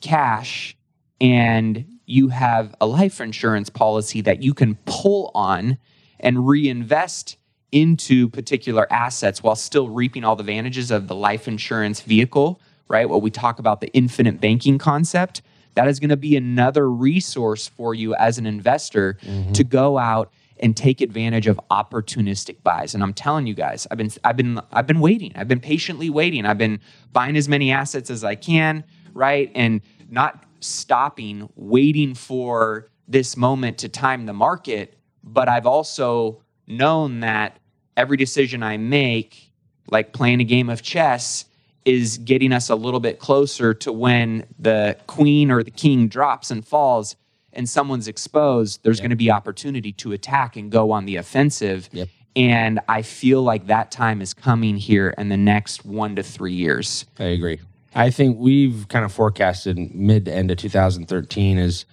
cash 0.00 0.76
and 1.20 1.84
you 2.06 2.28
have 2.28 2.72
a 2.80 2.86
life 2.86 3.20
insurance 3.20 3.68
policy 3.68 4.20
that 4.20 4.42
you 4.44 4.54
can 4.54 4.76
pull 4.84 5.32
on 5.34 5.76
and 6.20 6.46
reinvest 6.46 7.36
into 7.72 8.28
particular 8.28 8.90
assets 8.92 9.42
while 9.42 9.56
still 9.56 9.88
reaping 9.88 10.24
all 10.24 10.36
the 10.36 10.40
advantages 10.40 10.90
of 10.90 11.08
the 11.08 11.14
life 11.14 11.46
insurance 11.46 12.00
vehicle, 12.00 12.60
right? 12.88 13.08
What 13.08 13.22
we 13.22 13.30
talk 13.30 13.58
about 13.58 13.80
the 13.80 13.88
infinite 13.88 14.40
banking 14.40 14.78
concept, 14.78 15.42
that 15.74 15.86
is 15.86 16.00
going 16.00 16.10
to 16.10 16.16
be 16.16 16.36
another 16.36 16.90
resource 16.90 17.68
for 17.68 17.94
you 17.94 18.14
as 18.14 18.38
an 18.38 18.46
investor 18.46 19.18
mm-hmm. 19.22 19.52
to 19.52 19.64
go 19.64 19.98
out 19.98 20.32
and 20.60 20.76
take 20.76 21.00
advantage 21.00 21.46
of 21.46 21.60
opportunistic 21.70 22.62
buys. 22.62 22.94
And 22.94 23.02
I'm 23.02 23.14
telling 23.14 23.46
you 23.46 23.54
guys, 23.54 23.86
I've 23.90 23.98
been 23.98 24.10
I've 24.24 24.36
been 24.36 24.60
I've 24.72 24.86
been 24.86 25.00
waiting. 25.00 25.32
I've 25.36 25.48
been 25.48 25.60
patiently 25.60 26.10
waiting. 26.10 26.44
I've 26.44 26.58
been 26.58 26.80
buying 27.12 27.36
as 27.36 27.48
many 27.48 27.70
assets 27.70 28.10
as 28.10 28.24
I 28.24 28.34
can, 28.34 28.84
right? 29.14 29.52
And 29.54 29.82
not 30.10 30.44
stopping 30.60 31.48
waiting 31.54 32.14
for 32.14 32.88
this 33.06 33.36
moment 33.36 33.78
to 33.78 33.88
time 33.88 34.26
the 34.26 34.32
market, 34.32 34.98
but 35.22 35.48
I've 35.48 35.66
also 35.66 36.42
known 36.68 37.20
that 37.20 37.58
every 37.96 38.16
decision 38.16 38.62
I 38.62 38.76
make, 38.76 39.50
like 39.90 40.12
playing 40.12 40.40
a 40.40 40.44
game 40.44 40.70
of 40.70 40.82
chess, 40.82 41.46
is 41.84 42.18
getting 42.18 42.52
us 42.52 42.68
a 42.68 42.74
little 42.74 43.00
bit 43.00 43.18
closer 43.18 43.72
to 43.72 43.92
when 43.92 44.44
the 44.58 44.96
queen 45.06 45.50
or 45.50 45.62
the 45.62 45.70
king 45.70 46.06
drops 46.06 46.50
and 46.50 46.66
falls 46.66 47.16
and 47.52 47.68
someone's 47.68 48.06
exposed, 48.06 48.80
there's 48.82 48.98
yep. 48.98 49.04
going 49.04 49.10
to 49.10 49.16
be 49.16 49.30
opportunity 49.30 49.92
to 49.92 50.12
attack 50.12 50.56
and 50.56 50.70
go 50.70 50.92
on 50.92 51.06
the 51.06 51.16
offensive. 51.16 51.88
Yep. 51.92 52.08
And 52.36 52.78
I 52.88 53.02
feel 53.02 53.42
like 53.42 53.66
that 53.66 53.90
time 53.90 54.20
is 54.20 54.34
coming 54.34 54.76
here 54.76 55.14
in 55.16 55.28
the 55.28 55.36
next 55.36 55.84
one 55.84 56.14
to 56.16 56.22
three 56.22 56.52
years. 56.52 57.06
I 57.18 57.24
agree. 57.24 57.58
I 57.94 58.10
think 58.10 58.38
we've 58.38 58.86
kind 58.88 59.04
of 59.04 59.12
forecasted 59.12 59.94
mid 59.94 60.26
to 60.26 60.32
end 60.32 60.50
of 60.50 60.58
2013 60.58 61.58
is 61.58 61.84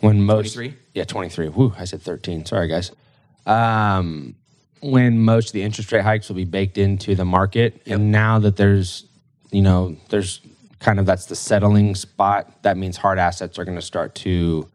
when 0.00 0.22
most. 0.22 0.54
23? 0.54 0.78
Yeah, 0.94 1.04
23. 1.04 1.48
Whew, 1.48 1.74
I 1.76 1.84
said 1.84 2.00
13. 2.00 2.46
Sorry, 2.46 2.68
guys 2.68 2.92
um, 3.46 4.34
when 4.80 5.18
most 5.18 5.48
of 5.48 5.52
the 5.52 5.62
interest 5.62 5.92
rate 5.92 6.02
hikes 6.02 6.28
will 6.28 6.36
be 6.36 6.44
baked 6.44 6.78
into 6.78 7.14
the 7.14 7.24
market. 7.24 7.80
Yep. 7.84 7.96
And 7.96 8.12
now 8.12 8.38
that 8.38 8.56
there's, 8.56 9.06
you 9.50 9.62
know, 9.62 9.96
there's 10.08 10.40
kind 10.80 10.98
of 10.98 11.06
that's 11.06 11.26
the 11.26 11.36
settling 11.36 11.94
spot, 11.94 12.62
that 12.62 12.76
means 12.76 12.96
hard 12.96 13.18
assets 13.18 13.58
are 13.58 13.64
going 13.64 13.78
to 13.78 13.82
start 13.82 14.14
to 14.16 14.68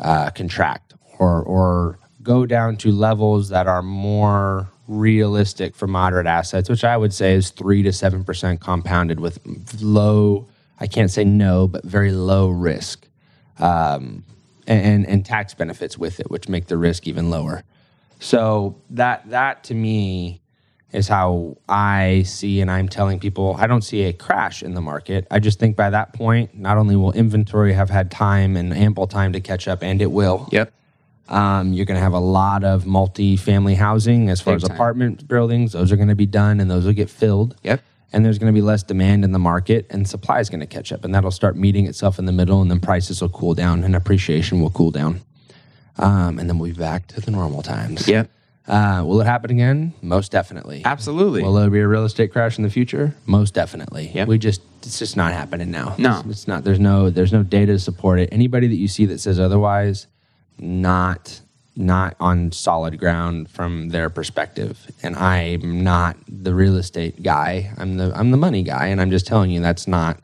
uh, 0.00 0.30
contract 0.30 0.94
or, 1.18 1.42
or 1.42 1.98
go 2.22 2.46
down 2.46 2.76
to 2.78 2.90
levels 2.90 3.50
that 3.50 3.66
are 3.66 3.82
more 3.82 4.68
realistic 4.88 5.74
for 5.76 5.86
moderate 5.86 6.26
assets, 6.26 6.68
which 6.68 6.84
I 6.84 6.96
would 6.96 7.12
say 7.12 7.34
is 7.34 7.50
three 7.50 7.82
to 7.82 7.92
seven 7.92 8.24
percent 8.24 8.60
compounded 8.60 9.20
with 9.20 9.38
low, 9.80 10.48
I 10.80 10.86
can't 10.86 11.10
say 11.10 11.24
no, 11.24 11.68
but 11.68 11.84
very 11.84 12.12
low 12.12 12.48
risk. 12.48 13.06
Um, 13.58 14.24
and, 14.66 15.06
and 15.06 15.26
tax 15.26 15.54
benefits 15.54 15.98
with 15.98 16.20
it, 16.20 16.30
which 16.30 16.48
make 16.48 16.66
the 16.66 16.76
risk 16.76 17.06
even 17.06 17.30
lower. 17.30 17.64
So 18.22 18.76
that 18.90 19.28
that 19.30 19.64
to 19.64 19.74
me 19.74 20.40
is 20.92 21.08
how 21.08 21.56
I 21.68 22.22
see 22.24 22.60
and 22.60 22.70
I'm 22.70 22.88
telling 22.88 23.18
people 23.18 23.56
I 23.58 23.66
don't 23.66 23.82
see 23.82 24.02
a 24.04 24.12
crash 24.12 24.62
in 24.62 24.74
the 24.74 24.80
market. 24.80 25.26
I 25.28 25.40
just 25.40 25.58
think 25.58 25.74
by 25.74 25.90
that 25.90 26.12
point, 26.12 26.56
not 26.56 26.78
only 26.78 26.94
will 26.94 27.12
inventory 27.12 27.72
have 27.72 27.90
had 27.90 28.12
time 28.12 28.56
and 28.56 28.72
ample 28.72 29.08
time 29.08 29.32
to 29.32 29.40
catch 29.40 29.66
up, 29.66 29.82
and 29.82 30.00
it 30.00 30.12
will. 30.12 30.48
Yep. 30.52 30.72
Um, 31.28 31.72
you're 31.72 31.86
going 31.86 31.96
to 31.96 32.02
have 32.02 32.12
a 32.12 32.20
lot 32.20 32.62
of 32.62 32.86
multi-family 32.86 33.74
housing 33.74 34.28
as 34.28 34.40
far 34.40 34.54
Big 34.54 34.62
as 34.62 34.68
time. 34.68 34.76
apartment 34.76 35.26
buildings. 35.26 35.72
Those 35.72 35.90
are 35.90 35.96
going 35.96 36.08
to 36.08 36.14
be 36.14 36.26
done 36.26 36.60
and 36.60 36.70
those 36.70 36.84
will 36.84 36.92
get 36.92 37.10
filled. 37.10 37.56
Yep. 37.64 37.82
And 38.12 38.24
there's 38.24 38.38
going 38.38 38.52
to 38.52 38.56
be 38.56 38.62
less 38.62 38.84
demand 38.84 39.24
in 39.24 39.32
the 39.32 39.38
market, 39.40 39.86
and 39.90 40.06
supply 40.06 40.38
is 40.38 40.48
going 40.48 40.60
to 40.60 40.66
catch 40.66 40.92
up, 40.92 41.04
and 41.04 41.14
that'll 41.14 41.30
start 41.30 41.56
meeting 41.56 41.86
itself 41.86 42.18
in 42.18 42.26
the 42.26 42.32
middle, 42.32 42.60
and 42.60 42.70
then 42.70 42.78
prices 42.78 43.22
will 43.22 43.30
cool 43.30 43.54
down, 43.54 43.82
and 43.82 43.96
appreciation 43.96 44.60
will 44.60 44.70
cool 44.70 44.90
down 44.90 45.22
um, 45.98 46.38
and 46.38 46.48
then 46.48 46.58
we'll 46.58 46.70
be 46.70 46.78
back 46.78 47.06
to 47.08 47.20
the 47.20 47.30
normal 47.30 47.62
times. 47.62 48.08
Yep. 48.08 48.30
Uh, 48.66 49.02
will 49.04 49.20
it 49.20 49.24
happen 49.24 49.50
again? 49.50 49.92
Most 50.02 50.30
definitely. 50.30 50.82
Absolutely. 50.84 51.42
Will 51.42 51.54
there 51.54 51.68
be 51.68 51.80
a 51.80 51.88
real 51.88 52.04
estate 52.04 52.32
crash 52.32 52.58
in 52.58 52.62
the 52.62 52.70
future? 52.70 53.14
Most 53.26 53.54
definitely. 53.54 54.10
Yep. 54.14 54.28
We 54.28 54.38
just 54.38 54.62
it's 54.82 54.98
just 54.98 55.16
not 55.16 55.32
happening 55.32 55.70
now. 55.70 55.94
No, 55.98 56.20
it's, 56.20 56.28
it's, 56.28 56.48
not. 56.48 56.62
There's 56.64 56.78
no 56.78 57.10
there's 57.10 57.32
no 57.32 57.42
data 57.42 57.72
to 57.72 57.78
support 57.78 58.20
it. 58.20 58.28
Anybody 58.30 58.68
that 58.68 58.76
you 58.76 58.88
see 58.88 59.04
that 59.06 59.18
says 59.18 59.40
otherwise, 59.40 60.06
not 60.58 61.40
not 61.74 62.14
on 62.20 62.52
solid 62.52 62.98
ground 62.98 63.50
from 63.50 63.88
their 63.88 64.10
perspective. 64.10 64.90
And 65.02 65.16
I'm 65.16 65.82
not 65.82 66.16
the 66.28 66.54
real 66.54 66.76
estate 66.76 67.22
guy. 67.22 67.72
I'm 67.78 67.96
the 67.96 68.12
I'm 68.14 68.30
the 68.30 68.36
money 68.36 68.62
guy 68.62 68.86
and 68.88 69.00
I'm 69.00 69.10
just 69.10 69.26
telling 69.26 69.50
you 69.50 69.60
that's 69.60 69.88
not 69.88 70.20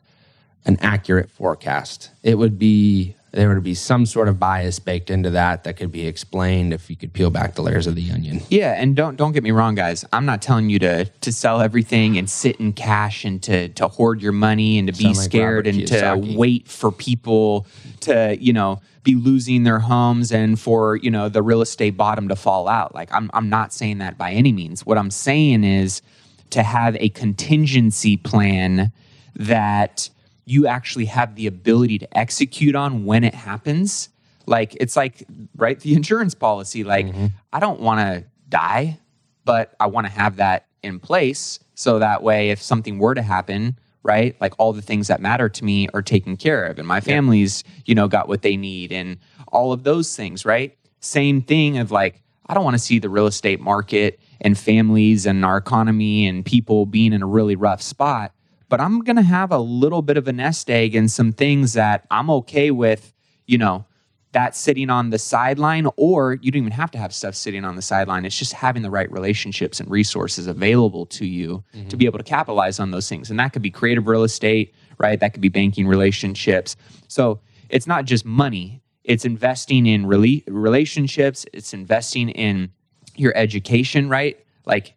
an 0.65 0.77
accurate 0.81 1.29
forecast. 1.29 2.11
It 2.23 2.37
would 2.37 2.59
be 2.59 3.15
there 3.31 3.49
would 3.49 3.63
be 3.63 3.75
some 3.75 4.05
sort 4.05 4.27
of 4.27 4.39
bias 4.39 4.79
baked 4.79 5.09
into 5.09 5.29
that 5.31 5.63
that 5.63 5.77
could 5.77 5.91
be 5.91 6.07
explained 6.07 6.73
if 6.73 6.89
you 6.89 6.95
could 6.95 7.13
peel 7.13 7.29
back 7.29 7.55
the 7.55 7.61
layers 7.61 7.85
of 7.85 7.95
the 7.95 8.11
onion. 8.11 8.41
Yeah, 8.49 8.73
and 8.73 8.95
don't 8.95 9.15
don't 9.15 9.31
get 9.31 9.43
me 9.43 9.51
wrong, 9.51 9.75
guys. 9.75 10.03
I'm 10.11 10.25
not 10.25 10.41
telling 10.41 10.69
you 10.69 10.79
to 10.79 11.05
to 11.05 11.31
sell 11.31 11.61
everything 11.61 12.17
and 12.17 12.29
sit 12.29 12.55
in 12.57 12.73
cash 12.73 13.25
and 13.25 13.41
to 13.43 13.69
to 13.69 13.87
hoard 13.87 14.21
your 14.21 14.31
money 14.31 14.79
and 14.79 14.87
to 14.87 14.97
be 14.97 15.07
like 15.07 15.15
scared 15.15 15.67
Robert 15.67 15.79
and 15.79 15.87
to 16.27 16.37
wait 16.37 16.67
for 16.67 16.91
people 16.91 17.67
to 18.01 18.37
you 18.39 18.53
know 18.53 18.81
be 19.03 19.15
losing 19.15 19.63
their 19.63 19.79
homes 19.79 20.31
and 20.31 20.59
for 20.59 20.95
you 20.95 21.11
know 21.11 21.29
the 21.29 21.41
real 21.41 21.61
estate 21.61 21.97
bottom 21.97 22.27
to 22.29 22.35
fall 22.35 22.67
out. 22.67 22.95
Like 22.95 23.13
I'm 23.13 23.29
I'm 23.33 23.49
not 23.49 23.73
saying 23.73 23.99
that 23.99 24.17
by 24.17 24.31
any 24.31 24.51
means. 24.51 24.85
What 24.85 24.97
I'm 24.97 25.11
saying 25.11 25.63
is 25.63 26.01
to 26.49 26.63
have 26.63 26.95
a 26.99 27.09
contingency 27.09 28.17
plan 28.17 28.91
that 29.35 30.09
you 30.49 30.65
actually 30.65 31.05
have 31.05 31.35
the 31.35 31.45
ability 31.45 31.99
to 31.99 32.17
execute 32.17 32.73
on 32.73 33.05
when 33.05 33.23
it 33.23 33.35
happens. 33.35 34.09
Like 34.47 34.75
it's 34.79 34.95
like 34.95 35.23
right 35.55 35.79
the 35.79 35.93
insurance 35.93 36.33
policy. 36.33 36.83
Like 36.83 37.05
mm-hmm. 37.05 37.27
I 37.53 37.59
don't 37.59 37.79
want 37.79 37.99
to 37.99 38.25
die, 38.49 38.99
but 39.45 39.75
I 39.79 39.85
want 39.85 40.07
to 40.07 40.11
have 40.11 40.37
that 40.37 40.65
in 40.81 40.99
place 40.99 41.59
so 41.75 41.99
that 41.99 42.23
way 42.23 42.49
if 42.49 42.59
something 42.61 42.97
were 42.97 43.13
to 43.13 43.21
happen, 43.21 43.77
right? 44.01 44.35
Like 44.41 44.55
all 44.57 44.73
the 44.73 44.81
things 44.81 45.07
that 45.07 45.21
matter 45.21 45.49
to 45.49 45.63
me 45.63 45.87
are 45.93 46.01
taken 46.01 46.35
care 46.35 46.65
of 46.65 46.79
and 46.79 46.87
my 46.87 46.99
family's, 46.99 47.63
you 47.85 47.93
know, 47.93 48.07
got 48.07 48.27
what 48.27 48.41
they 48.41 48.57
need 48.57 48.91
and 48.91 49.19
all 49.49 49.71
of 49.71 49.83
those 49.83 50.15
things, 50.15 50.45
right? 50.45 50.75
Same 50.99 51.43
thing 51.43 51.77
of 51.77 51.91
like 51.91 52.23
I 52.47 52.55
don't 52.55 52.63
want 52.63 52.73
to 52.73 52.83
see 52.83 52.97
the 52.97 53.09
real 53.09 53.27
estate 53.27 53.59
market 53.59 54.19
and 54.41 54.57
families 54.57 55.27
and 55.27 55.45
our 55.45 55.57
economy 55.57 56.25
and 56.25 56.43
people 56.43 56.87
being 56.87 57.13
in 57.13 57.21
a 57.21 57.27
really 57.27 57.55
rough 57.55 57.83
spot 57.83 58.33
but 58.69 58.79
I'm 58.79 59.01
going 59.01 59.15
to 59.15 59.23
have 59.23 59.51
a 59.51 59.57
little 59.57 60.01
bit 60.01 60.15
of 60.15 60.27
a 60.27 60.33
nest 60.33 60.69
egg 60.69 60.95
and 60.95 61.11
some 61.11 61.31
things 61.31 61.73
that 61.73 62.05
I'm 62.09 62.29
okay 62.29 62.71
with, 62.71 63.13
you 63.47 63.57
know, 63.57 63.85
that 64.31 64.55
sitting 64.55 64.91
on 64.91 65.09
the 65.09 65.17
sideline, 65.17 65.87
or 65.97 66.37
you 66.41 66.51
don't 66.51 66.61
even 66.61 66.71
have 66.71 66.91
to 66.91 66.99
have 66.99 67.13
stuff 67.13 67.33
sitting 67.33 67.65
on 67.65 67.75
the 67.75 67.81
sideline. 67.81 68.25
It's 68.25 68.37
just 68.37 68.53
having 68.53 68.83
the 68.83 68.91
right 68.91 69.11
relationships 69.11 69.79
and 69.79 69.89
resources 69.89 70.45
available 70.45 71.07
to 71.07 71.25
you 71.25 71.63
to 71.71 71.77
mm-hmm. 71.79 71.97
be 71.97 72.05
able 72.05 72.19
to 72.19 72.23
capitalize 72.23 72.79
on 72.79 72.91
those 72.91 73.09
things. 73.09 73.31
And 73.31 73.39
that 73.39 73.53
could 73.53 73.63
be 73.63 73.71
creative 73.71 74.07
real 74.07 74.23
estate, 74.23 74.75
right? 74.99 75.19
That 75.19 75.33
could 75.33 75.41
be 75.41 75.49
banking 75.49 75.87
relationships. 75.87 76.75
So 77.07 77.39
it's 77.69 77.87
not 77.87 78.05
just 78.05 78.23
money, 78.23 78.83
it's 79.03 79.25
investing 79.25 79.87
in 79.87 80.05
rela- 80.05 80.43
relationships, 80.47 81.47
it's 81.51 81.73
investing 81.73 82.29
in 82.29 82.71
your 83.15 83.35
education, 83.35 84.09
right? 84.09 84.37
Like 84.65 84.93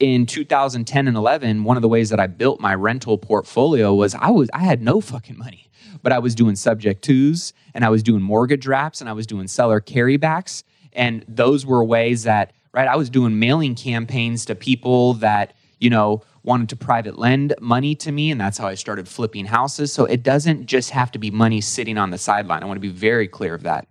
in 0.00 0.26
2010 0.26 1.08
and 1.08 1.16
11 1.16 1.64
one 1.64 1.76
of 1.76 1.82
the 1.82 1.88
ways 1.88 2.10
that 2.10 2.20
i 2.20 2.26
built 2.26 2.60
my 2.60 2.74
rental 2.74 3.18
portfolio 3.18 3.92
was 3.94 4.14
i 4.14 4.30
was 4.30 4.48
i 4.52 4.60
had 4.60 4.80
no 4.80 5.00
fucking 5.00 5.36
money 5.36 5.68
but 6.02 6.12
i 6.12 6.18
was 6.18 6.34
doing 6.34 6.54
subject-tos 6.54 7.52
and 7.74 7.84
i 7.84 7.88
was 7.88 8.02
doing 8.02 8.22
mortgage 8.22 8.66
wraps 8.66 9.00
and 9.00 9.10
i 9.10 9.12
was 9.12 9.26
doing 9.26 9.48
seller 9.48 9.80
carrybacks 9.80 10.62
and 10.92 11.24
those 11.26 11.66
were 11.66 11.84
ways 11.84 12.22
that 12.22 12.52
right 12.72 12.86
i 12.86 12.94
was 12.94 13.10
doing 13.10 13.38
mailing 13.38 13.74
campaigns 13.74 14.44
to 14.44 14.54
people 14.54 15.14
that 15.14 15.54
you 15.80 15.90
know 15.90 16.22
wanted 16.44 16.68
to 16.70 16.76
private 16.76 17.18
lend 17.18 17.54
money 17.60 17.94
to 17.94 18.10
me 18.12 18.30
and 18.30 18.40
that's 18.40 18.56
how 18.56 18.66
i 18.66 18.74
started 18.74 19.06
flipping 19.06 19.44
houses. 19.44 19.92
So 19.92 20.06
it 20.06 20.22
doesn't 20.22 20.66
just 20.66 20.90
have 20.90 21.12
to 21.12 21.18
be 21.18 21.30
money 21.30 21.60
sitting 21.60 21.98
on 21.98 22.10
the 22.10 22.16
sideline. 22.16 22.62
I 22.62 22.66
want 22.66 22.76
to 22.78 22.80
be 22.80 22.88
very 22.88 23.28
clear 23.28 23.54
of 23.54 23.64
that. 23.64 23.86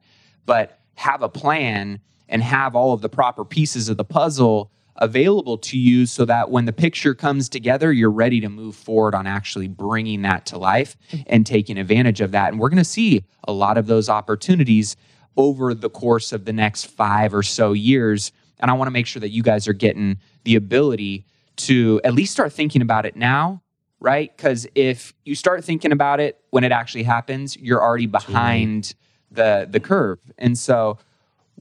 But 0.46 0.80
have 0.96 1.22
a 1.22 1.30
plan 1.30 2.00
and 2.28 2.42
have 2.42 2.76
all 2.76 2.94
of 2.94 3.02
the 3.02 3.10
proper 3.10 3.46
pieces 3.46 3.90
of 3.90 3.98
the 3.98 4.04
puzzle 4.04 4.72
available 5.00 5.58
to 5.58 5.78
you 5.78 6.06
so 6.06 6.26
that 6.26 6.50
when 6.50 6.66
the 6.66 6.74
picture 6.74 7.14
comes 7.14 7.50
together, 7.50 7.92
you're 7.92 8.12
ready 8.12 8.40
to 8.42 8.50
move 8.50 8.76
forward 8.76 9.16
on 9.16 9.28
actually 9.28 9.68
bringing 9.68 10.22
that 10.24 10.46
to 10.48 10.58
life 10.58 10.98
and 11.28 11.46
taking 11.46 11.78
advantage 11.78 12.22
of 12.22 12.32
that. 12.32 12.52
And 12.52 12.60
we're 12.60 12.70
going 12.70 12.78
to 12.78 12.84
see 12.84 13.24
a 13.48 13.54
lot 13.54 13.78
of 13.78 13.88
those 13.88 14.10
opportunities 14.10 14.96
over 15.36 15.74
the 15.74 15.90
course 15.90 16.32
of 16.34 16.46
the 16.46 16.54
next 16.54 16.86
five 16.86 17.34
or 17.34 17.44
so 17.44 17.74
years. 17.74 18.32
And 18.60 18.72
I 18.72 18.74
want 18.74 18.88
to 18.88 18.92
make 18.92 19.06
sure 19.08 19.20
that 19.20 19.30
you 19.30 19.44
guys 19.44 19.68
are 19.68 19.74
getting 19.74 20.20
the 20.44 20.56
ability 20.56 21.26
to 21.58 22.02
at 22.04 22.14
least 22.14 22.32
start 22.32 22.54
thinking 22.54 22.82
about 22.82 23.06
it 23.06 23.16
now, 23.16 23.62
right? 24.00 24.36
Because 24.36 24.68
if 24.76 25.14
you 25.26 25.36
start 25.36 25.64
thinking 25.64 25.92
about 25.92 26.20
it 26.20 26.40
when 26.50 26.64
it 26.64 26.72
actually 26.72 27.04
happens, 27.04 27.56
you're 27.58 27.82
already 27.82 28.08
behind 28.08 28.96
the 29.32 29.68
the 29.70 29.80
curve. 29.80 30.20
And 30.38 30.58
so 30.58 30.98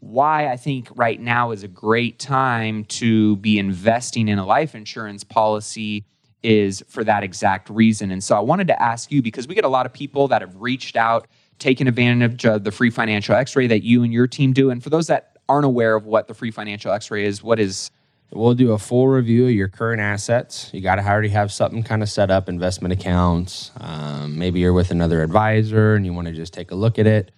why 0.01 0.51
I 0.51 0.57
think 0.57 0.89
right 0.95 1.21
now 1.21 1.51
is 1.51 1.63
a 1.63 1.69
great 1.69 2.19
time 2.19 2.85
to 2.85 3.37
be 3.37 3.59
investing 3.59 4.29
in 4.29 4.39
a 4.39 4.47
life 4.47 4.75
insurance 4.75 5.25
policy 5.25 6.05
is 6.43 6.85
for 6.89 7.03
that 7.05 7.25
exact 7.25 7.71
reason. 7.71 8.11
And 8.11 8.23
so 8.23 8.37
I 8.37 8.41
wanted 8.41 8.69
to 8.69 8.81
ask 8.81 9.11
you 9.11 9.23
because 9.23 9.49
we 9.49 9.55
get 9.55 9.65
a 9.65 9.69
lot 9.69 9.87
of 9.87 9.93
people 9.93 10.29
that 10.29 10.43
have 10.43 10.55
reached 10.57 10.97
out, 10.97 11.27
taken 11.59 11.89
advantage 11.89 12.45
of 12.45 12.65
the 12.65 12.71
free 12.71 12.91
financial 12.91 13.35
x 13.35 13.57
ray 13.57 13.67
that 13.67 13.83
you 13.83 14.03
and 14.03 14.13
your 14.13 14.27
team 14.27 14.53
do. 14.53 14.71
And 14.71 14.83
for 14.83 14.91
those 14.91 15.07
that 15.09 15.39
aren't 15.49 15.65
aware 15.65 15.97
of 15.97 16.07
what 16.07 16.29
the 16.29 16.35
free 16.35 16.51
financial 16.51 16.93
x 16.93 17.11
ray 17.11 17.25
is, 17.25 17.43
what 17.43 17.59
is 17.59 17.91
We'll 18.33 18.55
do 18.55 18.73
a 18.73 18.79
full 18.79 19.07
review 19.07 19.47
of 19.47 19.53
your 19.53 19.69
current 19.69 20.01
assets. 20.01 20.69
You 20.73 20.81
got 20.81 20.97
to 20.97 21.07
already 21.07 21.29
have 21.29 21.53
something 21.53 21.83
kind 21.83 22.03
of 22.03 22.09
set 22.09 22.31
up, 22.31 22.49
investment 22.49 22.93
accounts. 22.93 23.71
Um, 23.81 24.37
maybe 24.37 24.59
you're 24.61 24.73
with 24.73 24.91
another 24.91 25.23
advisor 25.23 25.95
and 25.95 26.05
you 26.05 26.13
want 26.13 26.27
to 26.27 26.35
just 26.35 26.53
take 26.53 26.73
a 26.73 26.75
look 26.75 26.99
at 26.99 27.07
it. 27.07 27.31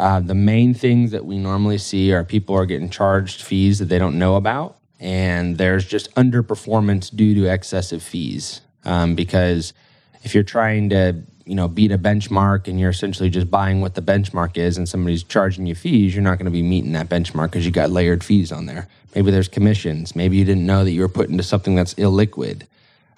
Uh, 0.00 0.18
the 0.18 0.34
main 0.34 0.72
things 0.72 1.10
that 1.10 1.26
we 1.26 1.36
normally 1.36 1.76
see 1.76 2.10
are 2.10 2.24
people 2.24 2.56
are 2.56 2.64
getting 2.64 2.88
charged 2.88 3.42
fees 3.42 3.80
that 3.80 3.90
they 3.90 3.98
don't 3.98 4.18
know 4.18 4.36
about, 4.36 4.78
and 4.98 5.58
there's 5.58 5.84
just 5.84 6.10
underperformance 6.14 7.14
due 7.14 7.34
to 7.34 7.44
excessive 7.44 8.02
fees. 8.02 8.62
Um, 8.86 9.14
because 9.14 9.74
if 10.22 10.34
you're 10.34 10.42
trying 10.42 10.88
to, 10.88 11.22
you 11.44 11.54
know, 11.54 11.68
beat 11.68 11.92
a 11.92 11.98
benchmark 11.98 12.66
and 12.66 12.80
you're 12.80 12.88
essentially 12.88 13.28
just 13.28 13.50
buying 13.50 13.82
what 13.82 13.94
the 13.94 14.00
benchmark 14.00 14.56
is, 14.56 14.78
and 14.78 14.88
somebody's 14.88 15.22
charging 15.22 15.66
you 15.66 15.74
fees, 15.74 16.14
you're 16.14 16.24
not 16.24 16.38
going 16.38 16.46
to 16.46 16.50
be 16.50 16.62
meeting 16.62 16.92
that 16.92 17.10
benchmark 17.10 17.50
because 17.50 17.66
you 17.66 17.70
got 17.70 17.90
layered 17.90 18.24
fees 18.24 18.50
on 18.50 18.64
there. 18.64 18.88
Maybe 19.14 19.30
there's 19.30 19.48
commissions. 19.48 20.16
Maybe 20.16 20.38
you 20.38 20.46
didn't 20.46 20.64
know 20.64 20.82
that 20.82 20.92
you 20.92 21.02
were 21.02 21.08
put 21.08 21.28
into 21.28 21.42
something 21.42 21.74
that's 21.74 21.92
illiquid. 21.96 22.62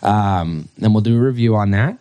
Um, 0.03 0.69
then 0.79 0.93
we'll 0.93 1.03
do 1.03 1.17
a 1.17 1.23
review 1.23 1.55
on 1.55 1.71
that. 1.71 1.99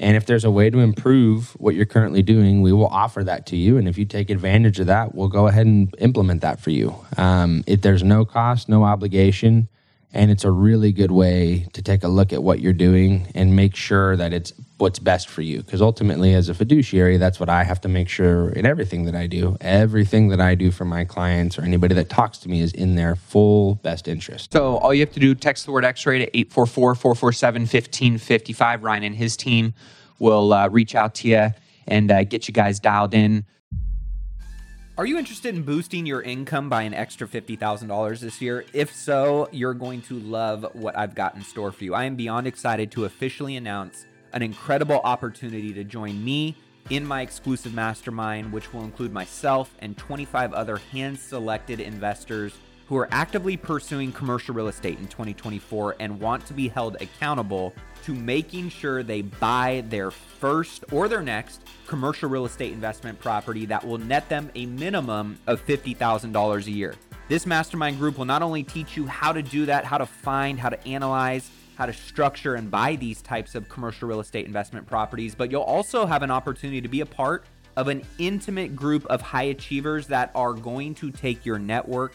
And 0.00 0.16
if 0.16 0.26
there's 0.26 0.44
a 0.44 0.50
way 0.50 0.70
to 0.70 0.80
improve 0.80 1.50
what 1.52 1.74
you're 1.74 1.86
currently 1.86 2.22
doing, 2.22 2.62
we 2.62 2.72
will 2.72 2.88
offer 2.88 3.22
that 3.24 3.46
to 3.46 3.56
you. 3.56 3.76
And 3.76 3.86
if 3.86 3.96
you 3.96 4.04
take 4.04 4.28
advantage 4.28 4.80
of 4.80 4.88
that, 4.88 5.14
we'll 5.14 5.28
go 5.28 5.46
ahead 5.46 5.66
and 5.66 5.94
implement 5.98 6.40
that 6.40 6.60
for 6.60 6.70
you. 6.70 6.96
Um, 7.16 7.62
if 7.66 7.82
there's 7.82 8.02
no 8.02 8.24
cost, 8.24 8.68
no 8.68 8.82
obligation, 8.84 9.68
and 10.14 10.30
it's 10.30 10.44
a 10.44 10.50
really 10.50 10.92
good 10.92 11.10
way 11.10 11.66
to 11.72 11.82
take 11.82 12.04
a 12.04 12.08
look 12.08 12.32
at 12.32 12.40
what 12.42 12.60
you're 12.60 12.72
doing 12.72 13.26
and 13.34 13.56
make 13.56 13.74
sure 13.74 14.16
that 14.16 14.32
it's 14.32 14.52
what's 14.78 15.00
best 15.00 15.28
for 15.28 15.42
you. 15.42 15.62
Because 15.62 15.82
ultimately, 15.82 16.34
as 16.34 16.48
a 16.48 16.54
fiduciary, 16.54 17.16
that's 17.16 17.40
what 17.40 17.48
I 17.48 17.64
have 17.64 17.80
to 17.80 17.88
make 17.88 18.08
sure 18.08 18.50
in 18.50 18.64
everything 18.64 19.06
that 19.06 19.16
I 19.16 19.26
do. 19.26 19.56
Everything 19.60 20.28
that 20.28 20.40
I 20.40 20.54
do 20.54 20.70
for 20.70 20.84
my 20.84 21.04
clients 21.04 21.58
or 21.58 21.62
anybody 21.62 21.96
that 21.96 22.08
talks 22.08 22.38
to 22.38 22.48
me 22.48 22.60
is 22.60 22.72
in 22.72 22.94
their 22.94 23.16
full 23.16 23.74
best 23.76 24.06
interest. 24.06 24.52
So 24.52 24.76
all 24.78 24.94
you 24.94 25.00
have 25.00 25.12
to 25.14 25.20
do, 25.20 25.34
text 25.34 25.66
the 25.66 25.72
word 25.72 25.84
X-ray 25.84 26.24
to 26.24 26.30
844-447-1555. 26.46 28.82
Ryan 28.82 29.02
and 29.02 29.16
his 29.16 29.36
team 29.36 29.74
will 30.20 30.52
uh, 30.52 30.68
reach 30.68 30.94
out 30.94 31.16
to 31.16 31.28
you 31.28 31.48
and 31.88 32.12
uh, 32.12 32.22
get 32.22 32.46
you 32.46 32.54
guys 32.54 32.78
dialed 32.78 33.14
in. 33.14 33.44
Are 34.96 35.06
you 35.06 35.18
interested 35.18 35.56
in 35.56 35.62
boosting 35.62 36.06
your 36.06 36.22
income 36.22 36.68
by 36.68 36.82
an 36.82 36.94
extra 36.94 37.26
$50,000 37.26 38.20
this 38.20 38.40
year? 38.40 38.64
If 38.72 38.94
so, 38.94 39.48
you're 39.50 39.74
going 39.74 40.02
to 40.02 40.20
love 40.20 40.64
what 40.72 40.96
I've 40.96 41.16
got 41.16 41.34
in 41.34 41.42
store 41.42 41.72
for 41.72 41.82
you. 41.82 41.94
I 41.94 42.04
am 42.04 42.14
beyond 42.14 42.46
excited 42.46 42.92
to 42.92 43.04
officially 43.04 43.56
announce 43.56 44.06
an 44.32 44.42
incredible 44.42 45.00
opportunity 45.02 45.72
to 45.72 45.82
join 45.82 46.24
me 46.24 46.54
in 46.90 47.04
my 47.04 47.22
exclusive 47.22 47.74
mastermind, 47.74 48.52
which 48.52 48.72
will 48.72 48.84
include 48.84 49.12
myself 49.12 49.74
and 49.80 49.96
25 49.96 50.52
other 50.52 50.76
hand 50.76 51.18
selected 51.18 51.80
investors 51.80 52.52
who 52.86 52.96
are 52.96 53.08
actively 53.10 53.56
pursuing 53.56 54.12
commercial 54.12 54.54
real 54.54 54.68
estate 54.68 55.00
in 55.00 55.08
2024 55.08 55.96
and 55.98 56.20
want 56.20 56.46
to 56.46 56.54
be 56.54 56.68
held 56.68 56.94
accountable 57.00 57.74
to 58.04 58.14
making 58.14 58.68
sure 58.68 59.02
they 59.02 59.22
buy 59.22 59.84
their 59.88 60.10
first 60.10 60.84
or 60.92 61.08
their 61.08 61.22
next 61.22 61.62
commercial 61.86 62.28
real 62.28 62.44
estate 62.44 62.72
investment 62.72 63.18
property 63.18 63.66
that 63.66 63.84
will 63.86 63.98
net 63.98 64.28
them 64.28 64.50
a 64.54 64.66
minimum 64.66 65.38
of 65.46 65.64
$50,000 65.66 66.66
a 66.66 66.70
year. 66.70 66.94
This 67.28 67.46
mastermind 67.46 67.98
group 67.98 68.18
will 68.18 68.26
not 68.26 68.42
only 68.42 68.62
teach 68.62 68.96
you 68.96 69.06
how 69.06 69.32
to 69.32 69.42
do 69.42 69.66
that, 69.66 69.84
how 69.84 69.98
to 69.98 70.06
find, 70.06 70.60
how 70.60 70.68
to 70.68 70.86
analyze, 70.86 71.50
how 71.76 71.86
to 71.86 71.92
structure 71.92 72.54
and 72.54 72.70
buy 72.70 72.96
these 72.96 73.22
types 73.22 73.54
of 73.54 73.68
commercial 73.68 74.08
real 74.08 74.20
estate 74.20 74.46
investment 74.46 74.86
properties, 74.86 75.34
but 75.34 75.50
you'll 75.50 75.62
also 75.62 76.06
have 76.06 76.22
an 76.22 76.30
opportunity 76.30 76.80
to 76.80 76.88
be 76.88 77.00
a 77.00 77.06
part 77.06 77.44
of 77.76 77.88
an 77.88 78.02
intimate 78.18 78.76
group 78.76 79.04
of 79.06 79.20
high 79.20 79.44
achievers 79.44 80.06
that 80.06 80.30
are 80.34 80.52
going 80.52 80.94
to 80.94 81.10
take 81.10 81.44
your 81.44 81.58
network 81.58 82.14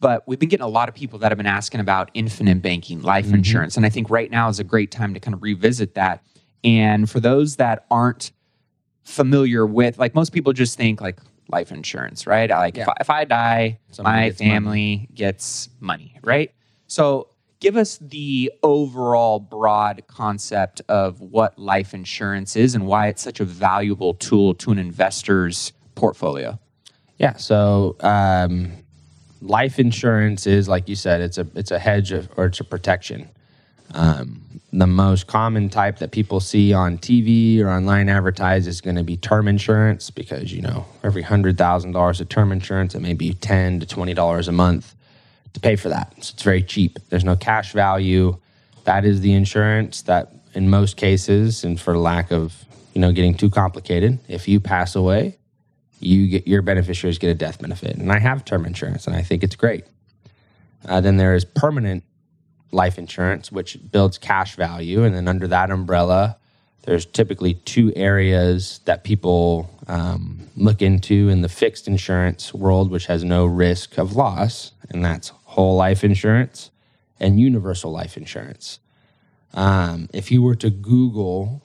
But 0.00 0.26
we've 0.26 0.38
been 0.38 0.48
getting 0.48 0.64
a 0.64 0.68
lot 0.68 0.88
of 0.88 0.94
people 0.94 1.18
that 1.20 1.30
have 1.30 1.38
been 1.38 1.46
asking 1.46 1.80
about 1.80 2.10
infinite 2.14 2.60
banking, 2.60 3.02
life 3.02 3.26
mm-hmm. 3.26 3.36
insurance. 3.36 3.76
And 3.76 3.86
I 3.86 3.88
think 3.88 4.10
right 4.10 4.30
now 4.30 4.48
is 4.48 4.58
a 4.58 4.64
great 4.64 4.90
time 4.90 5.14
to 5.14 5.20
kind 5.20 5.34
of 5.34 5.42
revisit 5.42 5.94
that. 5.94 6.22
And 6.62 7.08
for 7.08 7.20
those 7.20 7.56
that 7.56 7.86
aren't 7.90 8.32
familiar 9.02 9.66
with, 9.66 9.98
like 9.98 10.14
most 10.14 10.32
people 10.32 10.52
just 10.52 10.76
think 10.76 11.00
like 11.00 11.18
life 11.48 11.70
insurance, 11.70 12.26
right? 12.26 12.50
Like 12.50 12.76
yeah. 12.76 12.82
if, 12.82 12.88
I, 12.88 12.94
if, 13.00 13.10
I 13.10 13.24
die, 13.24 13.78
Somebody 13.90 14.16
my 14.16 14.28
gets 14.28 14.38
family 14.38 14.96
money. 14.96 15.08
gets 15.14 15.68
money, 15.80 16.18
right? 16.22 16.52
So 16.86 17.28
give 17.60 17.76
us 17.76 17.98
the 17.98 18.52
overall 18.62 19.40
broad 19.40 20.02
concept 20.06 20.82
of 20.88 21.20
what 21.20 21.58
life 21.58 21.94
insurance 21.94 22.56
is 22.56 22.74
and 22.74 22.86
why 22.86 23.08
it's 23.08 23.22
such 23.22 23.40
a 23.40 23.44
valuable 23.44 24.14
tool 24.14 24.54
to 24.54 24.70
an 24.70 24.78
investor's 24.78 25.72
portfolio. 25.94 26.58
Yeah. 27.18 27.36
So 27.36 27.96
um, 28.00 28.72
life 29.44 29.78
insurance 29.78 30.46
is, 30.46 30.68
like 30.68 30.88
you 30.88 30.96
said, 30.96 31.20
it's 31.20 31.38
a 31.38 31.46
it's 31.54 31.70
a 31.70 31.78
hedge 31.78 32.12
of, 32.12 32.28
or 32.36 32.46
it's 32.46 32.60
a 32.60 32.64
protection. 32.64 33.28
Um, 33.92 34.40
the 34.72 34.86
most 34.86 35.28
common 35.28 35.68
type 35.68 35.98
that 35.98 36.10
people 36.10 36.40
see 36.40 36.72
on 36.72 36.98
TV 36.98 37.60
or 37.60 37.68
online 37.68 38.08
advertised 38.08 38.66
is 38.66 38.80
going 38.80 38.96
to 38.96 39.04
be 39.04 39.16
term 39.16 39.46
insurance 39.46 40.10
because 40.10 40.52
you 40.52 40.62
know 40.62 40.86
every 41.04 41.22
hundred 41.22 41.56
thousand 41.58 41.92
dollars 41.92 42.20
of 42.20 42.28
term 42.28 42.50
insurance, 42.50 42.94
it 42.94 43.00
may 43.00 43.14
be 43.14 43.34
ten 43.34 43.78
to 43.80 43.86
twenty 43.86 44.14
dollars 44.14 44.48
a 44.48 44.52
month 44.52 44.94
to 45.52 45.60
pay 45.60 45.76
for 45.76 45.90
that. 45.90 46.12
So 46.24 46.32
it's 46.32 46.42
very 46.42 46.62
cheap. 46.62 46.98
There's 47.10 47.24
no 47.24 47.36
cash 47.36 47.72
value. 47.72 48.38
That 48.84 49.04
is 49.04 49.20
the 49.20 49.32
insurance 49.32 50.02
that, 50.02 50.32
in 50.54 50.68
most 50.68 50.96
cases, 50.96 51.64
and 51.64 51.80
for 51.80 51.96
lack 51.96 52.32
of 52.32 52.64
you 52.94 53.00
know 53.00 53.12
getting 53.12 53.34
too 53.34 53.50
complicated, 53.50 54.18
if 54.28 54.48
you 54.48 54.58
pass 54.58 54.96
away, 54.96 55.38
you 56.00 56.28
get 56.28 56.46
your 56.46 56.62
beneficiaries 56.62 57.18
get 57.18 57.30
a 57.30 57.34
death 57.34 57.60
benefit. 57.60 57.96
And 57.96 58.12
I 58.12 58.18
have 58.18 58.44
term 58.44 58.66
insurance, 58.66 59.06
and 59.06 59.16
I 59.16 59.22
think 59.22 59.42
it's 59.42 59.56
great. 59.56 59.84
Uh, 60.86 61.00
then 61.00 61.16
there 61.16 61.34
is 61.34 61.44
permanent 61.44 62.04
life 62.72 62.98
insurance, 62.98 63.50
which 63.50 63.78
builds 63.90 64.18
cash 64.18 64.56
value. 64.56 65.04
And 65.04 65.14
then 65.14 65.28
under 65.28 65.46
that 65.48 65.70
umbrella, 65.70 66.36
there's 66.82 67.06
typically 67.06 67.54
two 67.54 67.92
areas 67.96 68.80
that 68.84 69.04
people 69.04 69.70
um, 69.88 70.48
look 70.56 70.82
into 70.82 71.28
in 71.30 71.40
the 71.40 71.48
fixed 71.48 71.88
insurance 71.88 72.52
world, 72.52 72.90
which 72.90 73.06
has 73.06 73.24
no 73.24 73.46
risk 73.46 73.96
of 73.96 74.16
loss, 74.16 74.72
and 74.90 75.04
that's 75.04 75.28
whole 75.44 75.76
life 75.76 76.04
insurance 76.04 76.70
and 77.18 77.40
universal 77.40 77.90
life 77.90 78.16
insurance. 78.16 78.80
Um, 79.54 80.10
if 80.12 80.30
you 80.30 80.42
were 80.42 80.56
to 80.56 80.68
Google 80.68 81.63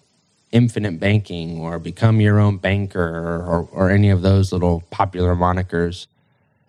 infinite 0.52 1.00
banking 1.00 1.60
or 1.60 1.80
become 1.80 2.20
your 2.20 2.40
own 2.40 2.58
banker 2.58 3.00
or, 3.02 3.68
or 3.72 3.90
any 3.90 4.10
of 4.10 4.22
those 4.22 4.52
little 4.52 4.84
popular 4.90 5.36
monikers, 5.36 6.08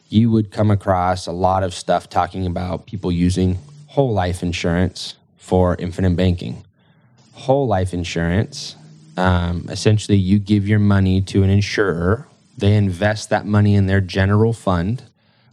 you 0.09 0.31
would 0.31 0.51
come 0.51 0.71
across 0.71 1.27
a 1.27 1.33
lot 1.33 1.63
of 1.63 1.73
stuff 1.73 2.09
talking 2.09 2.47
about 2.47 2.87
people 2.87 3.11
using 3.11 3.59
whole 3.89 4.13
life 4.13 4.43
insurance 4.43 5.15
for 5.39 5.77
infinite 5.79 6.17
banking. 6.17 6.65
Whole 7.33 7.67
life 7.67 7.95
insurance, 7.95 8.77
um, 9.17 9.67
essentially, 9.69 10.17
you 10.17 10.39
give 10.39 10.67
your 10.67 10.79
money 10.79 11.21
to 11.23 11.43
an 11.43 11.51
insurer. 11.51 12.27
They 12.57 12.75
invest 12.75 13.29
that 13.31 13.45
money 13.47 13.75
in 13.75 13.87
their 13.87 14.01
general 14.01 14.53
fund, 14.53 15.03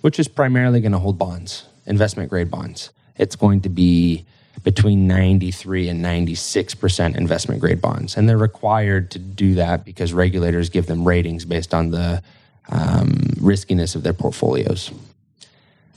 which 0.01 0.19
is 0.19 0.27
primarily 0.27 0.79
going 0.79 0.91
to 0.91 0.99
hold 0.99 1.17
bonds, 1.17 1.65
investment 1.85 2.29
grade 2.29 2.49
bonds. 2.49 2.91
It's 3.17 3.35
going 3.35 3.61
to 3.61 3.69
be 3.69 4.25
between 4.67 5.07
93 5.07 5.87
and 5.87 6.03
96% 6.03 7.15
investment 7.15 7.61
grade 7.61 7.79
bonds. 7.79 8.17
And 8.17 8.27
they're 8.27 8.37
required 8.37 9.09
to 9.11 9.17
do 9.17 9.55
that 9.55 9.85
because 9.85 10.11
regulators 10.11 10.69
give 10.69 10.87
them 10.87 11.07
ratings 11.07 11.45
based 11.45 11.73
on 11.73 11.91
the 11.91 12.21
um, 12.67 13.29
riskiness 13.39 13.95
of 13.95 14.03
their 14.03 14.11
portfolios. 14.11 14.91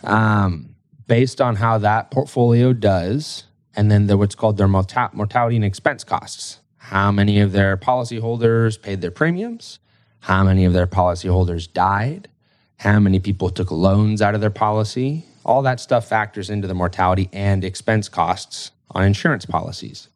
Um, 0.05 0.77
based 1.09 1.41
on 1.41 1.57
how 1.57 1.79
that 1.79 2.13
portfolio 2.13 2.73
does, 2.73 3.43
and 3.75 3.91
then 3.91 4.07
the, 4.07 4.17
what's 4.17 4.37
called 4.37 4.57
their 4.57 4.69
mortality 4.69 5.57
and 5.57 5.65
expense 5.65 6.05
costs. 6.05 6.61
How 6.77 7.11
many 7.11 7.41
of 7.41 7.51
their 7.51 7.77
policyholders 7.77 8.81
paid 8.81 9.01
their 9.01 9.11
premiums? 9.11 9.81
How 10.21 10.45
many 10.45 10.65
of 10.65 10.75
their 10.75 10.87
policyholders 10.87 11.67
died? 11.73 12.29
How 12.77 13.01
many 13.01 13.19
people 13.19 13.51
took 13.51 13.73
loans 13.73 14.23
out 14.23 14.37
of 14.37 14.41
their 14.41 14.49
policy? 14.49 15.25
All 15.45 15.63
that 15.63 15.81
stuff 15.81 16.09
factors 16.09 16.51
into 16.51 16.69
the 16.69 16.75
mortality 16.75 17.29
and 17.33 17.65
expense 17.65 18.09
costs 18.09 18.71
on 18.91 19.05
insurance 19.05 19.47
policies. 19.47 20.09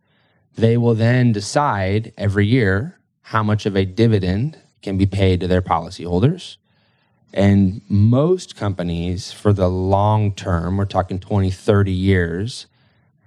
They 0.56 0.76
will 0.76 0.94
then 0.94 1.32
decide 1.32 2.12
every 2.16 2.46
year 2.46 2.98
how 3.22 3.42
much 3.42 3.66
of 3.66 3.76
a 3.76 3.84
dividend 3.84 4.58
can 4.82 4.98
be 4.98 5.06
paid 5.06 5.40
to 5.40 5.46
their 5.46 5.62
policyholders 5.62 6.56
and 7.34 7.80
most 7.88 8.54
companies, 8.54 9.32
for 9.32 9.52
the 9.52 9.68
long 9.68 10.32
term, 10.32 10.76
we're 10.76 10.84
talking 10.84 11.18
20, 11.18 11.50
30 11.50 11.90
years, 11.90 12.66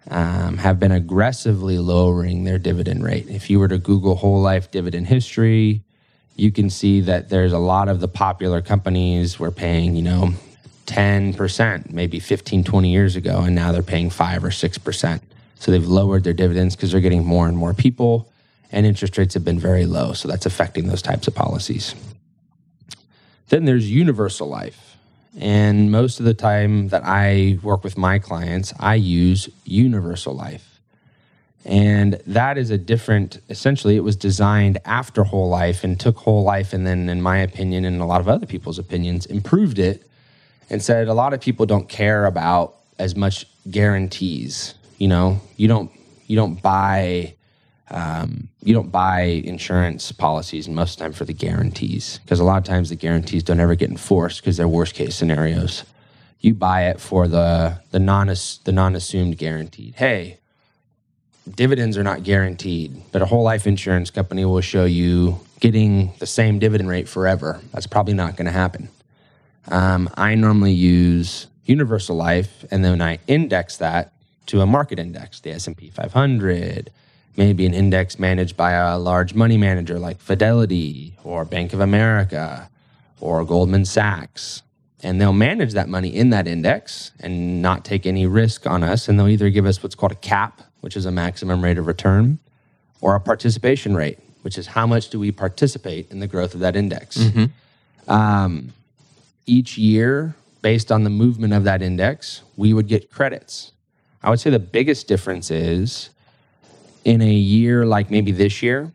um, 0.09 0.59
have 0.59 0.79
been 0.79 0.93
aggressively 0.93 1.77
lowering 1.77 2.45
their 2.45 2.57
dividend 2.57 3.03
rate. 3.03 3.27
If 3.27 3.49
you 3.49 3.59
were 3.59 3.67
to 3.67 3.77
Google 3.77 4.15
whole 4.15 4.41
life 4.41 4.71
dividend 4.71 5.07
history, 5.07 5.83
you 6.37 6.53
can 6.53 6.69
see 6.69 7.01
that 7.01 7.27
there's 7.27 7.51
a 7.51 7.57
lot 7.57 7.89
of 7.89 7.99
the 7.99 8.07
popular 8.07 8.61
companies 8.61 9.37
were 9.37 9.51
paying, 9.51 9.97
you 9.97 10.03
know, 10.03 10.31
10%, 10.88 11.91
maybe 11.91 12.19
15, 12.19 12.63
20 12.63 12.91
years 12.91 13.15
ago, 13.15 13.41
and 13.41 13.53
now 13.53 13.71
they're 13.71 13.83
paying 13.83 14.09
5 14.09 14.43
or 14.43 14.49
6%. 14.49 15.21
So 15.59 15.71
they've 15.71 15.85
lowered 15.85 16.23
their 16.23 16.33
dividends 16.33 16.75
because 16.75 16.91
they're 16.91 17.01
getting 17.01 17.25
more 17.25 17.47
and 17.47 17.57
more 17.57 17.73
people, 17.73 18.31
and 18.71 18.85
interest 18.85 19.17
rates 19.17 19.33
have 19.33 19.45
been 19.45 19.59
very 19.59 19.85
low. 19.85 20.13
So 20.13 20.27
that's 20.27 20.45
affecting 20.45 20.88
those 20.88 21.01
types 21.01 21.27
of 21.27 21.35
policies. 21.35 21.93
Then 23.49 23.65
there's 23.65 23.89
universal 23.89 24.47
life. 24.47 24.95
And 25.39 25.91
most 25.91 26.19
of 26.19 26.25
the 26.25 26.33
time 26.33 26.88
that 26.89 27.03
I 27.05 27.59
work 27.61 27.83
with 27.83 27.97
my 27.97 28.17
clients, 28.17 28.73
I 28.79 28.95
use 28.95 29.49
universal 29.65 30.33
life. 30.33 30.79
And 31.63 32.13
that 32.25 32.57
is 32.57 32.71
a 32.71 32.77
different, 32.77 33.39
essentially, 33.49 33.97
it 33.97 34.03
was 34.03 34.15
designed 34.15 34.79
after 34.85 35.25
whole 35.25 35.49
life 35.49 35.83
and 35.83 35.99
took 35.99 36.17
whole 36.17 36.43
life, 36.43 36.71
and 36.71 36.88
then, 36.88 37.09
in 37.09 37.21
my 37.21 37.39
opinion, 37.39 37.83
and 37.83 38.01
a 38.01 38.05
lot 38.05 38.21
of 38.21 38.29
other 38.29 38.45
people's 38.45 38.79
opinions, 38.79 39.25
improved 39.25 39.77
it 39.77 40.07
and 40.70 40.82
said 40.82 41.07
a 41.07 41.13
lot 41.13 41.34
of 41.34 41.41
people 41.41 41.65
don't 41.65 41.88
care 41.89 42.26
about 42.26 42.76
as 42.99 43.15
much 43.15 43.45
guarantees. 43.70 44.74
You 44.97 45.07
know, 45.07 45.39
you 45.55 45.68
don't 45.68 45.91
you 46.28 46.36
don't 46.36 46.61
buy 46.61 47.34
um, 47.89 48.49
you 48.61 48.74
don't 48.74 48.91
buy 48.91 49.22
insurance 49.22 50.11
policies 50.11 50.68
most 50.68 50.93
of 50.93 50.97
the 50.97 51.03
time 51.03 51.13
for 51.13 51.26
the 51.26 51.34
guarantees 51.34 52.20
because 52.24 52.39
a 52.39 52.43
lot 52.43 52.57
of 52.57 52.63
times 52.65 52.89
the 52.89 52.95
guarantees 52.95 53.43
don't 53.43 53.59
ever 53.59 53.76
get 53.76 53.89
enforced 53.89 54.41
because 54.41 54.57
they're 54.57 54.68
worst 54.68 54.93
case 54.93 55.15
scenarios. 55.15 55.84
You 56.39 56.53
buy 56.53 56.88
it 56.89 56.99
for 56.99 57.28
the 57.28 57.80
the 57.91 57.99
non 57.99 58.28
the 58.28 58.72
non 58.72 58.95
assumed 58.95 59.38
guaranteed. 59.38 59.95
Hey, 59.95 60.39
dividends 61.55 61.97
are 61.97 62.03
not 62.03 62.24
guaranteed, 62.24 63.01
but 63.11 63.22
a 63.22 63.26
whole 63.26 63.43
life 63.43 63.65
insurance 63.65 64.09
company 64.09 64.45
will 64.45 64.61
show 64.61 64.86
you 64.86 65.39
getting 65.59 66.13
the 66.20 66.28
same 66.28 66.59
dividend 66.59 66.89
rate 66.89 67.07
forever. 67.07 67.61
That's 67.72 67.88
probably 67.88 68.13
not 68.13 68.36
going 68.36 68.45
to 68.45 68.51
happen. 68.51 68.89
Um, 69.70 70.09
I 70.15 70.36
normally 70.36 70.74
use 70.74 71.47
universal 71.65 72.15
life, 72.15 72.65
and 72.72 72.84
then 72.84 73.01
I 73.01 73.20
index 73.28 73.78
that 73.78 74.13
to 74.47 74.61
a 74.61 74.65
market 74.65 74.99
index, 74.99 75.39
the 75.41 75.51
S 75.51 75.68
and 75.68 75.76
P 75.76 75.89
500 75.89 76.91
maybe 77.38 77.65
an 77.65 77.74
index 77.74 78.20
managed 78.20 78.57
by 78.57 78.72
a 78.72 78.97
large 78.97 79.36
money 79.36 79.57
manager 79.57 79.99
like 79.99 80.20
Fidelity 80.20 81.15
or 81.24 81.45
Bank 81.45 81.72
of 81.72 81.80
America 81.80 82.70
or 83.22 83.45
Goldman 83.45 83.86
Sachs. 83.86 84.63
And 85.03 85.22
they'll 85.22 85.32
manage 85.32 85.74
that 85.74 85.88
money 85.88 86.09
in 86.09 86.32
that 86.32 86.47
index 86.47 87.11
and 87.20 87.61
not 87.61 87.86
take 87.86 88.07
any 88.07 88.26
risk 88.26 88.65
on 88.65 88.84
us. 88.84 89.07
And 89.07 89.20
they'll 89.20 89.28
either 89.28 89.51
give 89.51 89.68
us 89.68 89.84
what's 89.84 89.93
called 89.93 90.11
a 90.11 90.15
cap, 90.15 90.63
which 90.82 90.97
is 90.97 91.05
a 91.05 91.11
maximum 91.11 91.63
rate 91.63 91.78
of 91.78 91.86
return, 91.86 92.39
or 92.99 93.13
a 93.13 93.20
participation 93.20 93.95
rate, 93.95 94.18
which 94.41 94.57
is 94.57 94.65
how 94.65 94.88
much 94.88 95.09
do 95.09 95.20
we 95.20 95.32
participate 95.32 96.09
in 96.09 96.20
the 96.20 96.26
growth 96.26 96.55
of 96.55 96.61
that 96.61 96.76
index. 96.76 97.18
Mm-hmm. 97.18 98.11
Um, 98.11 98.74
each 99.47 99.77
year, 99.77 100.35
based 100.61 100.91
on 100.91 101.03
the 101.03 101.09
movement 101.09 101.53
of 101.53 101.63
that 101.63 101.81
index, 101.81 102.43
we 102.55 102.73
would 102.73 102.87
get 102.87 103.11
credits. 103.11 103.71
I 104.21 104.29
would 104.29 104.39
say 104.39 104.49
the 104.49 104.59
biggest 104.59 105.07
difference 105.07 105.49
is 105.49 106.09
in 107.05 107.21
a 107.21 107.33
year 107.33 107.85
like 107.85 108.11
maybe 108.11 108.31
this 108.31 108.61
year, 108.61 108.91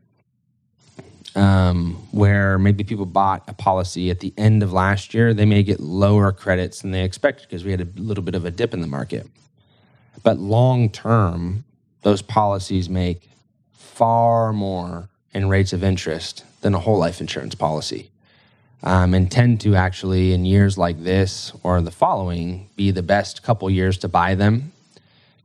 um, 1.35 1.95
where 2.11 2.59
maybe 2.59 2.85
people 2.85 3.07
bought 3.07 3.43
a 3.49 3.55
policy 3.55 4.11
at 4.11 4.21
the 4.21 4.35
end 4.37 4.63
of 4.63 4.73
last 4.73 5.15
year, 5.15 5.33
they 5.33 5.47
may 5.47 5.63
get 5.63 5.81
lower 5.81 6.31
credits 6.31 6.83
than 6.83 6.91
they 6.91 7.03
expected 7.03 7.49
because 7.49 7.65
we 7.65 7.71
had 7.71 7.81
a 7.81 7.89
little 7.97 8.23
bit 8.23 8.35
of 8.35 8.45
a 8.45 8.51
dip 8.51 8.75
in 8.75 8.81
the 8.81 8.87
market. 8.87 9.27
But 10.23 10.39
long 10.39 10.91
term, 10.91 11.65
those 12.03 12.23
policies 12.23 12.89
make 12.89 13.31
far 13.73 14.53
more 14.53 15.09
in 15.33 15.49
rates 15.49 15.73
of 15.73 15.83
interest 15.83 16.45
than 16.61 16.75
a 16.75 16.79
whole 16.79 16.99
life 16.99 17.21
insurance 17.21 17.55
policy. 17.55 18.12
Um, 18.85 19.15
and 19.15 19.31
tend 19.31 19.61
to 19.61 19.77
actually, 19.77 20.33
in 20.33 20.45
years 20.45 20.77
like 20.77 21.05
this 21.05 21.53
or 21.63 21.81
the 21.81 21.93
following, 21.93 22.69
be 22.75 22.91
the 22.91 23.03
best 23.03 23.45
couple 23.45 23.71
years 23.71 23.97
to 23.99 24.09
buy 24.09 24.35
them. 24.35 24.73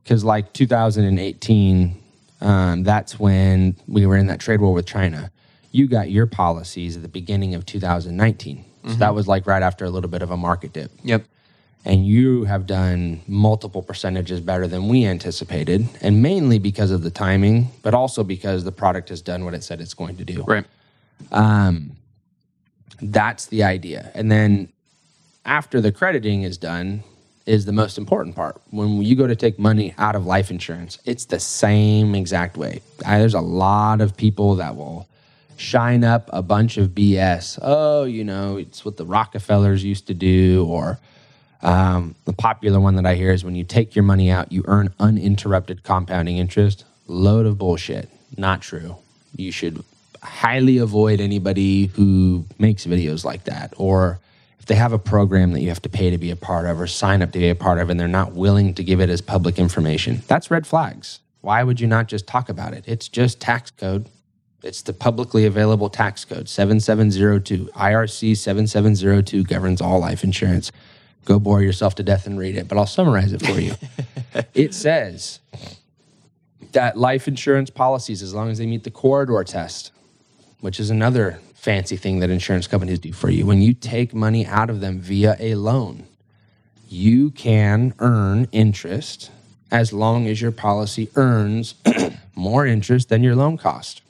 Because, 0.02 0.24
like 0.24 0.52
2018, 0.52 2.02
um, 2.40 2.82
that's 2.82 3.18
when 3.18 3.76
we 3.86 4.06
were 4.06 4.16
in 4.16 4.26
that 4.26 4.40
trade 4.40 4.60
war 4.60 4.72
with 4.72 4.86
China. 4.86 5.30
You 5.70 5.86
got 5.86 6.10
your 6.10 6.26
policies 6.26 6.96
at 6.96 7.02
the 7.02 7.08
beginning 7.08 7.54
of 7.54 7.64
2019. 7.64 8.64
So 8.88 8.94
that 8.94 9.14
was 9.14 9.28
like 9.28 9.46
right 9.46 9.62
after 9.62 9.84
a 9.84 9.90
little 9.90 10.08
bit 10.08 10.22
of 10.22 10.30
a 10.30 10.36
market 10.36 10.72
dip. 10.72 10.90
Yep. 11.04 11.24
And 11.84 12.06
you 12.06 12.44
have 12.44 12.66
done 12.66 13.20
multiple 13.26 13.82
percentages 13.82 14.40
better 14.40 14.66
than 14.66 14.88
we 14.88 15.04
anticipated, 15.04 15.88
and 16.00 16.22
mainly 16.22 16.58
because 16.58 16.90
of 16.90 17.02
the 17.02 17.10
timing, 17.10 17.68
but 17.82 17.94
also 17.94 18.24
because 18.24 18.64
the 18.64 18.72
product 18.72 19.10
has 19.10 19.22
done 19.22 19.44
what 19.44 19.54
it 19.54 19.62
said 19.62 19.80
it's 19.80 19.94
going 19.94 20.16
to 20.16 20.24
do. 20.24 20.42
Right. 20.42 20.64
That's 23.00 23.46
the 23.46 23.62
idea. 23.62 24.10
And 24.14 24.30
then 24.30 24.72
after 25.44 25.80
the 25.80 25.92
crediting 25.92 26.42
is 26.42 26.58
done, 26.58 27.04
is 27.46 27.64
the 27.64 27.72
most 27.72 27.96
important 27.96 28.36
part. 28.36 28.60
When 28.70 29.02
you 29.02 29.16
go 29.16 29.26
to 29.26 29.34
take 29.34 29.58
money 29.58 29.94
out 29.96 30.14
of 30.14 30.26
life 30.26 30.50
insurance, 30.50 30.98
it's 31.06 31.24
the 31.24 31.40
same 31.40 32.14
exact 32.14 32.58
way. 32.58 32.82
There's 32.98 33.34
a 33.34 33.40
lot 33.40 34.02
of 34.02 34.16
people 34.16 34.56
that 34.56 34.76
will 34.76 35.08
shine 35.56 36.04
up 36.04 36.28
a 36.32 36.42
bunch 36.42 36.76
of 36.76 36.90
BS. 36.90 37.58
Oh, 37.62 38.04
you 38.04 38.22
know, 38.22 38.58
it's 38.58 38.84
what 38.84 38.98
the 38.98 39.06
Rockefellers 39.06 39.82
used 39.82 40.06
to 40.08 40.14
do, 40.14 40.66
or 40.68 40.98
um, 41.62 42.14
the 42.26 42.34
popular 42.34 42.78
one 42.80 42.96
that 42.96 43.06
I 43.06 43.14
hear 43.14 43.32
is 43.32 43.44
when 43.44 43.56
you 43.56 43.64
take 43.64 43.96
your 43.96 44.04
money 44.04 44.30
out, 44.30 44.52
you 44.52 44.62
earn 44.66 44.92
uninterrupted 45.00 45.82
compounding 45.82 46.36
interest. 46.36 46.84
Load 47.06 47.46
of 47.46 47.56
bullshit. 47.56 48.10
Not 48.36 48.60
true. 48.60 48.96
You 49.34 49.50
should 49.50 49.82
highly 50.22 50.78
avoid 50.78 51.20
anybody 51.20 51.86
who 51.86 52.44
makes 52.58 52.86
videos 52.86 53.24
like 53.24 53.44
that, 53.44 53.72
or 53.76 54.20
if 54.58 54.66
they 54.66 54.74
have 54.74 54.92
a 54.92 54.98
program 54.98 55.52
that 55.52 55.60
you 55.60 55.68
have 55.68 55.82
to 55.82 55.88
pay 55.88 56.10
to 56.10 56.18
be 56.18 56.30
a 56.30 56.36
part 56.36 56.66
of 56.66 56.80
or 56.80 56.86
sign 56.86 57.22
up 57.22 57.32
to 57.32 57.38
be 57.38 57.48
a 57.48 57.54
part 57.54 57.78
of, 57.78 57.90
and 57.90 57.98
they're 57.98 58.08
not 58.08 58.32
willing 58.32 58.74
to 58.74 58.84
give 58.84 59.00
it 59.00 59.10
as 59.10 59.20
public 59.20 59.58
information. 59.58 60.22
That's 60.26 60.50
red 60.50 60.66
flags. 60.66 61.20
Why 61.40 61.62
would 61.62 61.80
you 61.80 61.86
not 61.86 62.08
just 62.08 62.26
talk 62.26 62.48
about 62.48 62.74
it? 62.74 62.84
It's 62.86 63.08
just 63.08 63.40
tax 63.40 63.70
code. 63.70 64.06
It's 64.62 64.82
the 64.82 64.92
publicly 64.92 65.46
available 65.46 65.88
tax 65.88 66.24
code 66.24 66.48
7702. 66.48 67.70
IRC 67.74 68.36
7702 68.36 69.44
governs 69.44 69.80
all 69.80 70.00
life 70.00 70.24
insurance. 70.24 70.72
Go 71.24 71.38
bore 71.38 71.62
yourself 71.62 71.94
to 71.96 72.02
death 72.02 72.26
and 72.26 72.38
read 72.38 72.56
it, 72.56 72.66
but 72.68 72.76
I'll 72.76 72.86
summarize 72.86 73.32
it 73.32 73.44
for 73.44 73.60
you. 73.60 73.74
it 74.54 74.74
says 74.74 75.40
that 76.72 76.96
life 76.96 77.28
insurance 77.28 77.70
policies, 77.70 78.22
as 78.22 78.34
long 78.34 78.50
as 78.50 78.58
they 78.58 78.66
meet 78.66 78.84
the 78.84 78.90
corridor 78.90 79.42
test, 79.44 79.92
which 80.60 80.80
is 80.80 80.90
another 80.90 81.40
fancy 81.54 81.96
thing 81.96 82.20
that 82.20 82.30
insurance 82.30 82.66
companies 82.66 82.98
do 82.98 83.12
for 83.12 83.30
you, 83.30 83.46
when 83.46 83.62
you 83.62 83.74
take 83.74 84.14
money 84.14 84.46
out 84.46 84.70
of 84.70 84.80
them 84.80 85.00
via 85.00 85.36
a 85.38 85.54
loan, 85.54 86.06
you 86.88 87.30
can 87.30 87.94
earn 87.98 88.48
interest 88.52 89.30
as 89.70 89.92
long 89.92 90.26
as 90.26 90.40
your 90.40 90.52
policy 90.52 91.10
earns 91.16 91.74
more 92.34 92.66
interest 92.66 93.08
than 93.08 93.22
your 93.22 93.36
loan 93.36 93.58
cost. 93.58 94.02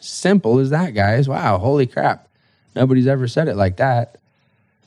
Simple 0.00 0.58
as 0.58 0.70
that, 0.70 0.94
guys. 0.94 1.28
Wow, 1.28 1.58
holy 1.58 1.86
crap. 1.86 2.28
Nobody's 2.74 3.06
ever 3.06 3.26
said 3.26 3.48
it 3.48 3.56
like 3.56 3.76
that. 3.78 4.18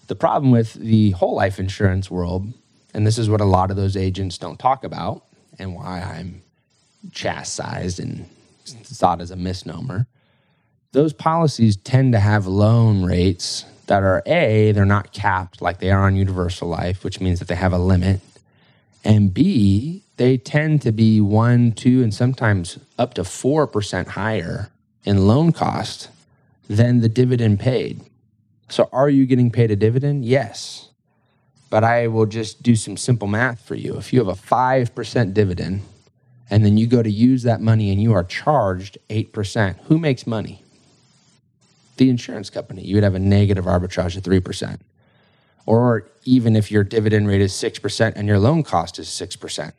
The 0.07 0.15
problem 0.15 0.51
with 0.51 0.73
the 0.73 1.11
whole 1.11 1.35
life 1.35 1.59
insurance 1.59 2.09
world, 2.09 2.53
and 2.93 3.05
this 3.05 3.17
is 3.17 3.29
what 3.29 3.41
a 3.41 3.45
lot 3.45 3.71
of 3.71 3.77
those 3.77 3.97
agents 3.97 4.37
don't 4.37 4.57
talk 4.57 4.83
about, 4.83 5.23
and 5.59 5.75
why 5.75 6.01
I'm 6.01 6.41
chastised 7.11 7.99
and 7.99 8.29
thought 8.65 9.21
as 9.21 9.31
a 9.31 9.35
misnomer, 9.35 10.07
those 10.91 11.13
policies 11.13 11.77
tend 11.77 12.13
to 12.13 12.19
have 12.19 12.47
loan 12.47 13.03
rates 13.03 13.65
that 13.87 14.03
are 14.03 14.21
A, 14.25 14.71
they're 14.71 14.85
not 14.85 15.13
capped 15.13 15.61
like 15.61 15.79
they 15.79 15.91
are 15.91 16.05
on 16.05 16.15
universal 16.15 16.67
life, 16.67 17.03
which 17.03 17.19
means 17.19 17.39
that 17.39 17.47
they 17.47 17.55
have 17.55 17.73
a 17.73 17.77
limit. 17.77 18.21
And 19.03 19.33
B, 19.33 20.03
they 20.17 20.37
tend 20.37 20.81
to 20.83 20.91
be 20.91 21.19
one, 21.19 21.71
two, 21.71 22.03
and 22.03 22.13
sometimes 22.13 22.77
up 22.99 23.13
to 23.15 23.23
4% 23.23 24.07
higher 24.07 24.69
in 25.03 25.27
loan 25.27 25.51
cost 25.51 26.09
than 26.69 27.01
the 27.01 27.09
dividend 27.09 27.59
paid. 27.59 28.01
So, 28.69 28.87
are 28.93 29.09
you 29.09 29.25
getting 29.25 29.51
paid 29.51 29.71
a 29.71 29.75
dividend? 29.75 30.23
Yes. 30.23 30.89
But 31.69 31.83
I 31.83 32.07
will 32.07 32.25
just 32.25 32.63
do 32.63 32.75
some 32.75 32.95
simple 32.95 33.27
math 33.27 33.61
for 33.61 33.75
you. 33.75 33.97
If 33.97 34.13
you 34.13 34.19
have 34.19 34.27
a 34.27 34.39
5% 34.39 35.33
dividend 35.33 35.81
and 36.49 36.63
then 36.63 36.77
you 36.77 36.85
go 36.85 37.01
to 37.01 37.09
use 37.09 37.43
that 37.43 37.61
money 37.61 37.91
and 37.91 38.01
you 38.01 38.13
are 38.13 38.23
charged 38.23 38.97
8%, 39.09 39.77
who 39.85 39.97
makes 39.97 40.27
money? 40.27 40.63
The 41.97 42.09
insurance 42.09 42.49
company. 42.49 42.83
You 42.83 42.95
would 42.95 43.03
have 43.03 43.15
a 43.15 43.19
negative 43.19 43.65
arbitrage 43.65 44.17
of 44.17 44.23
3%. 44.23 44.79
Or 45.65 46.07
even 46.25 46.55
if 46.55 46.71
your 46.71 46.83
dividend 46.83 47.27
rate 47.27 47.41
is 47.41 47.53
6% 47.53 48.13
and 48.15 48.27
your 48.27 48.39
loan 48.39 48.63
cost 48.63 48.99
is 48.99 49.07
6%, 49.07 49.73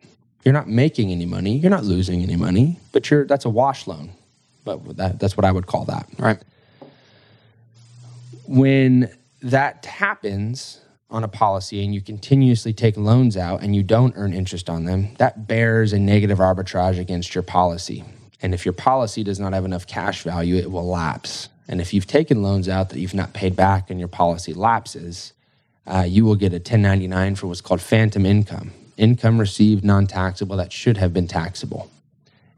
you're 0.45 0.55
not 0.55 0.69
making 0.69 1.11
any 1.11 1.27
money, 1.27 1.57
you're 1.57 1.71
not 1.71 1.85
losing 1.85 2.23
any 2.23 2.37
money, 2.37 2.79
but 2.93 3.11
you're 3.11 3.25
that's 3.25 3.45
a 3.45 3.51
wash 3.51 3.87
loan. 3.87 4.11
But 4.65 4.97
that, 4.97 5.19
that's 5.19 5.37
what 5.37 5.45
I 5.45 5.53
would 5.53 5.67
call 5.67 5.85
that. 5.87 6.09
Right. 6.19 6.39
When 8.47 9.11
that 9.43 9.85
happens 9.87 10.81
on 11.11 11.25
a 11.25 11.29
policy 11.29 11.85
and 11.85 11.95
you 11.95 12.01
continuously 12.01 12.73
take 12.73 12.97
loans 12.97 13.37
out 13.37 13.63
and 13.63 13.77
you 13.77 13.83
don't 13.83 14.15
earn 14.17 14.33
interest 14.33 14.71
on 14.71 14.85
them, 14.85 15.15
that 15.19 15.47
bears 15.47 15.93
a 15.93 15.99
negative 15.99 16.39
arbitrage 16.39 16.99
against 16.99 17.35
your 17.35 17.43
policy. 17.43 18.05
And 18.41 18.55
if 18.55 18.65
your 18.65 18.73
policy 18.73 19.23
does 19.23 19.39
not 19.39 19.53
have 19.53 19.65
enough 19.65 19.87
cash 19.87 20.23
value, 20.23 20.57
it 20.57 20.71
will 20.71 20.87
lapse. 20.87 21.49
And 21.69 21.81
if 21.81 21.95
you've 21.95 22.07
taken 22.07 22.43
loans 22.43 22.69
out 22.69 22.91
that 22.91 22.99
you've 22.99 23.15
not 23.15 23.33
paid 23.33 23.57
back 23.57 23.91
and 23.91 23.99
your 23.99 24.09
policy 24.09 24.53
lapses, 24.53 25.33
uh, 25.87 26.05
you 26.07 26.25
will 26.25 26.35
get 26.35 26.53
a 26.53 26.57
1099 26.57 27.37
for 27.37 27.47
what's 27.47 27.61
called 27.61 27.81
phantom 27.81 28.27
income 28.27 28.73
income 28.97 29.39
received 29.39 29.85
non 29.85 30.07
taxable 30.07 30.57
that 30.57 30.73
should 30.73 30.97
have 30.97 31.13
been 31.13 31.27
taxable. 31.27 31.91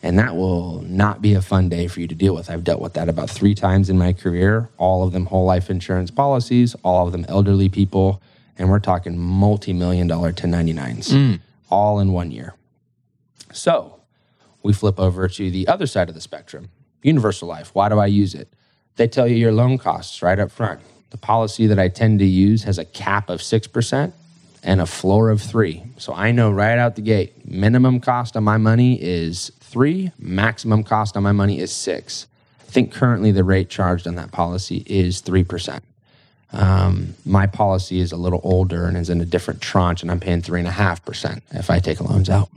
And 0.02 0.18
that 0.18 0.36
will 0.36 0.82
not 0.82 1.22
be 1.22 1.32
a 1.32 1.40
fun 1.40 1.70
day 1.70 1.86
for 1.86 2.00
you 2.00 2.06
to 2.06 2.14
deal 2.14 2.34
with. 2.34 2.50
I've 2.50 2.62
dealt 2.62 2.82
with 2.82 2.92
that 2.92 3.08
about 3.08 3.30
three 3.30 3.54
times 3.54 3.88
in 3.88 3.96
my 3.96 4.12
career, 4.12 4.68
all 4.76 5.02
of 5.02 5.12
them 5.12 5.26
whole 5.26 5.46
life 5.46 5.70
insurance 5.70 6.10
policies, 6.10 6.76
all 6.84 7.06
of 7.06 7.12
them 7.12 7.24
elderly 7.28 7.70
people. 7.70 8.20
And 8.58 8.68
we're 8.68 8.80
talking 8.80 9.18
multi 9.18 9.72
million 9.72 10.06
dollar 10.06 10.32
1099s, 10.32 11.40
all 11.70 11.98
in 11.98 12.12
one 12.12 12.30
year. 12.30 12.54
So 13.52 14.00
we 14.62 14.72
flip 14.72 15.00
over 15.00 15.26
to 15.28 15.50
the 15.50 15.66
other 15.66 15.86
side 15.86 16.08
of 16.08 16.14
the 16.14 16.20
spectrum 16.20 16.68
universal 17.02 17.46
life. 17.48 17.74
Why 17.74 17.88
do 17.88 17.98
I 17.98 18.06
use 18.06 18.34
it? 18.34 18.48
They 18.96 19.08
tell 19.08 19.26
you 19.26 19.36
your 19.36 19.52
loan 19.52 19.78
costs 19.78 20.22
right 20.22 20.38
up 20.38 20.50
front. 20.50 20.80
The 21.10 21.18
policy 21.18 21.66
that 21.66 21.78
I 21.78 21.88
tend 21.88 22.18
to 22.20 22.24
use 22.24 22.64
has 22.64 22.78
a 22.78 22.84
cap 22.84 23.28
of 23.28 23.40
6% 23.40 24.12
and 24.62 24.80
a 24.80 24.86
floor 24.86 25.30
of 25.30 25.40
three. 25.42 25.82
So 25.98 26.14
I 26.14 26.32
know 26.32 26.50
right 26.50 26.78
out 26.78 26.96
the 26.96 27.02
gate, 27.02 27.48
minimum 27.48 28.00
cost 28.00 28.36
on 28.36 28.44
my 28.44 28.56
money 28.56 29.00
is 29.00 29.52
three, 29.60 30.10
maximum 30.18 30.82
cost 30.82 31.16
on 31.16 31.22
my 31.22 31.32
money 31.32 31.60
is 31.60 31.70
six. 31.70 32.26
I 32.60 32.70
think 32.70 32.92
currently 32.92 33.30
the 33.30 33.44
rate 33.44 33.68
charged 33.68 34.06
on 34.06 34.14
that 34.14 34.32
policy 34.32 34.82
is 34.86 35.20
3%. 35.22 35.80
Um, 36.52 37.14
my 37.24 37.46
policy 37.46 37.98
is 38.00 38.12
a 38.12 38.16
little 38.16 38.40
older 38.44 38.86
and 38.86 38.96
is 38.96 39.10
in 39.10 39.20
a 39.20 39.24
different 39.24 39.60
tranche, 39.60 40.02
and 40.02 40.10
I'm 40.10 40.20
paying 40.20 40.40
3.5% 40.40 41.42
if 41.50 41.68
I 41.68 41.80
take 41.80 42.00
loans 42.00 42.30
out. 42.30 42.48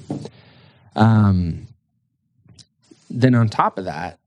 Um, 0.95 1.67
then 3.09 3.33
on 3.35 3.49
top 3.49 3.77
of 3.77 3.85
that, 3.85 4.19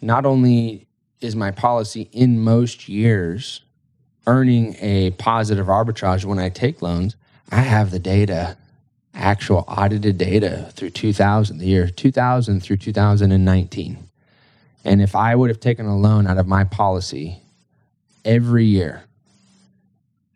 not 0.00 0.26
only 0.26 0.87
is 1.20 1.34
my 1.34 1.50
policy 1.50 2.08
in 2.12 2.40
most 2.40 2.88
years 2.88 3.62
earning 4.28 4.76
a 4.80 5.10
positive 5.12 5.66
arbitrage 5.66 6.24
when 6.24 6.38
I 6.38 6.50
take 6.50 6.82
loans, 6.82 7.16
I 7.50 7.60
have 7.60 7.90
the 7.90 7.98
data, 7.98 8.58
actual 9.14 9.64
audited 9.66 10.18
data 10.18 10.70
through 10.74 10.90
2000, 10.90 11.58
the 11.58 11.66
year 11.66 11.88
2000 11.88 12.60
through 12.60 12.76
2019. 12.76 14.08
And 14.84 15.02
if 15.02 15.16
I 15.16 15.34
would 15.34 15.48
have 15.48 15.60
taken 15.60 15.86
a 15.86 15.96
loan 15.96 16.26
out 16.26 16.36
of 16.36 16.46
my 16.46 16.64
policy 16.64 17.40
every 18.24 18.66
year, 18.66 19.04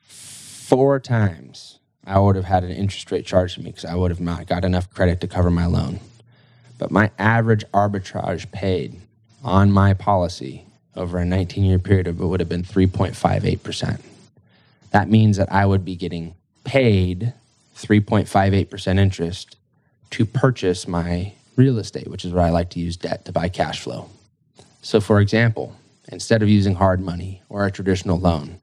four 0.00 0.98
times, 0.98 1.78
I 2.06 2.18
would 2.18 2.34
have 2.34 2.46
had 2.46 2.64
an 2.64 2.72
interest 2.72 3.12
rate 3.12 3.26
charged 3.26 3.56
to 3.56 3.60
me 3.60 3.70
because 3.70 3.84
I 3.84 3.94
would 3.94 4.10
have 4.10 4.20
not 4.20 4.46
got 4.46 4.64
enough 4.64 4.90
credit 4.90 5.20
to 5.20 5.28
cover 5.28 5.50
my 5.50 5.66
loan. 5.66 6.00
But 6.78 6.90
my 6.90 7.10
average 7.18 7.64
arbitrage 7.72 8.50
paid 8.50 9.00
on 9.44 9.70
my 9.70 9.92
policy 9.92 10.64
over 10.96 11.18
a 11.18 11.24
19 11.24 11.64
year 11.64 11.78
period 11.78 12.06
it 12.06 12.16
would 12.16 12.40
have 12.40 12.48
been 12.48 12.62
3.58%. 12.62 14.00
that 14.90 15.08
means 15.08 15.36
that 15.36 15.50
I 15.50 15.66
would 15.66 15.84
be 15.84 15.96
getting 15.96 16.34
paid 16.64 17.32
3.58% 17.76 18.98
interest 18.98 19.56
to 20.10 20.26
purchase 20.26 20.86
my 20.86 21.32
real 21.56 21.78
estate, 21.78 22.08
which 22.08 22.24
is 22.24 22.32
where 22.32 22.44
I 22.44 22.50
like 22.50 22.70
to 22.70 22.80
use 22.80 22.96
debt 22.96 23.24
to 23.24 23.32
buy 23.32 23.48
cash 23.48 23.80
flow. 23.80 24.10
So, 24.82 25.00
for 25.00 25.20
example, 25.20 25.76
instead 26.08 26.42
of 26.42 26.48
using 26.48 26.74
hard 26.74 27.00
money 27.00 27.42
or 27.48 27.64
a 27.64 27.70
traditional 27.70 28.18
loan, 28.18 28.60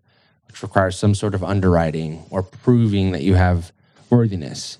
which 0.47 0.61
requires 0.61 0.97
some 0.97 1.15
sort 1.15 1.33
of 1.33 1.43
underwriting 1.43 2.23
or 2.29 2.43
proving 2.43 3.11
that 3.11 3.23
you 3.23 3.35
have 3.35 3.71
worthiness, 4.09 4.77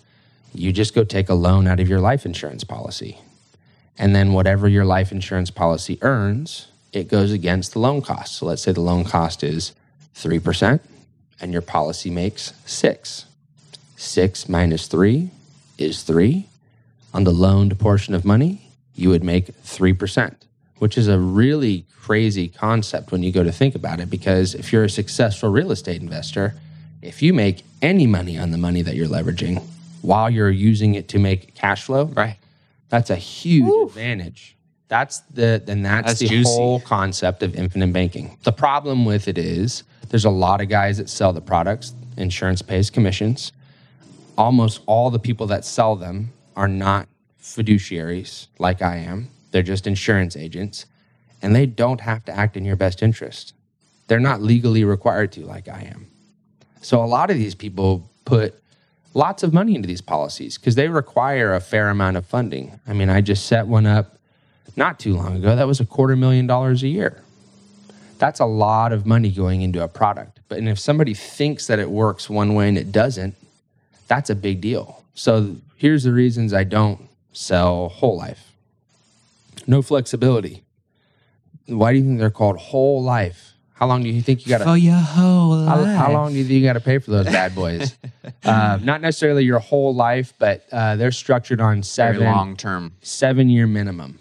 you 0.53 0.71
just 0.71 0.95
go 0.95 1.03
take 1.03 1.29
a 1.29 1.33
loan 1.33 1.67
out 1.67 1.79
of 1.79 1.87
your 1.87 1.99
life 1.99 2.25
insurance 2.25 2.63
policy. 2.63 3.19
And 3.97 4.15
then 4.15 4.33
whatever 4.33 4.67
your 4.67 4.85
life 4.85 5.11
insurance 5.11 5.51
policy 5.51 5.99
earns, 6.01 6.67
it 6.93 7.07
goes 7.07 7.31
against 7.31 7.73
the 7.73 7.79
loan 7.79 8.01
cost. 8.01 8.35
So 8.37 8.45
let's 8.45 8.61
say 8.61 8.71
the 8.71 8.81
loan 8.81 9.03
cost 9.03 9.43
is 9.43 9.73
3% 10.15 10.79
and 11.41 11.51
your 11.53 11.61
policy 11.61 12.09
makes 12.09 12.53
6. 12.65 13.25
6 13.95 14.49
minus 14.49 14.87
3 14.87 15.29
is 15.77 16.03
3. 16.03 16.45
On 17.13 17.23
the 17.23 17.31
loaned 17.31 17.77
portion 17.79 18.13
of 18.13 18.23
money, 18.25 18.69
you 18.95 19.09
would 19.09 19.23
make 19.23 19.47
3%, 19.63 20.35
which 20.77 20.97
is 20.97 21.07
a 21.07 21.17
really 21.19 21.85
crazy 22.01 22.47
concept 22.47 23.11
when 23.11 23.23
you 23.23 23.31
go 23.31 23.43
to 23.43 23.51
think 23.51 23.75
about 23.75 23.99
it 23.99 24.09
because 24.09 24.55
if 24.55 24.71
you're 24.73 24.83
a 24.83 24.89
successful 24.89 25.49
real 25.49 25.71
estate 25.71 26.01
investor, 26.01 26.55
if 27.01 27.21
you 27.21 27.33
make 27.33 27.63
any 27.81 28.07
money 28.07 28.37
on 28.37 28.51
the 28.51 28.57
money 28.57 28.81
that 28.81 28.95
you're 28.95 29.07
leveraging 29.07 29.63
while 30.01 30.29
you're 30.29 30.49
using 30.49 30.95
it 30.95 31.07
to 31.09 31.19
make 31.19 31.53
cash 31.55 31.83
flow, 31.83 32.05
Right. 32.05 32.37
that's 32.89 33.09
a 33.09 33.15
huge 33.15 33.89
advantage. 33.89 34.55
That's 34.89 35.19
the 35.31 35.61
then 35.63 35.83
that's, 35.83 36.07
That's 36.07 36.19
the 36.19 36.27
juicy. 36.27 36.49
whole 36.49 36.79
concept 36.81 37.43
of 37.43 37.55
infinite 37.55 37.93
banking. 37.93 38.37
The 38.43 38.51
problem 38.51 39.05
with 39.05 39.27
it 39.27 39.37
is 39.37 39.83
there's 40.09 40.25
a 40.25 40.31
lot 40.31 40.61
of 40.61 40.67
guys 40.67 40.97
that 40.97 41.09
sell 41.09 41.31
the 41.31 41.41
products. 41.41 41.93
Insurance 42.17 42.61
pays 42.61 42.89
commissions. 42.89 43.53
Almost 44.37 44.81
all 44.87 45.11
the 45.11 45.19
people 45.19 45.47
that 45.47 45.63
sell 45.63 45.95
them 45.95 46.31
are 46.55 46.67
not 46.67 47.07
fiduciaries 47.41 48.47
like 48.57 48.81
I 48.81 48.97
am. 48.97 49.29
They're 49.51 49.63
just 49.63 49.85
insurance 49.87 50.35
agents, 50.35 50.85
and 51.41 51.55
they 51.55 51.65
don't 51.65 52.01
have 52.01 52.25
to 52.25 52.31
act 52.35 52.57
in 52.57 52.65
your 52.65 52.75
best 52.75 53.03
interest. 53.03 53.53
They're 54.07 54.19
not 54.19 54.41
legally 54.41 54.83
required 54.83 55.31
to 55.33 55.45
like 55.45 55.67
I 55.67 55.81
am. 55.81 56.07
So 56.81 57.03
a 57.03 57.05
lot 57.05 57.29
of 57.29 57.37
these 57.37 57.53
people 57.53 58.09
put 58.25 58.55
lots 59.13 59.43
of 59.43 59.53
money 59.53 59.75
into 59.75 59.87
these 59.87 60.01
policies 60.01 60.57
because 60.57 60.75
they 60.75 60.87
require 60.87 61.53
a 61.53 61.59
fair 61.59 61.89
amount 61.89 62.17
of 62.17 62.25
funding. 62.25 62.79
I 62.87 62.93
mean, 62.93 63.09
I 63.09 63.21
just 63.21 63.45
set 63.45 63.67
one 63.67 63.85
up 63.85 64.18
not 64.79 64.97
too 64.97 65.13
long 65.13 65.35
ago. 65.35 65.55
That 65.55 65.67
was 65.67 65.79
a 65.79 65.85
quarter 65.85 66.15
million 66.15 66.47
dollars 66.47 66.81
a 66.81 66.87
year. 66.87 67.21
That's 68.17 68.39
a 68.39 68.45
lot 68.45 68.91
of 68.91 69.05
money 69.05 69.29
going 69.29 69.61
into 69.61 69.83
a 69.83 69.87
product. 69.87 70.39
But 70.47 70.57
and 70.57 70.67
if 70.67 70.79
somebody 70.79 71.13
thinks 71.13 71.67
that 71.67 71.77
it 71.77 71.91
works 71.91 72.29
one 72.29 72.55
way 72.55 72.69
and 72.69 72.77
it 72.77 72.91
doesn't, 72.91 73.35
that's 74.07 74.29
a 74.29 74.35
big 74.35 74.61
deal. 74.61 75.03
So 75.13 75.57
here's 75.75 76.03
the 76.03 76.13
reasons 76.13 76.53
I 76.53 76.63
don't 76.63 77.07
sell 77.33 77.89
whole 77.89 78.17
life. 78.17 78.53
No 79.67 79.81
flexibility. 79.81 80.63
Why 81.67 81.91
do 81.91 81.99
you 81.99 82.05
think 82.05 82.19
they're 82.19 82.31
called 82.31 82.57
whole 82.57 83.03
life? 83.03 83.53
How 83.73 83.85
long 83.85 84.01
do 84.01 84.09
you 84.09 84.21
think 84.21 84.45
you 84.45 84.49
got 84.49 84.65
to 84.65 84.79
your 84.79 84.95
whole 84.95 85.65
how, 85.65 85.83
how 85.85 86.11
long 86.11 86.33
do 86.33 86.37
you 86.39 86.43
think 86.43 86.55
you 86.55 86.63
got 86.63 86.73
to 86.73 86.81
pay 86.81 86.99
for 86.99 87.11
those 87.11 87.25
bad 87.25 87.53
boys? 87.53 87.97
uh, 88.43 88.79
not 88.81 89.01
necessarily 89.01 89.43
your 89.43 89.59
whole 89.59 89.93
life, 89.93 90.33
but 90.39 90.65
uh, 90.71 90.95
they're 90.95 91.11
structured 91.11 91.61
on 91.61 91.75
Very 91.75 91.83
seven 91.83 92.23
long 92.23 92.57
term. 92.57 92.93
seven 93.01 93.49
year 93.49 93.67
minimum 93.67 94.19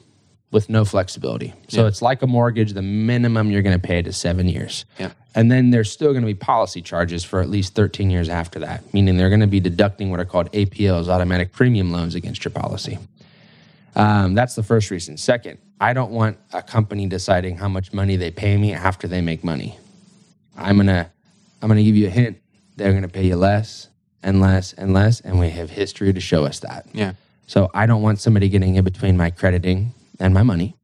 with 0.50 0.68
no 0.70 0.84
flexibility. 0.84 1.52
So 1.68 1.82
Yeah. 1.82 1.88
it's 1.88 2.00
like 2.00 2.22
a 2.22 2.26
mortgage. 2.26 2.72
The 2.72 2.82
minimum 2.82 3.50
you're 3.50 3.62
going 3.62 3.78
to 3.78 3.86
pay 3.86 4.00
to 4.02 4.12
seven 4.12 4.48
years. 4.48 4.84
Yeah. 4.98 5.10
And 5.34 5.52
then 5.52 5.70
there's 5.70 5.90
still 5.92 6.12
going 6.12 6.22
to 6.22 6.26
be 6.26 6.34
policy 6.34 6.80
charges 6.80 7.22
for 7.22 7.40
at 7.40 7.48
least 7.50 7.74
13 7.74 8.10
years 8.10 8.28
after 8.28 8.58
that, 8.60 8.92
meaning 8.94 9.16
they're 9.18 9.28
going 9.28 9.40
to 9.40 9.46
be 9.46 9.60
deducting 9.60 10.10
what 10.10 10.20
are 10.20 10.24
called 10.24 10.50
APLs, 10.52 11.08
automatic 11.08 11.52
premium 11.52 11.92
loans 11.92 12.14
against 12.14 12.44
your 12.44 12.50
policy. 12.52 12.98
Um, 13.94 14.34
that's 14.34 14.54
the 14.54 14.62
first 14.62 14.90
reason. 14.90 15.16
Second, 15.16 15.58
I 15.80 15.92
don't 15.92 16.12
want 16.12 16.38
a 16.52 16.62
company 16.62 17.06
deciding 17.06 17.56
how 17.56 17.68
much 17.68 17.92
money 17.92 18.16
they 18.16 18.30
pay 18.30 18.56
me 18.56 18.72
after 18.72 19.06
they 19.06 19.20
make 19.20 19.44
money. 19.44 19.78
I'm 20.56 20.76
gonna, 20.76 21.10
I'm 21.62 21.68
gonna 21.68 21.82
give 21.82 21.94
you 21.96 22.06
a 22.06 22.10
hint. 22.10 22.38
They're 22.76 22.92
gonna 22.92 23.08
pay 23.08 23.26
you 23.26 23.36
less 23.36 23.88
and 24.22 24.40
less 24.40 24.72
and 24.72 24.92
less, 24.92 25.20
and 25.20 25.38
we 25.38 25.50
have 25.50 25.70
history 25.70 26.12
to 26.12 26.20
show 26.20 26.44
us 26.44 26.60
that. 26.60 26.86
Yeah. 26.92 27.12
So 27.46 27.70
I 27.74 27.86
don't 27.86 28.02
want 28.02 28.20
somebody 28.20 28.48
getting 28.48 28.74
in 28.76 28.84
between 28.84 29.16
my 29.16 29.30
crediting 29.30 29.92
and 30.18 30.34
my 30.34 30.42
money. 30.42 30.76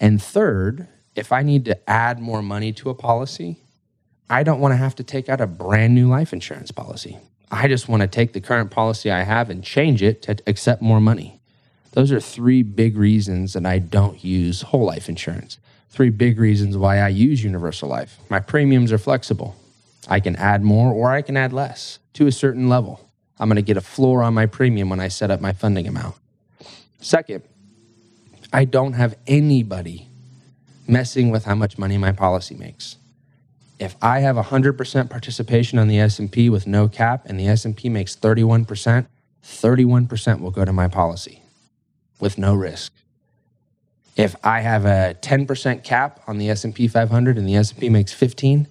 And 0.00 0.22
third, 0.22 0.88
if 1.14 1.32
I 1.32 1.42
need 1.42 1.64
to 1.66 1.90
add 1.90 2.18
more 2.18 2.42
money 2.42 2.72
to 2.74 2.90
a 2.90 2.94
policy, 2.94 3.58
I 4.28 4.42
don't 4.42 4.60
want 4.60 4.72
to 4.72 4.76
have 4.76 4.94
to 4.96 5.04
take 5.04 5.28
out 5.28 5.40
a 5.40 5.46
brand 5.46 5.94
new 5.94 6.08
life 6.08 6.32
insurance 6.32 6.70
policy. 6.70 7.18
I 7.50 7.68
just 7.68 7.88
want 7.88 8.00
to 8.00 8.08
take 8.08 8.32
the 8.32 8.40
current 8.40 8.70
policy 8.70 9.10
I 9.10 9.22
have 9.22 9.50
and 9.50 9.62
change 9.62 10.02
it 10.02 10.22
to 10.22 10.36
accept 10.46 10.82
more 10.82 11.00
money. 11.00 11.40
Those 11.92 12.10
are 12.10 12.20
three 12.20 12.62
big 12.62 12.96
reasons 12.96 13.52
that 13.52 13.64
I 13.64 13.78
don't 13.78 14.24
use 14.24 14.62
whole 14.62 14.84
life 14.84 15.08
insurance. 15.08 15.58
Three 15.90 16.10
big 16.10 16.40
reasons 16.40 16.76
why 16.76 16.98
I 16.98 17.08
use 17.08 17.44
universal 17.44 17.88
life. 17.88 18.18
My 18.28 18.40
premiums 18.40 18.90
are 18.90 18.98
flexible. 18.98 19.54
I 20.08 20.18
can 20.18 20.34
add 20.36 20.64
more 20.64 20.92
or 20.92 21.12
I 21.12 21.22
can 21.22 21.36
add 21.36 21.52
less 21.52 22.00
to 22.14 22.26
a 22.26 22.32
certain 22.32 22.68
level. 22.68 23.08
I'm 23.38 23.48
going 23.48 23.56
to 23.56 23.62
get 23.62 23.76
a 23.76 23.80
floor 23.80 24.22
on 24.22 24.34
my 24.34 24.46
premium 24.46 24.88
when 24.88 25.00
I 25.00 25.08
set 25.08 25.30
up 25.30 25.40
my 25.40 25.52
funding 25.52 25.86
amount. 25.86 26.16
Second, 27.00 27.44
I 28.54 28.64
don't 28.64 28.92
have 28.92 29.18
anybody 29.26 30.06
messing 30.86 31.30
with 31.30 31.44
how 31.44 31.56
much 31.56 31.76
money 31.76 31.98
my 31.98 32.12
policy 32.12 32.54
makes. 32.54 32.98
If 33.80 33.96
I 34.00 34.20
have 34.20 34.36
100% 34.36 35.10
participation 35.10 35.76
on 35.76 35.88
the 35.88 35.98
S&P 35.98 36.48
with 36.48 36.64
no 36.64 36.86
cap 36.86 37.26
and 37.26 37.38
the 37.40 37.48
S&P 37.48 37.88
makes 37.88 38.14
31%, 38.14 39.06
31% 39.44 40.40
will 40.40 40.52
go 40.52 40.64
to 40.64 40.72
my 40.72 40.86
policy 40.86 41.42
with 42.20 42.38
no 42.38 42.54
risk. 42.54 42.92
If 44.14 44.36
I 44.44 44.60
have 44.60 44.84
a 44.84 45.16
10% 45.20 45.82
cap 45.82 46.20
on 46.28 46.38
the 46.38 46.48
S&P 46.48 46.86
500 46.86 47.36
and 47.36 47.48
the 47.48 47.56
S&P 47.56 47.88
makes 47.88 48.12
15, 48.12 48.68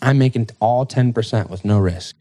I'm 0.00 0.16
making 0.16 0.50
all 0.60 0.86
10% 0.86 1.50
with 1.50 1.64
no 1.64 1.80
risk. 1.80 2.14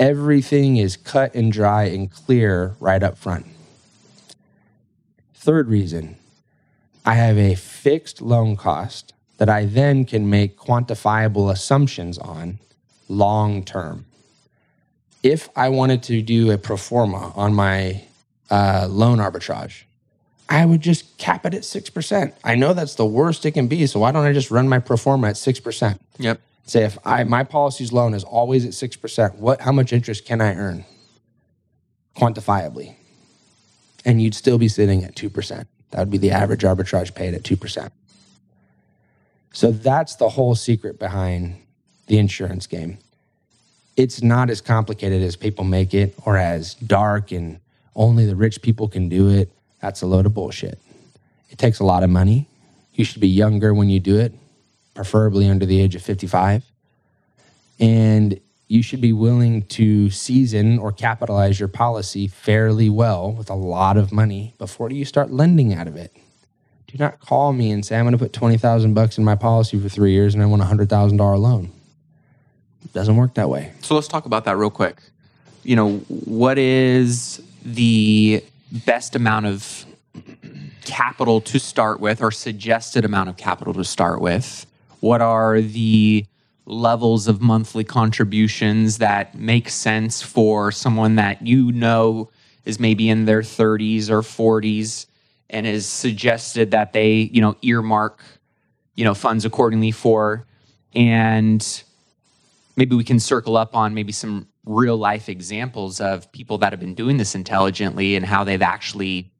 Everything 0.00 0.76
is 0.76 0.96
cut 0.96 1.36
and 1.36 1.52
dry 1.52 1.84
and 1.84 2.10
clear 2.10 2.74
right 2.80 3.04
up 3.04 3.16
front. 3.16 3.46
Third 5.34 5.68
reason, 5.68 6.16
I 7.04 7.14
have 7.14 7.36
a 7.36 7.54
fixed 7.54 8.22
loan 8.22 8.56
cost 8.56 9.12
that 9.38 9.48
I 9.48 9.64
then 9.64 10.04
can 10.04 10.30
make 10.30 10.56
quantifiable 10.56 11.50
assumptions 11.50 12.16
on 12.18 12.58
long 13.08 13.64
term. 13.64 14.06
If 15.22 15.48
I 15.56 15.68
wanted 15.68 16.02
to 16.04 16.22
do 16.22 16.50
a 16.50 16.58
pro 16.58 16.76
forma 16.76 17.32
on 17.34 17.54
my 17.54 18.04
uh, 18.50 18.86
loan 18.88 19.18
arbitrage, 19.18 19.82
I 20.48 20.66
would 20.66 20.80
just 20.80 21.16
cap 21.18 21.46
it 21.46 21.54
at 21.54 21.62
6%. 21.62 22.32
I 22.44 22.54
know 22.56 22.72
that's 22.74 22.94
the 22.96 23.06
worst 23.06 23.46
it 23.46 23.52
can 23.52 23.68
be, 23.68 23.86
so 23.86 24.00
why 24.00 24.12
don't 24.12 24.24
I 24.24 24.32
just 24.32 24.50
run 24.50 24.68
my 24.68 24.78
pro 24.78 24.96
forma 24.96 25.28
at 25.28 25.36
6%? 25.36 25.98
Yep. 26.18 26.40
Say 26.64 26.84
if 26.84 26.98
I 27.04 27.24
my 27.24 27.42
policy's 27.42 27.92
loan 27.92 28.14
is 28.14 28.22
always 28.22 28.64
at 28.64 28.72
6%, 28.72 29.36
what 29.36 29.60
how 29.62 29.72
much 29.72 29.92
interest 29.92 30.24
can 30.24 30.40
I 30.40 30.54
earn 30.54 30.84
quantifiably? 32.16 32.94
And 34.04 34.22
you'd 34.22 34.34
still 34.34 34.58
be 34.58 34.68
sitting 34.68 35.04
at 35.04 35.16
2%. 35.16 35.66
That 35.92 36.00
would 36.00 36.10
be 36.10 36.18
the 36.18 36.30
average 36.30 36.62
arbitrage 36.62 37.14
paid 37.14 37.34
at 37.34 37.42
2%. 37.42 37.90
So 39.52 39.70
that's 39.70 40.16
the 40.16 40.30
whole 40.30 40.54
secret 40.54 40.98
behind 40.98 41.56
the 42.06 42.18
insurance 42.18 42.66
game. 42.66 42.98
It's 43.96 44.22
not 44.22 44.48
as 44.48 44.62
complicated 44.62 45.22
as 45.22 45.36
people 45.36 45.64
make 45.64 45.92
it 45.92 46.14
or 46.24 46.38
as 46.38 46.74
dark 46.74 47.30
and 47.30 47.60
only 47.94 48.24
the 48.24 48.34
rich 48.34 48.62
people 48.62 48.88
can 48.88 49.10
do 49.10 49.28
it. 49.28 49.50
That's 49.80 50.00
a 50.00 50.06
load 50.06 50.24
of 50.24 50.32
bullshit. 50.32 50.78
It 51.50 51.58
takes 51.58 51.78
a 51.78 51.84
lot 51.84 52.02
of 52.02 52.08
money. 52.08 52.48
You 52.94 53.04
should 53.04 53.20
be 53.20 53.28
younger 53.28 53.74
when 53.74 53.90
you 53.90 54.00
do 54.00 54.18
it, 54.18 54.32
preferably 54.94 55.48
under 55.48 55.66
the 55.66 55.80
age 55.80 55.94
of 55.94 56.02
55. 56.02 56.64
And 57.78 58.40
you 58.72 58.82
should 58.82 59.02
be 59.02 59.12
willing 59.12 59.60
to 59.66 60.08
season 60.08 60.78
or 60.78 60.90
capitalize 60.90 61.60
your 61.60 61.68
policy 61.68 62.26
fairly 62.26 62.88
well 62.88 63.30
with 63.30 63.50
a 63.50 63.54
lot 63.54 63.98
of 63.98 64.10
money 64.10 64.54
before 64.56 64.90
you 64.90 65.04
start 65.04 65.30
lending 65.30 65.74
out 65.74 65.86
of 65.86 65.94
it. 65.94 66.10
Do 66.86 66.96
not 66.96 67.20
call 67.20 67.52
me 67.52 67.70
and 67.70 67.84
say 67.84 67.98
I'm 67.98 68.04
going 68.04 68.12
to 68.12 68.18
put 68.18 68.32
20,000 68.32 68.94
bucks 68.94 69.18
in 69.18 69.24
my 69.24 69.34
policy 69.34 69.78
for 69.78 69.90
3 69.90 70.10
years 70.10 70.32
and 70.32 70.42
I 70.42 70.46
want 70.46 70.62
a 70.62 70.64
$100,000 70.64 71.38
loan. 71.38 71.70
It 72.82 72.94
doesn't 72.94 73.14
work 73.14 73.34
that 73.34 73.50
way. 73.50 73.72
So 73.82 73.94
let's 73.94 74.08
talk 74.08 74.24
about 74.24 74.46
that 74.46 74.56
real 74.56 74.70
quick. 74.70 75.02
You 75.64 75.76
know, 75.76 75.98
what 76.08 76.56
is 76.56 77.42
the 77.62 78.42
best 78.86 79.14
amount 79.14 79.44
of 79.44 79.84
capital 80.86 81.42
to 81.42 81.60
start 81.60 82.00
with 82.00 82.22
or 82.22 82.30
suggested 82.30 83.04
amount 83.04 83.28
of 83.28 83.36
capital 83.36 83.74
to 83.74 83.84
start 83.84 84.22
with? 84.22 84.64
What 85.00 85.20
are 85.20 85.60
the 85.60 86.24
levels 86.64 87.26
of 87.28 87.40
monthly 87.40 87.84
contributions 87.84 88.98
that 88.98 89.34
make 89.34 89.68
sense 89.68 90.22
for 90.22 90.70
someone 90.70 91.16
that 91.16 91.44
you 91.46 91.72
know 91.72 92.30
is 92.64 92.78
maybe 92.78 93.08
in 93.08 93.24
their 93.24 93.42
30s 93.42 94.08
or 94.08 94.20
40s 94.22 95.06
and 95.50 95.66
is 95.66 95.86
suggested 95.86 96.70
that 96.70 96.92
they, 96.92 97.12
you 97.32 97.40
know, 97.40 97.56
earmark, 97.62 98.22
you 98.94 99.04
know, 99.04 99.14
funds 99.14 99.44
accordingly 99.44 99.90
for 99.90 100.46
and 100.94 101.82
maybe 102.76 102.94
we 102.94 103.04
can 103.04 103.18
circle 103.18 103.56
up 103.56 103.74
on 103.74 103.94
maybe 103.94 104.12
some 104.12 104.46
real 104.64 104.96
life 104.96 105.28
examples 105.28 106.00
of 106.00 106.30
people 106.32 106.58
that 106.58 106.72
have 106.72 106.80
been 106.80 106.94
doing 106.94 107.16
this 107.16 107.34
intelligently 107.34 108.14
and 108.14 108.24
how 108.24 108.44
they've 108.44 108.62
actually 108.62 109.30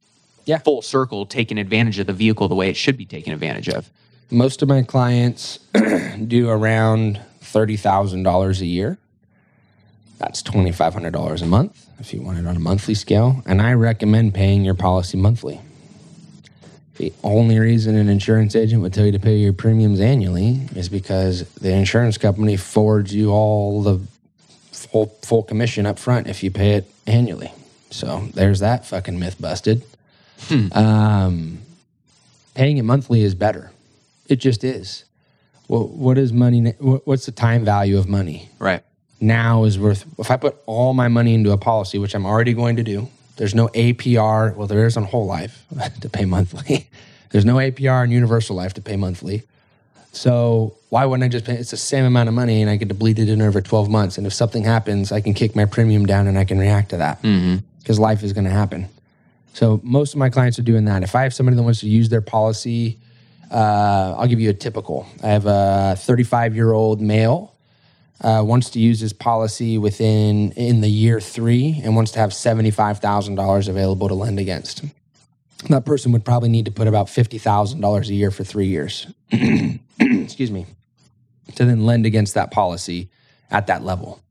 Yeah. 0.45 0.59
full 0.59 0.83
circle 0.83 1.25
taken 1.25 1.57
advantage 1.57 1.99
of 2.01 2.09
the 2.09 2.12
vehicle 2.12 2.49
the 2.49 2.55
way 2.57 2.68
it 2.68 2.77
should 2.77 2.97
be 2.97 3.05
taken 3.07 3.33
advantage 3.33 3.68
of. 3.68 3.91
Most 4.33 4.62
of 4.62 4.68
my 4.68 4.80
clients 4.80 5.59
do 6.26 6.49
around 6.49 7.20
$30,000 7.43 8.61
a 8.61 8.66
year. 8.66 8.97
That's 10.16 10.43
$2,500 10.43 11.43
a 11.43 11.47
month 11.47 11.87
if 12.01 12.14
you 12.14 12.22
want 12.22 12.39
it 12.39 12.47
on 12.47 12.57
a 12.57 12.61
monthly 12.61 12.95
scale. 12.95 13.43
And 13.45 13.61
I 13.61 13.74
recommend 13.74 14.33
paying 14.33 14.64
your 14.64 14.72
policy 14.74 15.18
monthly. 15.18 15.61
The 16.97 17.12
only 17.22 17.59
reason 17.59 17.95
an 17.95 18.09
insurance 18.09 18.57
agent 18.57 18.80
would 18.80 18.95
tell 18.95 19.05
you 19.05 19.12
to 19.12 19.18
pay 19.18 19.37
your 19.37 19.53
premiums 19.53 20.01
annually 20.01 20.62
is 20.74 20.89
because 20.89 21.43
the 21.55 21.70
insurance 21.70 22.16
company 22.16 22.57
forwards 22.57 23.14
you 23.14 23.30
all 23.30 23.83
the 23.83 24.01
full, 24.72 25.07
full 25.22 25.43
commission 25.43 25.85
up 25.85 25.99
front 25.99 26.26
if 26.26 26.43
you 26.43 26.51
pay 26.51 26.72
it 26.72 26.91
annually. 27.07 27.53
So 27.91 28.28
there's 28.33 28.61
that 28.61 28.87
fucking 28.87 29.18
myth 29.18 29.39
busted. 29.39 29.83
Um, 30.72 31.59
paying 32.55 32.78
it 32.78 32.83
monthly 32.83 33.22
is 33.24 33.35
better. 33.35 33.70
It 34.33 34.41
just 34.41 34.64
is. 34.64 35.05
Well, 35.68 35.87
what 35.89 36.16
is 36.16 36.33
money? 36.33 36.70
What's 36.80 37.26
the 37.26 37.33
time 37.33 37.66
value 37.66 37.99
of 37.99 38.09
money? 38.09 38.49
Right. 38.59 38.83
Now 39.20 39.64
is 39.64 39.78
worth. 39.78 40.07
If 40.18 40.30
I 40.30 40.39
put 40.39 40.57
all 40.64 40.95
my 40.95 41.09
money 41.09 41.35
into 41.35 41.53
a 41.53 41.59
policy, 41.59 41.99
which 41.99 42.14
I'm 42.14 42.24
already 42.24 42.55
going 42.55 42.76
to 42.76 42.83
do, 42.83 43.11
there's 43.37 43.55
no 43.55 43.68
APR. 43.68 44.57
Well, 44.57 44.66
there 44.66 44.87
is 44.87 44.97
on 44.97 45.05
whole 45.05 45.26
life 45.26 45.66
to 46.01 46.09
pay 46.09 46.24
monthly. 46.24 46.89
There's 47.30 47.47
no 47.47 47.57
APR 47.57 48.03
on 48.03 48.11
universal 48.11 48.57
life 48.57 48.74
to 48.74 48.83
pay 48.83 48.97
monthly. 48.97 49.43
So 50.12 50.74
why 50.91 51.07
wouldn't 51.07 51.24
I 51.24 51.28
just 51.28 51.47
pay? 51.47 51.55
It's 51.55 51.70
the 51.70 51.78
same 51.78 52.05
amount 52.05 52.28
of 52.28 52.35
money, 52.35 52.61
and 52.61 52.70
I 52.70 52.76
get 52.76 52.89
to 52.89 52.95
bleed 52.95 53.18
it 53.18 53.30
in 53.30 53.41
over 53.41 53.62
12 53.62 53.89
months. 53.89 54.18
And 54.18 54.26
if 54.26 54.35
something 54.35 54.64
happens, 54.64 55.12
I 55.12 55.22
can 55.22 55.33
kick 55.33 55.57
my 55.57 55.64
premium 55.64 56.05
down, 56.05 56.26
and 56.26 56.39
I 56.39 56.45
can 56.45 56.59
react 56.59 56.91
to 56.91 56.99
that 56.99 57.22
mm-hmm. 57.22 57.57
because 57.78 57.99
life 57.99 58.22
is 58.22 58.35
going 58.35 58.45
to 58.45 58.51
happen. 58.51 58.89
So 59.55 59.80
most 59.83 60.12
of 60.12 60.18
my 60.18 60.28
clients 60.28 60.59
are 60.59 60.62
doing 60.62 60.87
that. 60.87 61.03
If 61.03 61.14
I 61.14 61.22
have 61.22 61.35
somebody 61.35 61.57
that 61.57 61.62
wants 61.62 61.80
to 61.80 61.89
use 61.89 62.11
their 62.11 62.20
policy, 62.20 62.99
uh, 63.53 64.16
I'll 64.18 64.26
give 64.26 64.40
you 64.40 64.50
a 64.50 64.55
typical. 64.55 65.07
I 65.22 65.28
have 65.28 65.46
a 65.46 65.94
35 65.98 66.55
year 66.55 66.72
old 66.72 67.00
male 67.00 67.55
uh, 68.20 68.42
wants 68.44 68.70
to 68.70 68.78
use 68.78 69.00
his 69.00 69.12
policy 69.12 69.78
within 69.78 70.53
in 70.53 70.80
the 70.80 70.88
year 70.88 71.20
three 71.20 71.80
and 71.84 71.96
wants 71.96 72.12
to 72.12 72.18
have 72.18 72.30
$75,000 72.30 73.68
available 73.68 74.09
to 74.09 74.14
lend 74.14 74.38
against. 74.38 74.84
That 75.68 75.84
person 75.84 76.12
would 76.12 76.24
probably 76.24 76.48
need 76.48 76.64
to 76.64 76.70
put 76.70 76.88
about 76.88 77.07
$50,000 77.07 78.09
a 78.09 78.14
year 78.14 78.30
for 78.30 78.44
three 78.44 78.66
years. 78.66 79.07
Excuse 80.00 80.50
me. 80.50 80.66
To 81.57 81.64
then 81.64 81.84
lend 81.84 82.07
against 82.07 82.34
that 82.34 82.50
policy 82.50 83.11
at 83.50 83.66
that 83.66 83.82
level 83.82 84.22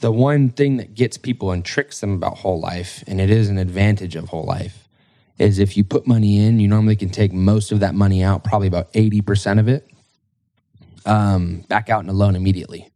the 0.00 0.12
one 0.12 0.50
thing 0.50 0.76
that 0.76 0.94
gets 0.94 1.16
people 1.16 1.52
and 1.52 1.64
tricks 1.64 2.00
them 2.00 2.12
about 2.12 2.38
whole 2.38 2.60
life, 2.60 3.02
and 3.06 3.20
it 3.20 3.30
is 3.30 3.48
an 3.48 3.58
advantage 3.58 4.16
of 4.16 4.28
whole 4.28 4.44
life, 4.44 4.85
is 5.38 5.58
if 5.58 5.76
you 5.76 5.84
put 5.84 6.06
money 6.06 6.44
in, 6.44 6.60
you 6.60 6.68
normally 6.68 6.96
can 6.96 7.10
take 7.10 7.32
most 7.32 7.72
of 7.72 7.80
that 7.80 7.94
money 7.94 8.22
out, 8.22 8.42
probably 8.44 8.68
about 8.68 8.92
80% 8.92 9.58
of 9.60 9.68
it, 9.68 9.86
um, 11.04 11.64
back 11.68 11.88
out 11.88 12.02
in 12.02 12.08
a 12.08 12.12
loan 12.12 12.36
immediately. 12.36 12.90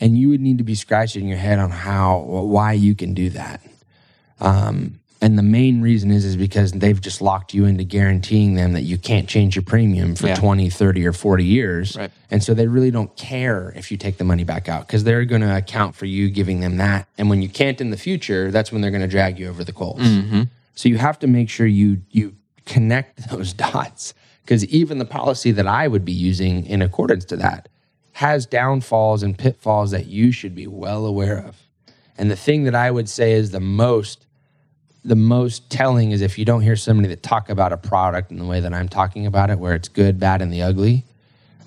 And 0.00 0.18
you 0.18 0.28
would 0.30 0.40
need 0.40 0.58
to 0.58 0.64
be 0.64 0.74
scratching 0.74 1.28
your 1.28 1.38
head 1.38 1.58
on 1.58 1.70
how, 1.70 2.18
why 2.20 2.72
you 2.72 2.94
can 2.94 3.14
do 3.14 3.30
that. 3.30 3.60
Um, 4.40 5.00
and 5.20 5.38
the 5.38 5.42
main 5.42 5.80
reason 5.80 6.10
is 6.10 6.24
is 6.24 6.36
because 6.36 6.72
they've 6.72 7.00
just 7.00 7.22
locked 7.22 7.54
you 7.54 7.64
into 7.64 7.82
guaranteeing 7.82 8.54
them 8.54 8.74
that 8.74 8.82
you 8.82 8.98
can't 8.98 9.26
change 9.26 9.56
your 9.56 9.62
premium 9.62 10.14
for 10.16 10.26
Yeah. 10.26 10.34
20, 10.34 10.68
30 10.68 11.06
or 11.06 11.12
40 11.14 11.44
years. 11.44 11.96
Right. 11.96 12.10
And 12.30 12.42
so 12.42 12.52
they 12.52 12.66
really 12.66 12.90
don't 12.90 13.14
care 13.16 13.72
if 13.74 13.90
you 13.90 13.96
take 13.96 14.18
the 14.18 14.24
money 14.24 14.44
back 14.44 14.68
out 14.68 14.86
because 14.86 15.04
they're 15.04 15.24
going 15.24 15.40
to 15.40 15.56
account 15.56 15.94
for 15.94 16.04
you 16.04 16.28
giving 16.28 16.60
them 16.60 16.76
that. 16.76 17.08
And 17.16 17.30
when 17.30 17.40
you 17.40 17.48
can't 17.48 17.80
in 17.80 17.90
the 17.90 17.96
future, 17.96 18.50
that's 18.50 18.70
when 18.70 18.82
they're 18.82 18.90
going 18.90 19.00
to 19.02 19.08
drag 19.08 19.38
you 19.38 19.48
over 19.48 19.64
the 19.64 19.72
coals. 19.72 20.00
So 20.74 20.88
you 20.88 20.98
have 20.98 21.18
to 21.20 21.26
make 21.26 21.48
sure 21.48 21.66
you 21.66 22.02
you 22.10 22.34
connect 22.66 23.28
those 23.30 23.52
dots 23.52 24.14
because 24.42 24.64
even 24.66 24.98
the 24.98 25.04
policy 25.04 25.52
that 25.52 25.66
I 25.66 25.88
would 25.88 26.04
be 26.04 26.12
using 26.12 26.66
in 26.66 26.82
accordance 26.82 27.24
to 27.26 27.36
that 27.36 27.68
has 28.12 28.46
downfalls 28.46 29.22
and 29.22 29.36
pitfalls 29.36 29.90
that 29.90 30.06
you 30.06 30.30
should 30.30 30.54
be 30.54 30.66
well 30.66 31.04
aware 31.04 31.38
of. 31.38 31.56
And 32.16 32.30
the 32.30 32.36
thing 32.36 32.64
that 32.64 32.74
I 32.74 32.90
would 32.90 33.08
say 33.08 33.32
is 33.32 33.50
the 33.50 33.60
most 33.60 34.26
the 35.04 35.16
most 35.16 35.68
telling 35.68 36.12
is 36.12 36.22
if 36.22 36.38
you 36.38 36.46
don't 36.46 36.62
hear 36.62 36.76
somebody 36.76 37.08
that 37.08 37.22
talk 37.22 37.50
about 37.50 37.74
a 37.74 37.76
product 37.76 38.30
in 38.30 38.38
the 38.38 38.44
way 38.46 38.60
that 38.60 38.72
I'm 38.72 38.88
talking 38.88 39.26
about 39.26 39.50
it, 39.50 39.58
where 39.58 39.74
it's 39.74 39.88
good, 39.88 40.18
bad, 40.18 40.40
and 40.40 40.50
the 40.50 40.62
ugly, 40.62 41.04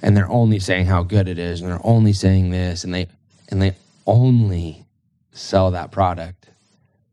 and 0.01 0.18
they're 0.18 0.30
only 0.30 0.58
saying 0.58 0.88
how 0.88 1.03
good 1.03 1.28
it 1.28 1.38
is, 1.38 1.62
and 1.62 1.70
they're 1.70 1.86
only 1.86 2.14
saying 2.14 2.49
this, 2.49 2.84
and 2.84 2.93
they 2.93 3.08
and 3.49 3.62
they 3.62 3.76
only 4.08 4.86
sell 5.34 5.72
that 5.72 5.91
product, 5.91 6.47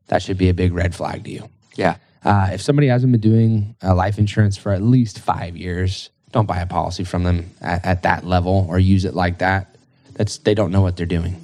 that 0.06 0.22
should 0.22 0.38
be 0.38 0.48
a 0.48 0.54
big 0.54 0.72
red 0.72 0.94
flag 0.94 1.24
to 1.24 1.30
you. 1.30 1.48
Yeah. 1.76 1.96
Uh, 2.24 2.50
if 2.52 2.62
somebody 2.62 2.88
hasn't 2.88 3.12
been 3.12 3.20
doing 3.20 3.76
uh, 3.82 3.94
life 3.94 4.18
insurance 4.18 4.56
for 4.56 4.72
at 4.72 4.82
least 4.82 5.18
five 5.18 5.56
years, 5.56 6.10
don't 6.32 6.46
buy 6.46 6.58
a 6.58 6.66
policy 6.66 7.04
from 7.04 7.22
them 7.22 7.50
at, 7.60 7.84
at 7.84 8.02
that 8.02 8.24
level 8.24 8.66
or 8.68 8.78
use 8.78 9.04
it 9.04 9.14
like 9.14 9.38
that. 9.38 9.76
That's 10.14 10.38
they 10.38 10.54
don't 10.54 10.72
know 10.72 10.80
what 10.80 10.96
they're 10.96 11.06
doing. 11.06 11.36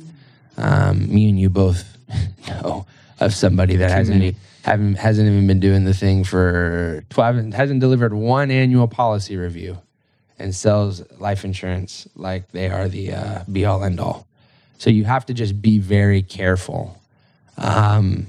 Um, 0.56 1.12
me 1.12 1.28
and 1.28 1.38
you 1.38 1.50
both 1.50 1.96
know 2.48 2.86
of 3.20 3.34
somebody 3.34 3.76
that 3.76 3.90
hasn't 3.90 4.18
many. 4.18 4.36
haven't 4.62 4.94
hasn't 4.96 5.28
even 5.28 5.46
been 5.46 5.60
doing 5.60 5.84
the 5.84 5.94
thing 5.94 6.24
for 6.24 7.04
twelve 7.10 7.36
hasn't 7.52 7.80
delivered 7.80 8.14
one 8.14 8.50
annual 8.50 8.88
policy 8.88 9.36
review 9.36 9.78
and 10.38 10.54
sells 10.54 11.02
life 11.20 11.44
insurance 11.44 12.08
like 12.16 12.50
they 12.52 12.68
are 12.68 12.88
the 12.88 13.12
uh, 13.12 13.44
be 13.50 13.64
all 13.64 13.84
end 13.84 14.00
all. 14.00 14.26
So 14.78 14.88
you 14.88 15.04
have 15.04 15.26
to 15.26 15.34
just 15.34 15.60
be 15.60 15.78
very 15.78 16.22
careful 16.22 16.98
um, 17.58 18.26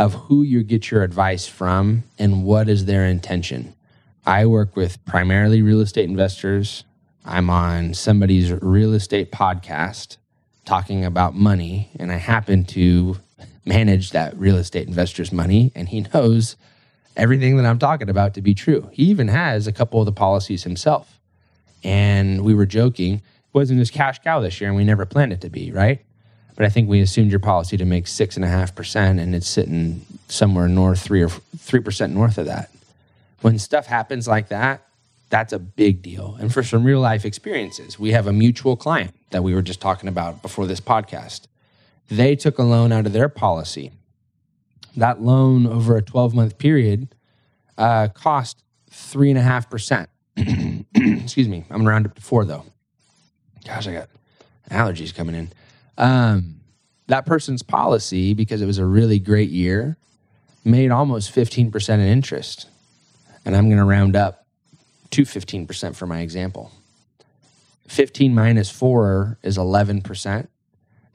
of 0.00 0.14
who 0.14 0.42
you 0.42 0.62
get 0.62 0.90
your 0.90 1.02
advice 1.02 1.46
from 1.46 2.02
and 2.18 2.42
what 2.42 2.70
is 2.70 2.86
their 2.86 3.04
intention. 3.04 3.74
I 4.24 4.46
work 4.46 4.74
with 4.74 5.04
primarily 5.04 5.60
real 5.60 5.82
estate 5.82 6.08
investors. 6.08 6.84
I'm 7.22 7.50
on 7.50 7.92
somebody's 7.92 8.50
real 8.50 8.94
estate 8.94 9.30
podcast 9.30 10.16
talking 10.64 11.04
about 11.04 11.34
money, 11.34 11.90
and 11.98 12.10
I 12.10 12.16
happen 12.16 12.64
to 12.66 13.18
manage 13.66 14.12
that 14.12 14.34
real 14.38 14.56
estate 14.56 14.88
investor's 14.88 15.32
money, 15.32 15.70
and 15.74 15.86
he 15.86 16.00
knows 16.14 16.56
everything 17.14 17.58
that 17.58 17.66
I'm 17.66 17.78
talking 17.78 18.08
about 18.08 18.32
to 18.34 18.40
be 18.40 18.54
true. 18.54 18.88
He 18.92 19.02
even 19.02 19.28
has 19.28 19.66
a 19.66 19.72
couple 19.72 20.00
of 20.00 20.06
the 20.06 20.12
policies 20.12 20.64
himself. 20.64 21.20
And 21.84 22.40
we 22.42 22.54
were 22.54 22.64
joking, 22.64 23.20
wasn't 23.52 23.80
his 23.80 23.90
cash 23.90 24.20
cow 24.20 24.40
this 24.40 24.62
year, 24.62 24.70
and 24.70 24.78
we 24.78 24.84
never 24.84 25.04
planned 25.04 25.34
it 25.34 25.42
to 25.42 25.50
be, 25.50 25.72
right? 25.72 26.00
But 26.60 26.66
I 26.66 26.68
think 26.68 26.90
we 26.90 27.00
assumed 27.00 27.30
your 27.30 27.40
policy 27.40 27.78
to 27.78 27.86
make 27.86 28.06
six 28.06 28.36
and 28.36 28.44
a 28.44 28.48
half 28.48 28.74
percent, 28.74 29.18
and 29.18 29.34
it's 29.34 29.48
sitting 29.48 30.04
somewhere 30.28 30.68
north 30.68 31.00
three 31.00 31.22
or 31.22 31.30
three 31.30 31.80
percent 31.80 32.12
north 32.12 32.36
of 32.36 32.44
that. 32.44 32.70
When 33.40 33.58
stuff 33.58 33.86
happens 33.86 34.28
like 34.28 34.48
that, 34.48 34.86
that's 35.30 35.54
a 35.54 35.58
big 35.58 36.02
deal. 36.02 36.36
And 36.38 36.52
for 36.52 36.62
some 36.62 36.84
real 36.84 37.00
life 37.00 37.24
experiences, 37.24 37.98
we 37.98 38.12
have 38.12 38.26
a 38.26 38.32
mutual 38.34 38.76
client 38.76 39.14
that 39.30 39.42
we 39.42 39.54
were 39.54 39.62
just 39.62 39.80
talking 39.80 40.06
about 40.06 40.42
before 40.42 40.66
this 40.66 40.82
podcast. 40.82 41.46
They 42.10 42.36
took 42.36 42.58
a 42.58 42.62
loan 42.62 42.92
out 42.92 43.06
of 43.06 43.14
their 43.14 43.30
policy. 43.30 43.92
That 44.94 45.22
loan 45.22 45.66
over 45.66 45.96
a 45.96 46.02
12 46.02 46.34
month 46.34 46.58
period 46.58 47.08
uh, 47.78 48.08
cost 48.08 48.62
three 48.90 49.30
and 49.30 49.38
a 49.38 49.42
half 49.42 49.70
percent. 49.70 50.10
Excuse 50.36 51.48
me. 51.48 51.64
I'm 51.70 51.78
gonna 51.78 51.88
round 51.88 52.04
up 52.04 52.16
to 52.16 52.20
four 52.20 52.44
though. 52.44 52.66
Gosh, 53.66 53.86
I 53.86 53.94
got 53.94 54.10
allergies 54.70 55.14
coming 55.14 55.34
in. 55.34 55.52
Um, 56.00 56.60
that 57.08 57.26
person's 57.26 57.62
policy, 57.62 58.32
because 58.32 58.62
it 58.62 58.66
was 58.66 58.78
a 58.78 58.86
really 58.86 59.18
great 59.18 59.50
year, 59.50 59.98
made 60.64 60.90
almost 60.90 61.32
15% 61.34 61.94
in 61.94 62.00
interest. 62.00 62.68
And 63.44 63.54
I'm 63.54 63.66
going 63.66 63.78
to 63.78 63.84
round 63.84 64.16
up 64.16 64.46
to 65.10 65.22
15% 65.22 65.94
for 65.94 66.06
my 66.06 66.20
example. 66.20 66.72
15 67.88 68.34
minus 68.34 68.70
4 68.70 69.38
is 69.42 69.58
11%. 69.58 70.48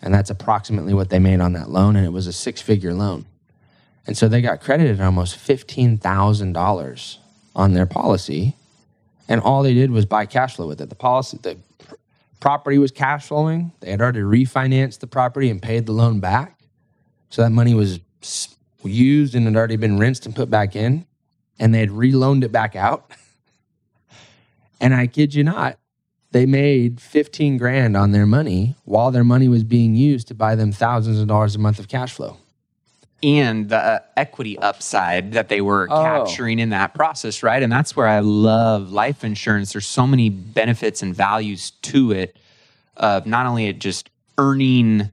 And 0.01 0.13
that's 0.13 0.29
approximately 0.29 0.93
what 0.93 1.09
they 1.09 1.19
made 1.19 1.39
on 1.39 1.53
that 1.53 1.69
loan. 1.69 1.95
And 1.95 2.05
it 2.05 2.11
was 2.11 2.27
a 2.27 2.33
six 2.33 2.61
figure 2.61 2.93
loan. 2.93 3.25
And 4.05 4.15
so 4.15 4.27
they 4.27 4.41
got 4.41 4.61
credited 4.61 5.01
almost 5.01 5.35
$15,000 5.37 7.17
on 7.55 7.73
their 7.73 7.85
policy. 7.87 8.55
And 9.27 9.41
all 9.41 9.63
they 9.63 9.73
did 9.73 9.89
was 9.89 10.05
buy 10.05 10.27
cash 10.27 10.57
flow 10.57 10.67
with 10.67 10.79
it. 10.79 10.89
The 10.89 10.95
policy, 10.95 11.39
the 11.41 11.57
property 12.45 12.77
was 12.77 12.91
cash 12.91 13.25
flowing. 13.29 13.71
They 13.79 13.89
had 13.89 13.99
already 13.99 14.19
refinanced 14.19 14.99
the 14.99 15.07
property 15.07 15.49
and 15.49 15.59
paid 15.59 15.87
the 15.87 15.93
loan 15.93 16.19
back. 16.19 16.59
So 17.31 17.41
that 17.41 17.49
money 17.49 17.73
was 17.73 17.99
used 18.83 19.33
and 19.33 19.47
had 19.47 19.55
already 19.55 19.77
been 19.77 19.97
rinsed 19.97 20.27
and 20.27 20.35
put 20.35 20.51
back 20.51 20.75
in. 20.75 21.07
And 21.57 21.73
they 21.73 21.79
had 21.79 21.89
reloaned 21.89 22.43
it 22.43 22.51
back 22.51 22.75
out. 22.75 23.09
And 24.81 24.93
I 24.93 25.07
kid 25.07 25.33
you 25.33 25.43
not, 25.43 25.79
they 26.31 26.45
made 26.45 26.99
15 26.99 27.57
grand 27.57 27.95
on 27.95 28.11
their 28.11 28.25
money 28.25 28.75
while 28.83 29.09
their 29.09 29.23
money 29.23 29.47
was 29.47 29.63
being 29.63 29.95
used 29.95 30.27
to 30.27 30.35
buy 30.35 30.53
them 30.53 30.73
thousands 30.73 31.17
of 31.17 31.29
dollars 31.29 31.55
a 31.55 31.59
month 31.59 31.79
of 31.79 31.87
cash 31.87 32.11
flow. 32.11 32.37
And 33.25 33.69
the 33.69 33.77
uh, 33.77 33.99
equity 34.15 34.57
upside 34.59 35.31
that 35.33 35.49
they 35.49 35.59
were 35.61 35.87
Oh. 35.89 36.01
capturing 36.03 36.59
in 36.59 36.69
that 36.69 36.93
process, 36.93 37.41
right? 37.41 37.61
And 37.63 37.71
that's 37.71 37.95
where 37.95 38.07
I 38.07 38.19
love 38.19 38.91
life 38.91 39.23
insurance. 39.23 39.73
There's 39.73 39.87
so 39.87 40.05
many 40.05 40.29
benefits 40.29 41.01
and 41.01 41.13
values 41.15 41.71
to 41.83 42.11
it. 42.11 42.37
of 42.97 43.25
not 43.25 43.45
only 43.45 43.65
it 43.67 43.79
just 43.79 44.09
earning 44.37 45.11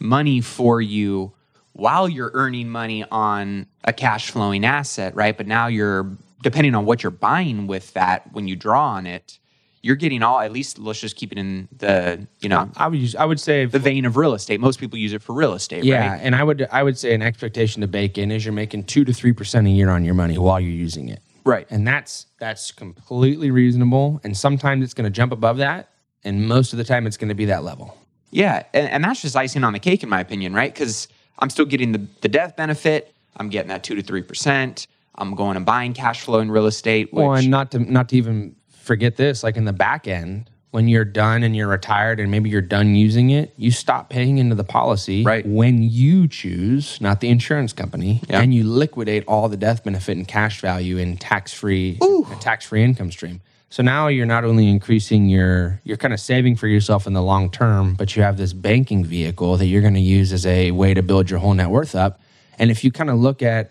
money 0.00 0.40
for 0.40 0.80
you 0.80 1.32
while 1.74 2.08
you're 2.08 2.30
earning 2.34 2.68
money 2.68 3.04
on 3.12 3.66
a 3.84 3.92
cash 3.92 4.30
flowing 4.32 4.64
asset, 4.64 5.14
right? 5.14 5.36
But 5.36 5.46
now 5.46 5.68
you're 5.68 6.10
depending 6.42 6.74
on 6.74 6.86
what 6.86 7.02
you're 7.04 7.10
buying 7.12 7.66
with 7.68 7.92
that 7.94 8.32
when 8.32 8.48
you 8.48 8.56
draw 8.56 8.84
on 8.94 9.06
it, 9.06 9.38
you're 9.82 9.96
getting 9.96 10.22
all 10.22 10.40
at 10.40 10.52
least 10.52 10.78
let's 10.78 11.00
just 11.00 11.16
keep 11.16 11.32
it 11.32 11.38
in 11.38 11.68
the 11.78 12.26
you 12.40 12.48
know 12.48 12.70
I 12.76 12.88
would 12.88 12.98
use. 12.98 13.14
I 13.16 13.24
would 13.24 13.40
say 13.40 13.64
the 13.64 13.78
vein 13.78 14.04
of 14.04 14.16
real 14.16 14.34
estate. 14.34 14.60
Most 14.60 14.78
people 14.80 14.98
use 14.98 15.12
it 15.12 15.22
for 15.22 15.32
real 15.34 15.54
estate, 15.54 15.84
Yeah, 15.84 16.12
right? 16.12 16.20
and 16.22 16.34
I 16.34 16.42
would 16.44 16.68
I 16.70 16.82
would 16.82 16.98
say 16.98 17.14
an 17.14 17.22
expectation 17.22 17.80
to 17.80 17.88
bake 17.88 18.18
in 18.18 18.30
is 18.30 18.44
you're 18.44 18.52
making 18.52 18.84
two 18.84 19.04
to 19.04 19.12
three 19.12 19.32
percent 19.32 19.66
a 19.66 19.70
year 19.70 19.90
on 19.90 20.04
your 20.04 20.14
money 20.14 20.36
while 20.38 20.60
you're 20.60 20.70
using 20.70 21.08
it, 21.08 21.20
Right. 21.44 21.66
and 21.70 21.86
that's 21.86 22.26
that's 22.38 22.72
completely 22.72 23.50
reasonable. 23.50 24.20
And 24.24 24.36
sometimes 24.36 24.84
it's 24.84 24.94
going 24.94 25.04
to 25.04 25.10
jump 25.10 25.32
above 25.32 25.56
that, 25.58 25.88
and 26.24 26.46
most 26.46 26.72
of 26.72 26.76
the 26.76 26.84
time 26.84 27.06
it's 27.06 27.16
going 27.16 27.28
to 27.30 27.34
be 27.34 27.46
that 27.46 27.64
level. 27.64 27.96
Yeah, 28.30 28.62
and, 28.74 28.88
and 28.88 29.04
that's 29.04 29.22
just 29.22 29.34
icing 29.34 29.64
on 29.64 29.72
the 29.72 29.78
cake, 29.80 30.02
in 30.02 30.08
my 30.08 30.20
opinion, 30.20 30.54
right? 30.54 30.72
Because 30.72 31.08
I'm 31.40 31.50
still 31.50 31.64
getting 31.64 31.92
the, 31.92 32.06
the 32.20 32.28
death 32.28 32.54
benefit. 32.54 33.12
I'm 33.36 33.48
getting 33.48 33.68
that 33.70 33.82
two 33.82 33.94
to 33.96 34.02
three 34.02 34.22
percent. 34.22 34.86
I'm 35.16 35.34
going 35.34 35.56
and 35.56 35.66
buying 35.66 35.92
cash 35.94 36.20
flow 36.20 36.38
in 36.38 36.50
real 36.50 36.66
estate. 36.66 37.12
Which, 37.12 37.22
Well, 37.22 37.32
and 37.34 37.50
not 37.50 37.70
to 37.72 37.78
not 37.78 38.10
to 38.10 38.16
even 38.16 38.54
forget 38.90 39.14
this, 39.14 39.44
like 39.44 39.56
in 39.56 39.66
the 39.66 39.72
back 39.72 40.08
end, 40.08 40.50
when 40.72 40.88
you're 40.88 41.04
done 41.04 41.44
and 41.44 41.54
you're 41.54 41.68
retired 41.68 42.18
and 42.18 42.28
maybe 42.28 42.50
you're 42.50 42.60
done 42.60 42.96
using 42.96 43.30
it, 43.30 43.54
you 43.56 43.70
stop 43.70 44.10
paying 44.10 44.38
into 44.38 44.56
the 44.56 44.64
policy 44.64 45.22
Right. 45.22 45.46
when 45.46 45.80
you 45.80 46.26
choose, 46.26 47.00
not 47.00 47.20
the 47.20 47.28
insurance 47.28 47.72
company, 47.72 48.20
Yeah. 48.28 48.40
and 48.40 48.52
you 48.52 48.64
liquidate 48.64 49.22
all 49.28 49.48
the 49.48 49.56
death 49.56 49.84
benefit 49.84 50.16
and 50.16 50.26
cash 50.26 50.60
value 50.60 50.96
in 50.98 51.18
tax 51.18 51.52
free 51.52 51.98
a 52.02 52.34
tax 52.40 52.64
free 52.66 52.82
income 52.82 53.12
stream. 53.12 53.40
So 53.68 53.84
now 53.84 54.08
you're 54.08 54.26
not 54.26 54.42
only 54.44 54.68
increasing 54.68 55.28
your 55.28 55.80
you're 55.84 55.96
kind 55.96 56.12
of 56.12 56.18
saving 56.18 56.56
for 56.56 56.66
yourself 56.66 57.06
in 57.06 57.12
the 57.12 57.22
long 57.22 57.48
term, 57.48 57.94
but 57.94 58.16
you 58.16 58.24
have 58.24 58.38
this 58.38 58.52
banking 58.52 59.04
vehicle 59.04 59.56
that 59.56 59.66
you're 59.66 59.82
going 59.82 59.94
to 59.94 60.00
use 60.00 60.32
as 60.32 60.44
a 60.46 60.72
way 60.72 60.94
to 60.94 61.02
build 61.02 61.30
your 61.30 61.38
whole 61.38 61.54
net 61.54 61.70
worth 61.70 61.94
up. 61.94 62.20
And 62.58 62.72
if 62.72 62.82
you 62.82 62.90
kind 62.90 63.08
of 63.08 63.18
look 63.20 63.40
at 63.40 63.70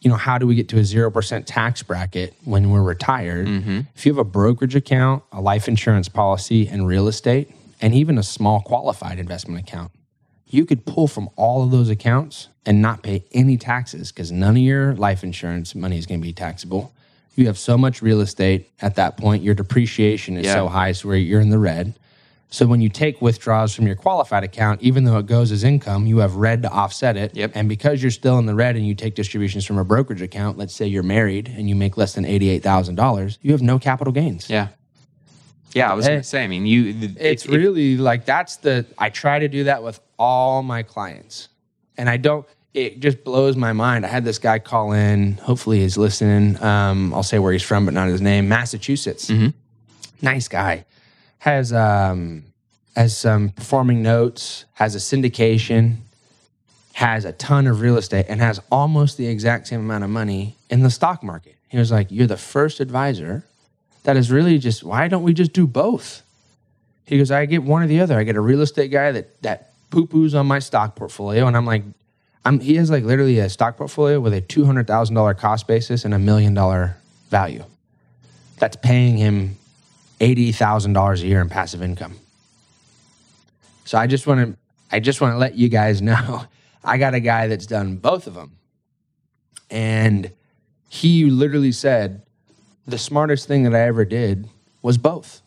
you 0.00 0.08
know, 0.10 0.16
how 0.16 0.38
do 0.38 0.46
we 0.46 0.54
get 0.54 0.68
to 0.70 0.78
a 0.78 0.82
0% 0.82 1.42
tax 1.46 1.82
bracket 1.82 2.34
when 2.44 2.70
we're 2.70 2.82
retired? 2.82 3.46
Mm-hmm. 3.46 3.80
If 3.94 4.06
you 4.06 4.12
have 4.12 4.18
a 4.18 4.24
brokerage 4.24 4.74
account, 4.74 5.22
a 5.32 5.40
life 5.40 5.68
insurance 5.68 6.08
policy, 6.08 6.66
and 6.66 6.86
real 6.86 7.06
estate, 7.06 7.50
and 7.82 7.94
even 7.94 8.16
a 8.18 8.22
small 8.22 8.60
qualified 8.62 9.18
investment 9.18 9.60
account, 9.66 9.90
you 10.46 10.64
could 10.64 10.84
pull 10.86 11.06
from 11.06 11.28
all 11.36 11.62
of 11.62 11.70
those 11.70 11.88
accounts 11.90 12.48
and 12.66 12.80
not 12.82 13.02
pay 13.02 13.24
any 13.32 13.56
taxes 13.56 14.10
because 14.10 14.32
none 14.32 14.56
of 14.56 14.62
your 14.62 14.94
life 14.94 15.22
insurance 15.22 15.74
money 15.74 15.96
is 15.98 16.06
going 16.06 16.20
to 16.20 16.26
be 16.26 16.32
taxable. 16.32 16.92
You 17.36 17.46
have 17.46 17.58
so 17.58 17.78
much 17.78 18.02
real 18.02 18.20
estate 18.20 18.68
at 18.82 18.96
that 18.96 19.16
point, 19.16 19.42
your 19.42 19.54
depreciation 19.54 20.36
is 20.36 20.46
Yeah. 20.46 20.54
so 20.54 20.68
high, 20.68 20.92
so 20.92 21.12
you're 21.12 21.40
in 21.40 21.50
the 21.50 21.58
red. 21.58 21.94
So 22.52 22.66
when 22.66 22.80
you 22.80 22.88
take 22.88 23.22
withdrawals 23.22 23.72
from 23.74 23.86
your 23.86 23.94
qualified 23.94 24.42
account, 24.42 24.82
even 24.82 25.04
though 25.04 25.18
it 25.18 25.26
goes 25.26 25.52
as 25.52 25.62
income, 25.62 26.06
you 26.08 26.18
have 26.18 26.34
red 26.34 26.62
to 26.62 26.70
offset 26.70 27.16
it. 27.16 27.36
Yep. 27.36 27.52
And 27.54 27.68
because 27.68 28.02
you're 28.02 28.10
still 28.10 28.38
in 28.38 28.46
the 28.46 28.56
red 28.56 28.74
and 28.76 28.84
you 28.84 28.94
take 28.96 29.14
distributions 29.14 29.64
from 29.64 29.78
a 29.78 29.84
brokerage 29.84 30.20
account, 30.20 30.58
let's 30.58 30.74
say 30.74 30.86
you're 30.86 31.04
married 31.04 31.46
and 31.48 31.68
you 31.68 31.76
make 31.76 31.96
less 31.96 32.14
than 32.14 32.24
eighty-eight 32.24 32.62
thousand 32.62 32.96
dollars, 32.96 33.38
you 33.40 33.52
have 33.52 33.62
no 33.62 33.78
capital 33.78 34.12
gains. 34.12 34.50
yeah, 34.50 34.68
yeah. 35.74 35.90
I 35.90 35.94
was 35.94 36.06
Hey. 36.06 36.12
going 36.12 36.22
to 36.22 36.28
say. 36.28 36.42
I 36.42 36.48
mean, 36.48 36.66
you. 36.66 36.92
th- 36.92 37.12
It's 37.20 37.44
if- 37.44 37.50
if- 37.52 37.56
really 37.56 37.96
like 37.96 38.24
that's 38.24 38.56
the 38.56 38.84
I 38.98 39.10
try 39.10 39.38
to 39.38 39.46
do 39.48 39.64
that 39.64 39.82
with 39.84 40.00
all 40.18 40.62
my 40.64 40.82
clients. 40.82 41.48
And 41.96 42.08
I 42.10 42.16
don't 42.16 42.44
it 42.74 43.00
just 43.00 43.22
blows 43.24 43.56
my 43.56 43.72
mind. 43.72 44.04
I 44.04 44.08
had 44.08 44.24
this 44.24 44.38
guy 44.38 44.58
call 44.60 44.92
in, 44.92 45.34
hopefully 45.38 45.80
he's 45.80 45.96
listening. 45.98 46.60
Um, 46.62 47.12
I'll 47.14 47.22
say 47.24 47.38
where 47.40 47.52
he's 47.52 47.62
from, 47.64 47.84
but 47.84 47.94
not 47.94 48.08
his 48.08 48.20
name, 48.20 48.48
Massachusetts. 48.48 49.30
Nice 50.22 50.46
guy. 50.48 50.84
Has 51.40 51.72
um 51.72 52.44
has 52.96 53.16
some 53.16 53.50
performing 53.50 54.02
notes, 54.02 54.64
has 54.74 54.94
a 54.94 54.98
syndication, 54.98 55.96
has 56.94 57.24
a 57.24 57.32
ton 57.32 57.66
of 57.66 57.80
real 57.80 57.96
estate, 57.96 58.26
and 58.28 58.40
has 58.40 58.60
almost 58.70 59.16
the 59.16 59.26
exact 59.26 59.68
same 59.68 59.80
amount 59.80 60.04
of 60.04 60.10
money 60.10 60.56
in 60.68 60.82
the 60.82 60.90
stock 60.90 61.22
market. 61.22 61.56
He 61.68 61.78
was 61.78 61.90
like, 61.90 62.08
You're 62.10 62.26
the 62.26 62.36
first 62.36 62.80
advisor 62.80 63.44
that 64.02 64.16
is 64.16 64.30
really 64.30 64.58
just 64.58 64.82
why 64.82 65.08
don't 65.08 65.22
we 65.22 65.32
just 65.32 65.52
do 65.52 65.66
both? 65.66 66.22
He 67.04 67.18
goes, 67.18 67.30
I 67.30 67.44
get 67.46 67.62
one 67.62 67.82
or 67.82 67.86
the 67.86 68.00
other. 68.00 68.18
I 68.18 68.22
get 68.22 68.36
a 68.36 68.40
real 68.40 68.60
estate 68.60 68.90
guy 68.90 69.12
that 69.12 69.42
that 69.42 69.72
poo 69.90 70.06
poos 70.06 70.38
on 70.38 70.46
my 70.46 70.58
stock 70.58 70.94
portfolio, 70.96 71.46
and 71.46 71.56
I'm 71.56 71.66
like, 71.66 71.84
I'm 72.44 72.60
he 72.60 72.76
has 72.76 72.90
like 72.90 73.04
literally 73.04 73.38
a 73.38 73.48
stock 73.48 73.76
portfolio 73.76 74.20
with 74.20 74.32
a 74.32 74.40
two 74.40 74.64
hundred 74.64 74.86
thousand 74.86 75.14
dollar 75.14 75.34
cost 75.34 75.66
basis 75.66 76.04
and 76.04 76.14
a 76.14 76.18
million 76.18 76.54
dollar 76.54 76.96
value. 77.28 77.64
That's 78.58 78.76
paying 78.76 79.16
him 79.16 79.56
eighty 80.20 80.52
thousand 80.52 80.92
dollars 80.92 81.22
a 81.22 81.26
year 81.26 81.40
in 81.40 81.48
passive 81.48 81.82
income. 81.82 82.16
So 83.84 83.98
I 83.98 84.06
just 84.06 84.26
want 84.26 84.40
to 84.40 84.58
I 84.92 85.00
just 85.00 85.20
want 85.20 85.34
to 85.34 85.38
let 85.38 85.54
you 85.54 85.68
guys 85.68 86.00
know 86.10 86.44
I 86.84 86.98
got 86.98 87.14
a 87.14 87.20
guy 87.20 87.46
that's 87.46 87.66
done 87.66 87.96
both 87.96 88.26
of 88.26 88.34
them, 88.34 88.56
and 89.70 90.30
he 90.88 91.24
literally 91.30 91.72
said 91.72 92.22
the 92.86 92.98
smartest 92.98 93.46
thing 93.46 93.62
that 93.64 93.74
I 93.74 93.80
ever 93.80 94.04
did 94.04 94.48
was 94.82 94.98
both 94.98 95.42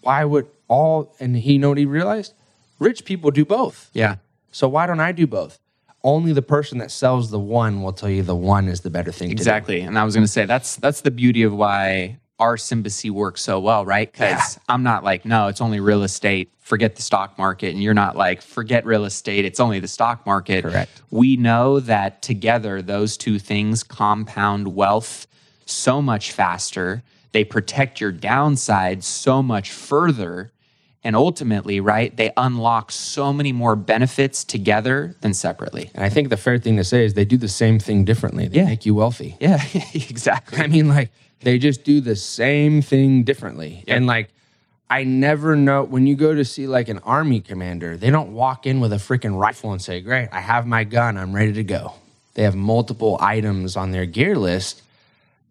why 0.00 0.24
would 0.24 0.46
all 0.68 1.14
and 1.20 1.36
he 1.36 1.58
know 1.58 1.70
what 1.70 1.78
he 1.78 1.84
realized 1.84 2.32
rich 2.78 3.04
people 3.04 3.30
do 3.30 3.44
both 3.44 3.90
yeah. 3.92 4.16
so 4.52 4.68
why 4.68 4.86
don't 4.86 5.00
i 5.00 5.10
do 5.10 5.26
both 5.26 5.58
only 6.04 6.32
the 6.32 6.42
person 6.42 6.78
that 6.78 6.90
sells 6.90 7.30
the 7.30 7.38
one 7.38 7.82
will 7.82 7.92
tell 7.92 8.08
you 8.08 8.22
the 8.22 8.36
one 8.36 8.68
is 8.68 8.80
the 8.80 8.90
better 8.90 9.10
thing 9.10 9.28
to 9.30 9.34
do. 9.34 9.40
Exactly. 9.40 9.80
And 9.80 9.98
I 9.98 10.04
was 10.04 10.14
going 10.14 10.24
to 10.24 10.30
say 10.30 10.44
that's 10.44 10.76
that's 10.76 11.00
the 11.00 11.10
beauty 11.10 11.42
of 11.42 11.52
why 11.52 12.18
our 12.38 12.56
Symbacy 12.56 13.10
works 13.10 13.42
so 13.42 13.58
well, 13.58 13.84
right? 13.84 14.10
Because 14.10 14.58
I'm 14.68 14.82
not 14.82 15.02
like, 15.04 15.24
no, 15.24 15.48
it's 15.48 15.60
only 15.60 15.80
real 15.80 16.02
estate. 16.04 16.50
Forget 16.60 16.96
the 16.96 17.02
stock 17.02 17.36
market. 17.38 17.70
And 17.74 17.82
you're 17.82 17.94
not 17.94 18.16
like, 18.16 18.42
forget 18.42 18.86
real 18.86 19.04
estate. 19.04 19.44
It's 19.44 19.58
only 19.58 19.80
the 19.80 19.88
stock 19.88 20.24
market. 20.26 20.62
Correct. 20.62 21.02
We 21.10 21.36
know 21.36 21.80
that 21.80 22.22
together, 22.22 22.80
those 22.82 23.16
two 23.16 23.38
things 23.38 23.82
compound 23.82 24.74
wealth 24.74 25.26
so 25.66 26.00
much 26.00 26.30
faster. 26.32 27.02
They 27.32 27.42
protect 27.44 28.00
your 28.00 28.12
downside 28.12 29.02
so 29.02 29.42
much 29.42 29.72
further. 29.72 30.52
And 31.04 31.16
ultimately, 31.16 31.80
right, 31.80 32.14
they 32.16 32.32
unlock 32.36 32.92
so 32.92 33.32
many 33.32 33.52
more 33.52 33.76
benefits 33.76 34.44
together 34.44 35.16
than 35.20 35.32
separately. 35.32 35.90
and 35.94 36.04
i 36.04 36.08
think 36.08 36.28
the 36.28 36.36
fair 36.36 36.58
thing 36.58 36.76
to 36.76 36.84
say 36.84 37.04
is 37.04 37.14
they 37.14 37.24
do 37.24 37.36
the 37.36 37.48
same 37.48 37.78
thing 37.78 38.04
differently 38.04 38.48
they 38.48 38.58
Yeah. 38.58 38.64
make 38.66 38.84
you 38.84 38.94
wealthy 38.94 39.36
Yeah, 39.40 39.62
exactly. 39.94 40.58
I 40.58 40.66
mean, 40.66 40.88
like 40.88 41.10
they 41.40 41.58
just 41.58 41.84
do 41.84 42.00
the 42.00 42.16
same 42.16 42.82
thing 42.82 43.22
differently. 43.24 43.84
Yep. 43.86 43.96
And 43.96 44.06
like, 44.06 44.30
I 44.90 45.04
never 45.04 45.54
know 45.54 45.84
when 45.84 46.06
you 46.06 46.16
go 46.16 46.34
to 46.34 46.44
see 46.44 46.66
like 46.66 46.88
an 46.88 46.98
army 47.00 47.40
commander, 47.40 47.96
they 47.96 48.10
don't 48.10 48.32
walk 48.32 48.66
in 48.66 48.80
with 48.80 48.92
a 48.92 48.96
freaking 48.96 49.38
rifle 49.38 49.72
and 49.72 49.82
say, 49.82 50.00
Great, 50.00 50.28
I 50.32 50.40
have 50.40 50.66
my 50.66 50.84
gun, 50.84 51.16
I'm 51.16 51.34
ready 51.34 51.52
to 51.54 51.64
go. 51.64 51.94
They 52.34 52.44
have 52.44 52.54
multiple 52.54 53.18
items 53.20 53.76
on 53.76 53.90
their 53.90 54.06
gear 54.06 54.36
list 54.36 54.82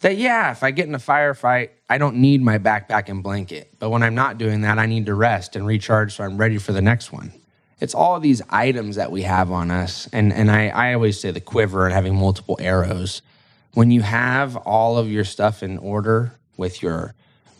that, 0.02 0.18
yeah, 0.18 0.52
if 0.52 0.64
I 0.64 0.72
get 0.72 0.88
in 0.88 0.96
a 0.96 1.00
firefight, 1.00 1.70
I 1.90 1.98
don't 1.98 2.18
need 2.18 2.42
my 2.42 2.60
backpack 2.60 3.10
and 3.10 3.24
blanket. 3.24 3.74
But 3.80 3.90
when 3.90 4.04
I'm 4.04 4.16
not 4.16 4.38
doing 4.38 4.62
that, 4.62 4.78
I 4.78 4.86
need 4.86 5.08
to 5.08 5.16
rest 5.16 5.56
and 5.56 5.66
recharge 5.66 6.16
so 6.16 6.24
I'm 6.24 6.38
ready 6.38 6.58
for 6.58 6.72
the 6.72 6.82
next 6.82 7.12
one. 7.12 7.34
It's 7.80 7.94
all 7.94 8.20
these 8.20 8.42
items 8.50 8.96
that 8.96 9.12
we 9.12 9.24
have 9.24 9.52
on 9.52 9.70
us. 9.70 10.08
And, 10.12 10.34
and 10.34 10.50
I, 10.50 10.70
I 10.70 10.94
always 10.94 11.20
say 11.20 11.32
the 11.32 11.42
quiver 11.42 11.86
and 11.86 11.94
having 11.94 12.16
multiple 12.16 12.58
arrows 12.60 13.22
when 13.78 13.92
you 13.92 14.02
have 14.02 14.56
all 14.56 14.98
of 14.98 15.08
your 15.08 15.24
stuff 15.24 15.62
in 15.62 15.78
order 15.78 16.34
with 16.58 16.82
your 16.82 17.14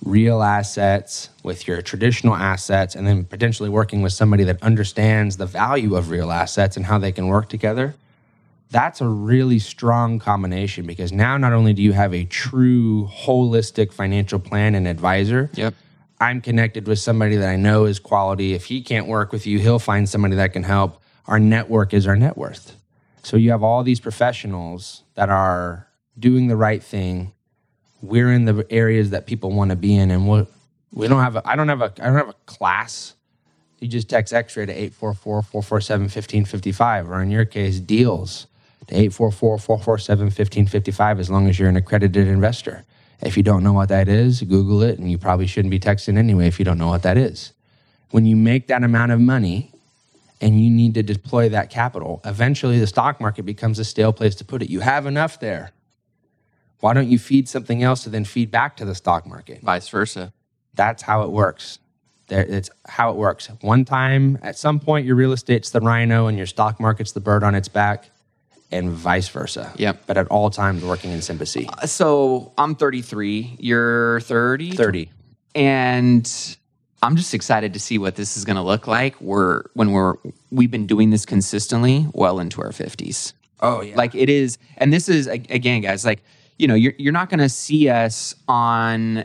real 0.04 0.42
assets, 0.42 1.30
with 1.44 1.68
your 1.68 1.80
traditional 1.80 2.36
assets, 2.36 2.96
and 2.96 3.06
then 3.06 3.24
potentially 3.24 3.70
working 3.70 4.02
with 4.02 4.12
somebody 4.12 4.44
that 4.44 4.60
understands 4.64 5.38
the 5.38 5.46
value 5.46 5.96
of 5.96 6.10
real 6.10 6.32
assets 6.32 6.76
and 6.76 6.88
how 6.88 6.98
they 6.98 7.12
can 7.12 7.28
work 7.28 7.50
together, 7.50 7.94
that's 8.72 9.00
a 9.00 9.08
really 9.08 9.60
strong 9.60 10.18
combination 10.18 10.88
because 10.88 11.12
now 11.12 11.38
not 11.38 11.54
only 11.54 11.72
do 11.72 11.84
you 11.84 11.94
have 11.94 12.16
a 12.16 12.26
true 12.26 13.08
holistic 13.14 13.94
financial 13.94 14.40
plan 14.40 14.74
and 14.74 14.88
advisor, 14.88 15.52
Yep. 15.54 15.76
I'm 16.20 16.42
connected 16.42 16.88
with 16.88 16.98
somebody 16.98 17.36
that 17.36 17.48
I 17.48 17.58
know 17.58 17.86
is 17.86 18.00
quality. 18.00 18.56
If 18.56 18.66
he 18.66 18.82
can't 18.82 19.06
work 19.06 19.32
with 19.32 19.46
you, 19.46 19.60
he'll 19.60 19.78
find 19.78 20.10
somebody 20.10 20.36
that 20.38 20.52
can 20.52 20.64
help. 20.64 21.00
Our 21.28 21.38
network 21.38 21.94
is 21.94 22.08
our 22.08 22.16
net 22.16 22.36
worth. 22.36 22.76
So 23.22 23.38
you 23.38 23.52
have 23.52 23.62
all 23.62 23.84
these 23.84 24.00
professionals 24.00 25.04
that 25.14 25.30
are 25.30 25.87
doing 26.18 26.48
the 26.48 26.56
right 26.56 26.82
thing. 26.84 27.34
We're 28.02 28.32
in 28.32 28.46
the 28.46 28.66
areas 28.70 29.10
that 29.12 29.26
people 29.26 29.52
want 29.52 29.72
to 29.72 29.76
be 29.76 29.96
in, 29.96 30.12
and 30.12 30.30
we 30.30 30.46
we 30.92 31.08
don't 31.08 31.22
have 31.22 31.36
a. 31.36 31.48
I 31.48 31.56
don't 31.56 31.70
have 31.70 31.82
a. 31.82 31.92
I 32.00 32.06
don't 32.06 32.16
have 32.16 32.30
a 32.30 32.36
class. 32.46 33.16
You 33.80 33.88
just 33.88 34.10
text 34.10 34.34
X-ray 34.34 34.66
to 34.66 34.90
844-447-1555, 34.90 37.10
or 37.10 37.22
in 37.22 37.30
your 37.30 37.46
case, 37.46 37.80
deals 37.80 38.48
to 38.88 38.96
844-447-1555, 38.96 41.20
as 41.20 41.30
long 41.30 41.48
as 41.48 41.60
you're 41.60 41.70
an 41.70 41.76
accredited 41.76 42.28
investor. 42.28 42.86
If 43.22 43.38
you 43.38 43.44
don't 43.44 43.64
know 43.64 43.74
what 43.74 43.90
that 43.90 44.08
is, 44.08 44.42
Google 44.42 44.82
it, 44.82 44.98
and 44.98 45.12
you 45.12 45.20
probably 45.20 45.46
shouldn't 45.46 45.70
be 45.72 45.80
texting 45.80 46.18
anyway 46.18 46.48
if 46.48 46.58
you 46.58 46.66
don't 46.66 46.80
know 46.80 46.88
what 46.88 47.04
that 47.04 47.18
is. 47.18 47.54
When 48.12 48.26
you 48.26 48.36
make 48.36 48.68
that 48.68 48.84
amount 48.84 49.12
of 49.12 49.20
money 49.20 49.72
and 50.40 50.64
you 50.64 50.70
need 50.72 50.94
to 50.96 51.04
deploy 51.04 51.50
that 51.50 51.70
capital, 51.70 52.22
eventually 52.26 52.80
the 52.80 52.88
stock 52.88 53.22
market 53.22 53.44
becomes 53.44 53.78
a 53.80 53.86
stale 53.86 54.14
place 54.14 54.34
to 54.36 54.46
put 54.46 54.64
it. 54.64 54.70
You 54.70 54.82
have 54.82 55.06
enough 55.06 55.40
there. 55.40 55.72
Why 56.80 56.94
don't 56.94 57.08
you 57.10 57.18
feed 57.20 57.50
something 57.50 57.82
else 57.84 58.04
to 58.04 58.10
then 58.10 58.24
feed 58.26 58.52
back 58.52 58.78
to 58.78 58.86
the 58.86 58.96
stock 58.96 59.26
market? 59.26 59.62
Vice 59.62 59.90
versa. 59.90 60.32
That's 60.76 61.04
how 61.04 61.24
it 61.24 61.32
works. 61.32 61.80
There, 62.28 62.44
it's 62.44 62.70
how 62.88 63.10
it 63.10 63.16
works. 63.16 63.48
One 63.62 63.86
time, 63.86 64.38
at 64.44 64.58
some 64.58 64.80
point, 64.80 65.06
your 65.06 65.16
real 65.16 65.32
estate's 65.32 65.70
the 65.72 65.80
rhino 65.80 66.28
and 66.28 66.38
your 66.38 66.46
stock 66.46 66.80
market's 66.80 67.14
the 67.14 67.20
bird 67.22 67.44
on 67.44 67.56
its 67.56 67.68
back, 67.68 68.10
and 68.72 68.90
vice 68.92 69.30
versa. 69.30 69.72
Yep. 69.78 70.04
But 70.08 70.18
at 70.18 70.28
all 70.28 70.50
times, 70.50 70.84
working 70.84 71.12
in 71.12 71.22
sympathy. 71.22 71.70
Uh, 71.70 71.88
so 71.88 72.52
I'm 72.58 72.76
33. 72.76 73.56
You're 73.60 74.20
30. 74.22 74.72
30. 74.72 75.10
and 75.56 76.58
I'm 77.02 77.16
just 77.16 77.34
excited 77.34 77.74
to 77.74 77.80
see 77.80 77.98
what 77.98 78.16
this 78.16 78.36
is 78.38 78.44
going 78.44 78.56
to 78.56 78.62
look 78.62 78.88
like. 78.88 79.20
We're 79.22 79.64
when 79.74 79.92
we're 79.92 80.16
we've 80.52 80.72
been 80.72 80.88
doing 80.88 81.12
this 81.12 81.26
consistently 81.26 82.08
well 82.14 82.40
into 82.40 82.62
our 82.62 82.70
50s. 82.70 83.34
Oh, 83.62 83.82
yeah. 83.82 83.96
Like 83.96 84.14
it 84.16 84.30
is, 84.30 84.58
and 84.78 84.92
this 84.92 85.08
is 85.08 85.28
again, 85.28 85.82
guys. 85.82 86.06
Like 86.06 86.24
you 86.58 86.68
know, 86.68 86.76
you're 86.76 86.94
you're 86.98 87.14
not 87.14 87.30
going 87.30 87.40
to 87.40 87.50
see 87.50 87.90
us 87.90 88.34
on 88.48 89.24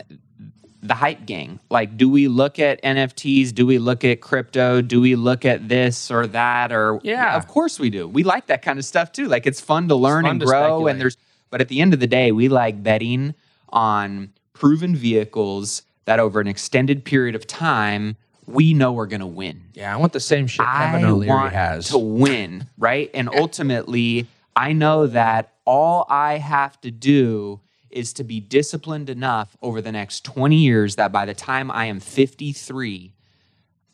the 0.85 0.95
hype 0.95 1.25
gang. 1.27 1.61
Like, 1.71 1.97
do 1.97 2.09
we 2.09 2.27
look 2.27 2.59
at 2.59 2.83
NFTs? 2.83 3.55
Do 3.55 3.67
we 3.67 3.79
look 3.79 4.05
at 4.05 4.21
crypto? 4.21 4.83
Do 4.83 5.01
we 5.01 5.15
look 5.15 5.45
at 5.45 5.69
this 5.69 6.11
or 6.11 6.27
that? 6.29 6.73
Or 6.73 7.01
Yeah. 7.05 7.37
of 7.37 7.47
course 7.47 7.79
we 7.79 7.89
do. 7.89 8.09
We 8.09 8.25
like 8.25 8.47
that 8.47 8.63
kind 8.63 8.79
of 8.81 8.85
stuff 8.85 9.13
too. 9.13 9.29
Like 9.29 9.47
it's 9.47 9.61
fun 9.61 9.89
to 9.89 9.95
learn 9.95 10.25
fun 10.25 10.33
and 10.33 10.41
to 10.41 10.47
grow. 10.47 10.61
speculate. 10.61 10.93
And 10.93 11.01
there's, 11.01 11.17
but 11.51 11.61
at 11.61 11.69
the 11.69 11.81
end 11.81 11.95
of 11.95 12.01
the 12.01 12.09
day, 12.09 12.33
we 12.33 12.49
like 12.49 12.83
betting 12.83 13.35
on 13.69 14.33
proven 14.55 14.97
vehicles 14.97 15.83
that 16.05 16.19
over 16.19 16.41
an 16.41 16.49
extended 16.49 17.05
period 17.05 17.37
of 17.37 17.47
time 17.47 18.17
we 18.47 18.75
know 18.75 18.93
we're 18.93 19.07
going 19.07 19.21
to 19.21 19.27
win. 19.27 19.63
Yeah, 19.75 19.95
I 19.95 19.97
want 19.99 20.13
the 20.13 20.19
same 20.21 20.49
shit 20.49 20.67
Kevin 20.67 21.05
I 21.05 21.09
O'Leary 21.09 21.29
want 21.29 21.53
has. 21.53 21.91
to 21.91 21.99
win, 21.99 22.67
right? 22.77 23.09
And 23.15 23.29
ultimately, 23.33 24.27
I 24.57 24.73
know 24.73 25.07
that 25.07 25.52
all 25.65 26.07
I 26.09 26.39
have 26.39 26.81
to 26.83 26.91
do 26.91 27.61
is 27.91 28.13
to 28.15 28.25
be 28.25 28.41
disciplined 28.41 29.11
enough 29.11 29.57
over 29.61 29.81
the 29.81 29.93
next 29.93 30.25
20 30.25 30.57
years 30.57 30.97
that 30.97 31.13
by 31.13 31.27
the 31.27 31.35
time 31.35 31.71
I 31.71 31.87
am 31.87 32.01
53, 32.01 33.13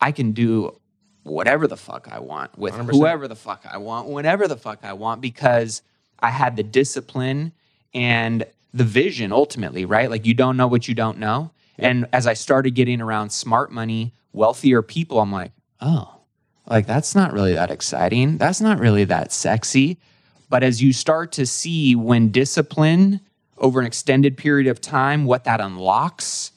I 0.01 0.13
can 0.13 0.33
do 0.33 0.79
whatever 1.25 1.67
the 1.67 1.77
fuck 1.77 2.09
I 2.11 2.21
want 2.21 2.57
with 2.57 2.75
100%. 2.75 2.91
whoever 2.91 3.29
the 3.29 3.37
fuck 3.37 3.67
I 3.71 3.79
want, 3.79 4.09
whenever 4.09 4.49
the 4.49 4.57
fuck 4.57 4.81
I 4.85 4.93
want, 4.93 5.21
because 5.21 5.83
I 6.21 6.31
had 6.31 6.57
the 6.57 6.63
discipline 6.63 7.53
and 7.93 8.45
the 8.73 8.85
vision 8.85 9.33
ultimately, 9.33 9.85
right? 9.85 10.11
Like 10.11 10.27
you 10.27 10.35
don't 10.35 10.57
know 10.57 10.67
what 10.67 10.89
you 10.89 10.95
don't 10.95 11.19
know. 11.19 11.51
And 11.79 12.07
as 12.13 12.27
I 12.27 12.35
started 12.35 12.75
getting 12.75 13.01
around 13.01 13.31
smart 13.31 13.71
money, 13.71 14.13
wealthier 14.33 14.83
people, 14.83 15.21
I'm 15.21 15.33
like, 15.33 15.53
oh, 15.81 16.17
like 16.69 16.87
that's 16.87 17.15
not 17.15 17.33
really 17.33 17.55
that 17.55 17.71
exciting. 17.71 18.37
That's 18.37 18.61
not 18.61 18.79
really 18.79 19.05
that 19.05 19.33
sexy. 19.33 19.99
But 20.49 20.63
as 20.63 20.83
you 20.83 20.93
start 20.93 21.33
to 21.33 21.47
see 21.47 21.95
when 21.95 22.31
discipline 22.31 23.21
over 23.59 23.81
an 23.81 23.87
extended 23.87 24.37
period 24.37 24.69
of 24.69 24.81
time, 24.81 25.25
what 25.25 25.45
that 25.45 25.61
unlocks, 25.61 26.53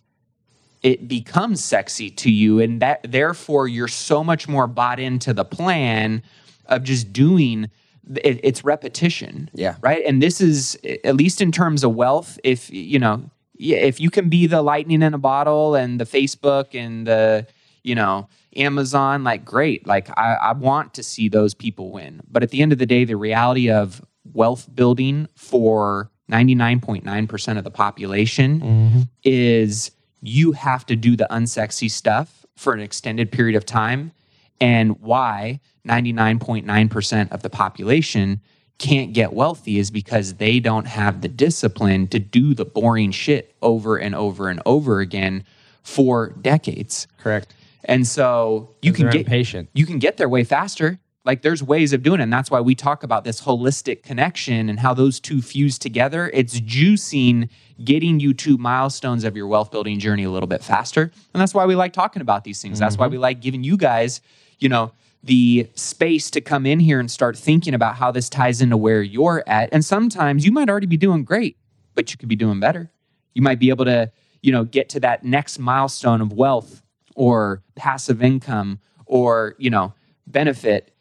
it 0.84 1.08
becomes 1.08 1.64
sexy 1.64 2.10
to 2.10 2.32
you. 2.32 2.60
And 2.60 2.82
that 2.82 3.02
therefore 3.04 3.68
you're 3.68 3.88
so 3.88 4.24
much 4.24 4.48
more 4.48 4.68
bought 4.68 5.00
into 5.00 5.34
the 5.34 5.46
plan 5.46 6.24
of 6.68 6.84
just 6.84 7.12
doing 7.12 7.70
it, 8.16 8.40
it's 8.44 8.64
repetition. 8.64 9.50
Yeah. 9.54 9.76
Right. 9.82 10.04
And 10.06 10.22
this 10.22 10.42
is 10.42 10.78
at 11.04 11.16
least 11.16 11.42
in 11.42 11.52
terms 11.52 11.84
of 11.84 11.96
wealth, 11.96 12.40
if 12.44 12.72
you 12.72 13.00
know, 13.00 13.30
if 13.58 14.00
you 14.00 14.10
can 14.10 14.30
be 14.30 14.48
the 14.48 14.62
lightning 14.62 15.02
in 15.02 15.14
a 15.14 15.20
bottle 15.20 15.76
and 15.76 16.00
the 16.00 16.06
Facebook 16.06 16.74
and 16.74 17.06
the, 17.06 17.46
you 17.84 17.94
know, 17.94 18.28
Amazon, 18.56 19.24
like 19.24 19.46
great. 19.46 19.88
Like 19.88 20.10
I, 20.18 20.38
I 20.42 20.52
want 20.54 20.94
to 20.96 21.04
see 21.04 21.30
those 21.30 21.54
people 21.54 21.92
win. 21.92 22.22
But 22.30 22.44
at 22.44 22.50
the 22.50 22.62
end 22.62 22.72
of 22.72 22.78
the 22.78 22.86
day, 22.86 23.06
the 23.06 23.16
reality 23.16 23.70
of 23.70 24.02
wealth 24.34 24.70
building 24.74 25.28
for 25.36 26.12
99.9% 26.32 27.58
of 27.58 27.64
the 27.64 27.72
population 27.72 28.60
mm-hmm. 28.60 29.02
is 29.24 29.92
you 30.22 30.54
have 30.54 30.86
to 30.86 30.96
do 30.96 31.16
the 31.16 31.28
unsexy 31.30 31.90
stuff 31.90 32.46
for 32.56 32.74
an 32.74 32.80
extended 32.80 33.32
period 33.32 33.56
of 33.56 33.66
time. 33.66 34.12
And 34.60 35.00
why 35.02 35.60
99.9% 35.88 37.32
of 37.32 37.42
the 37.42 37.50
population 37.50 38.42
can't 38.78 39.14
get 39.14 39.34
wealthy 39.34 39.78
is 39.78 39.92
because 39.92 40.36
they 40.36 40.60
don't 40.60 40.88
have 40.88 41.22
the 41.22 41.28
discipline 41.28 42.08
to 42.08 42.20
do 42.20 42.54
the 42.54 42.66
boring 42.66 43.12
shit 43.12 43.56
over 43.62 43.98
and 43.98 44.16
over 44.16 44.50
and 44.50 44.62
over 44.66 45.00
again 45.00 45.44
for 45.84 46.30
decades. 46.42 47.08
Correct. 47.18 47.54
And 47.84 48.06
so 48.08 48.76
you 48.82 48.94
can 48.94 49.10
get 49.10 49.22
impatient. 49.22 49.70
You 49.74 49.86
can 49.86 50.00
get 50.00 50.18
there 50.18 50.30
way 50.30 50.44
faster. 50.44 51.00
Like 51.24 51.44
there's 51.44 51.62
ways 51.62 51.94
of 51.94 52.02
doing 52.02 52.20
it. 52.20 52.24
And 52.24 52.34
that's 52.34 52.50
why 52.50 52.62
we 52.62 52.74
talk 52.74 53.04
about 53.04 53.24
this 53.24 53.42
holistic 53.42 54.02
connection 54.04 54.70
and 54.70 54.80
how 54.80 54.94
those 54.94 55.20
two 55.20 55.42
fuse 55.42 55.78
together. 55.78 56.32
It's 56.34 56.60
juicing 56.60 57.50
getting 57.84 58.20
you 58.20 58.34
to 58.36 58.58
milestones 58.58 59.24
of 59.24 59.36
your 59.36 59.48
wealth 59.48 59.72
building 59.72 60.00
journey 60.00 60.24
a 60.24 60.32
little 60.32 60.48
bit 60.48 60.64
faster. 60.64 61.12
And 61.34 61.42
that's 61.42 61.54
why 61.54 61.66
we 61.66 61.76
like 61.76 61.94
talking 61.94 62.22
about 62.22 62.44
these 62.44 62.62
things. 62.62 62.80
That's 62.80 62.98
why 62.98 63.06
mm-hmm. 63.06 63.14
we 63.14 63.18
like 63.20 63.40
giving 63.40 63.64
you 63.64 63.78
guys, 63.78 64.22
you 64.60 64.70
know, 64.70 64.94
the 65.24 65.70
space 65.76 66.32
to 66.32 66.42
come 66.42 66.66
in 66.66 66.80
here 66.80 67.00
and 67.00 67.10
start 67.10 67.38
thinking 67.38 67.76
about 67.76 67.96
how 67.96 68.12
this 68.12 68.28
ties 68.30 68.62
into 68.62 68.78
where 68.78 69.04
you're 69.04 69.44
at. 69.46 69.70
And 69.72 69.86
sometimes 69.86 70.46
you 70.46 70.52
might 70.52 70.70
already 70.70 70.88
be 70.88 70.98
doing 70.98 71.24
great, 71.24 71.58
but 71.94 72.12
you 72.12 72.18
could 72.18 72.30
be 72.30 72.36
doing 72.36 72.60
better. 72.60 72.92
You 73.36 73.44
might 73.44 73.60
be 73.60 73.70
able 73.70 73.86
to, 73.86 74.12
you 74.42 74.52
know, 74.52 74.64
get 74.64 74.90
to 74.90 75.00
that 75.02 75.24
next 75.24 75.60
milestone 75.60 76.22
of 76.22 76.34
wealth 76.34 76.81
or 77.16 77.64
passive 77.76 78.22
income 78.22 78.80
or, 79.06 79.56
you 79.58 79.70
know, 79.70 79.94
benefit 80.28 80.94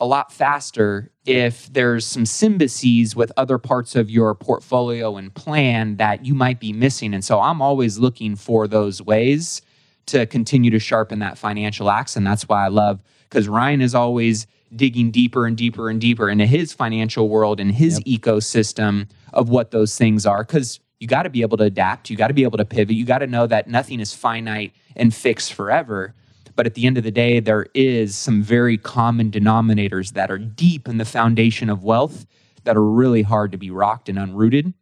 a 0.00 0.06
lot 0.06 0.32
faster 0.32 1.10
if 1.26 1.72
there's 1.72 2.06
some 2.06 2.24
symbioses 2.24 3.16
with 3.16 3.32
other 3.36 3.58
parts 3.58 3.96
of 3.96 4.08
your 4.08 4.34
portfolio 4.34 5.16
and 5.16 5.34
plan 5.34 5.96
that 5.96 6.24
you 6.24 6.34
might 6.34 6.60
be 6.60 6.72
missing. 6.72 7.14
And 7.14 7.24
so 7.24 7.40
I'm 7.40 7.60
always 7.60 7.98
looking 7.98 8.36
for 8.36 8.68
those 8.68 9.02
ways 9.02 9.60
to 10.06 10.24
continue 10.26 10.70
to 10.70 10.78
sharpen 10.78 11.18
that 11.18 11.36
financial 11.36 11.90
axe. 11.90 12.16
And 12.16 12.26
that's 12.26 12.48
why 12.48 12.64
I 12.64 12.68
love 12.68 13.00
because 13.28 13.48
Ryan 13.48 13.80
is 13.80 13.94
always 13.94 14.46
digging 14.74 15.10
deeper 15.10 15.46
and 15.46 15.56
deeper 15.56 15.88
and 15.88 16.00
deeper 16.00 16.28
into 16.30 16.46
his 16.46 16.72
financial 16.72 17.28
world 17.28 17.60
and 17.60 17.72
his 17.72 18.00
ecosystem 18.00 19.08
of 19.32 19.48
what 19.48 19.70
those 19.70 19.96
things 19.96 20.26
are. 20.26 20.44
Because 20.44 20.80
you 21.00 21.06
got 21.06 21.24
to 21.24 21.30
be 21.30 21.42
able 21.42 21.56
to 21.58 21.64
adapt, 21.64 22.10
you 22.10 22.16
got 22.16 22.28
to 22.28 22.34
be 22.34 22.42
able 22.42 22.58
to 22.58 22.64
pivot, 22.64 22.96
you 22.96 23.04
got 23.04 23.18
to 23.18 23.26
know 23.26 23.46
that 23.46 23.68
nothing 23.68 24.00
is 24.00 24.14
finite 24.14 24.72
and 24.96 25.14
fix 25.14 25.48
forever. 25.48 26.14
But 26.56 26.66
at 26.66 26.74
the 26.74 26.86
end 26.86 26.98
of 26.98 27.04
the 27.04 27.10
day, 27.10 27.38
there 27.40 27.66
is 27.72 28.16
some 28.16 28.42
very 28.42 28.76
common 28.76 29.30
denominators 29.30 30.14
that 30.14 30.30
are 30.30 30.38
deep 30.38 30.88
in 30.88 30.98
the 30.98 31.04
foundation 31.04 31.70
of 31.70 31.84
wealth 31.84 32.26
that 32.64 32.76
are 32.76 32.84
really 32.84 33.22
hard 33.22 33.52
to 33.52 33.58
be 33.58 33.70
rocked 33.70 34.08
and 34.08 34.18
unrooted. 34.18 34.74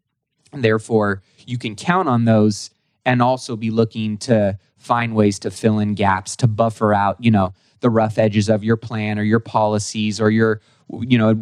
And 0.53 0.65
therefore, 0.65 1.23
you 1.47 1.59
can 1.59 1.77
count 1.77 2.09
on 2.09 2.25
those 2.25 2.71
and 3.05 3.21
also 3.21 3.57
be 3.57 3.71
looking 3.71 4.17
to 4.19 4.59
find 4.79 5.15
ways 5.15 5.39
to 5.41 5.51
fill 5.51 5.79
in 5.79 5.95
gaps, 5.95 6.35
to 6.37 6.47
buffer 6.47 6.95
out, 6.95 7.17
you 7.23 7.31
know, 7.31 7.53
the 7.81 7.91
rough 7.91 8.19
edges 8.19 8.49
of 8.49 8.65
your 8.65 8.77
plan 8.77 9.19
or 9.19 9.23
your 9.23 9.41
policies 9.41 10.21
or 10.21 10.31
your, 10.31 10.61
you 11.01 11.19
know, 11.19 11.35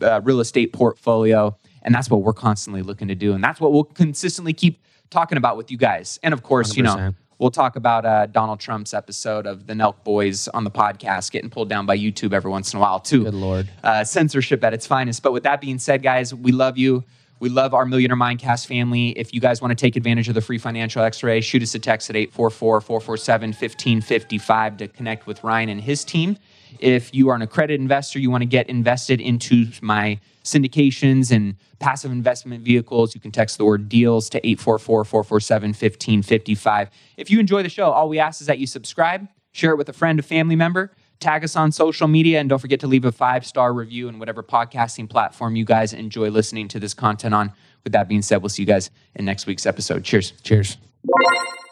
uh, 0.00 0.20
real 0.22 0.40
estate 0.40 0.72
portfolio. 0.72 1.56
And 1.82 1.94
that's 1.94 2.08
what 2.08 2.22
we're 2.22 2.32
constantly 2.32 2.82
looking 2.82 3.08
to 3.08 3.14
do. 3.14 3.32
And 3.32 3.42
that's 3.42 3.60
what 3.60 3.72
we'll 3.72 3.84
consistently 3.84 4.52
keep 4.52 4.80
talking 5.10 5.38
about 5.38 5.56
with 5.56 5.70
you 5.70 5.76
guys. 5.76 6.18
And 6.22 6.32
of 6.32 6.42
course, 6.42 6.76
you 6.76 6.82
know, 6.82 6.94
100%. 6.94 7.14
We'll 7.42 7.50
talk 7.50 7.74
about 7.74 8.06
uh, 8.06 8.26
Donald 8.26 8.60
Trump's 8.60 8.94
episode 8.94 9.48
of 9.48 9.66
the 9.66 9.74
Nelk 9.74 10.04
Boys 10.04 10.46
on 10.46 10.62
the 10.62 10.70
podcast 10.70 11.32
getting 11.32 11.50
pulled 11.50 11.68
down 11.68 11.86
by 11.86 11.98
YouTube 11.98 12.32
every 12.32 12.52
once 12.52 12.72
in 12.72 12.76
a 12.76 12.80
while, 12.80 13.00
too. 13.00 13.24
Good 13.24 13.34
Lord. 13.34 13.68
Uh, 13.82 14.04
censorship 14.04 14.62
at 14.62 14.72
its 14.72 14.86
finest. 14.86 15.24
But 15.24 15.32
with 15.32 15.42
that 15.42 15.60
being 15.60 15.80
said, 15.80 16.04
guys, 16.04 16.32
we 16.32 16.52
love 16.52 16.78
you. 16.78 17.02
We 17.40 17.48
love 17.48 17.74
our 17.74 17.84
Millionaire 17.84 18.16
Mindcast 18.16 18.68
family. 18.68 19.08
If 19.18 19.34
you 19.34 19.40
guys 19.40 19.60
want 19.60 19.72
to 19.72 19.74
take 19.74 19.96
advantage 19.96 20.28
of 20.28 20.36
the 20.36 20.40
free 20.40 20.58
financial 20.58 21.02
x 21.02 21.24
ray, 21.24 21.40
shoot 21.40 21.64
us 21.64 21.74
a 21.74 21.80
text 21.80 22.08
at 22.10 22.14
844 22.14 22.80
447 22.80 23.48
1555 23.48 24.76
to 24.76 24.86
connect 24.86 25.26
with 25.26 25.42
Ryan 25.42 25.68
and 25.68 25.80
his 25.80 26.04
team. 26.04 26.36
If 26.78 27.12
you 27.12 27.28
are 27.30 27.34
an 27.34 27.42
accredited 27.42 27.80
investor, 27.80 28.20
you 28.20 28.30
want 28.30 28.42
to 28.42 28.46
get 28.46 28.68
invested 28.68 29.20
into 29.20 29.66
my 29.80 30.20
syndications 30.44 31.30
and 31.30 31.56
passive 31.78 32.10
investment 32.10 32.64
vehicles, 32.64 33.14
you 33.14 33.20
can 33.20 33.30
text 33.30 33.58
the 33.58 33.64
word 33.64 33.88
deals 33.88 34.28
to 34.30 34.38
844 34.46 35.04
447 35.04 35.68
1555. 35.70 36.90
If 37.16 37.30
you 37.30 37.40
enjoy 37.40 37.62
the 37.62 37.68
show, 37.68 37.90
all 37.90 38.08
we 38.08 38.18
ask 38.18 38.40
is 38.40 38.46
that 38.46 38.58
you 38.58 38.66
subscribe, 38.66 39.28
share 39.52 39.72
it 39.72 39.76
with 39.76 39.88
a 39.88 39.92
friend, 39.92 40.18
a 40.18 40.22
family 40.22 40.56
member, 40.56 40.92
tag 41.20 41.44
us 41.44 41.56
on 41.56 41.72
social 41.72 42.08
media, 42.08 42.40
and 42.40 42.48
don't 42.48 42.58
forget 42.58 42.80
to 42.80 42.86
leave 42.86 43.04
a 43.04 43.12
five 43.12 43.46
star 43.46 43.72
review 43.72 44.08
in 44.08 44.18
whatever 44.18 44.42
podcasting 44.42 45.08
platform 45.08 45.56
you 45.56 45.64
guys 45.64 45.92
enjoy 45.92 46.28
listening 46.28 46.68
to 46.68 46.80
this 46.80 46.94
content 46.94 47.34
on. 47.34 47.52
With 47.84 47.92
that 47.94 48.08
being 48.08 48.22
said, 48.22 48.42
we'll 48.42 48.48
see 48.48 48.62
you 48.62 48.66
guys 48.66 48.90
in 49.14 49.24
next 49.24 49.46
week's 49.46 49.66
episode. 49.66 50.04
Cheers. 50.04 50.32
Cheers. 50.42 50.76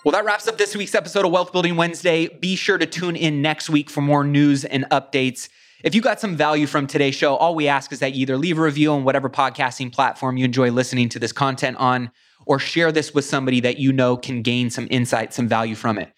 Well, 0.04 0.12
that 0.12 0.24
wraps 0.24 0.48
up 0.48 0.56
this 0.56 0.74
week's 0.74 0.94
episode 0.94 1.26
of 1.26 1.30
Wealth 1.30 1.52
Building 1.52 1.76
Wednesday. 1.76 2.26
Be 2.26 2.56
sure 2.56 2.78
to 2.78 2.86
tune 2.86 3.16
in 3.16 3.42
next 3.42 3.68
week 3.68 3.90
for 3.90 4.00
more 4.00 4.24
news 4.24 4.64
and 4.64 4.86
updates. 4.90 5.50
If 5.82 5.94
you 5.94 6.02
got 6.02 6.20
some 6.20 6.36
value 6.36 6.66
from 6.66 6.86
today's 6.86 7.14
show, 7.14 7.36
all 7.36 7.54
we 7.54 7.66
ask 7.66 7.90
is 7.90 8.00
that 8.00 8.14
you 8.14 8.22
either 8.22 8.36
leave 8.36 8.58
a 8.58 8.62
review 8.62 8.92
on 8.92 9.02
whatever 9.04 9.30
podcasting 9.30 9.90
platform 9.90 10.36
you 10.36 10.44
enjoy 10.44 10.70
listening 10.70 11.08
to 11.10 11.18
this 11.18 11.32
content 11.32 11.78
on, 11.78 12.10
or 12.44 12.58
share 12.58 12.92
this 12.92 13.14
with 13.14 13.24
somebody 13.24 13.60
that 13.60 13.78
you 13.78 13.90
know 13.90 14.16
can 14.16 14.42
gain 14.42 14.68
some 14.68 14.86
insight, 14.90 15.32
some 15.32 15.48
value 15.48 15.74
from 15.74 15.98
it. 15.98 16.12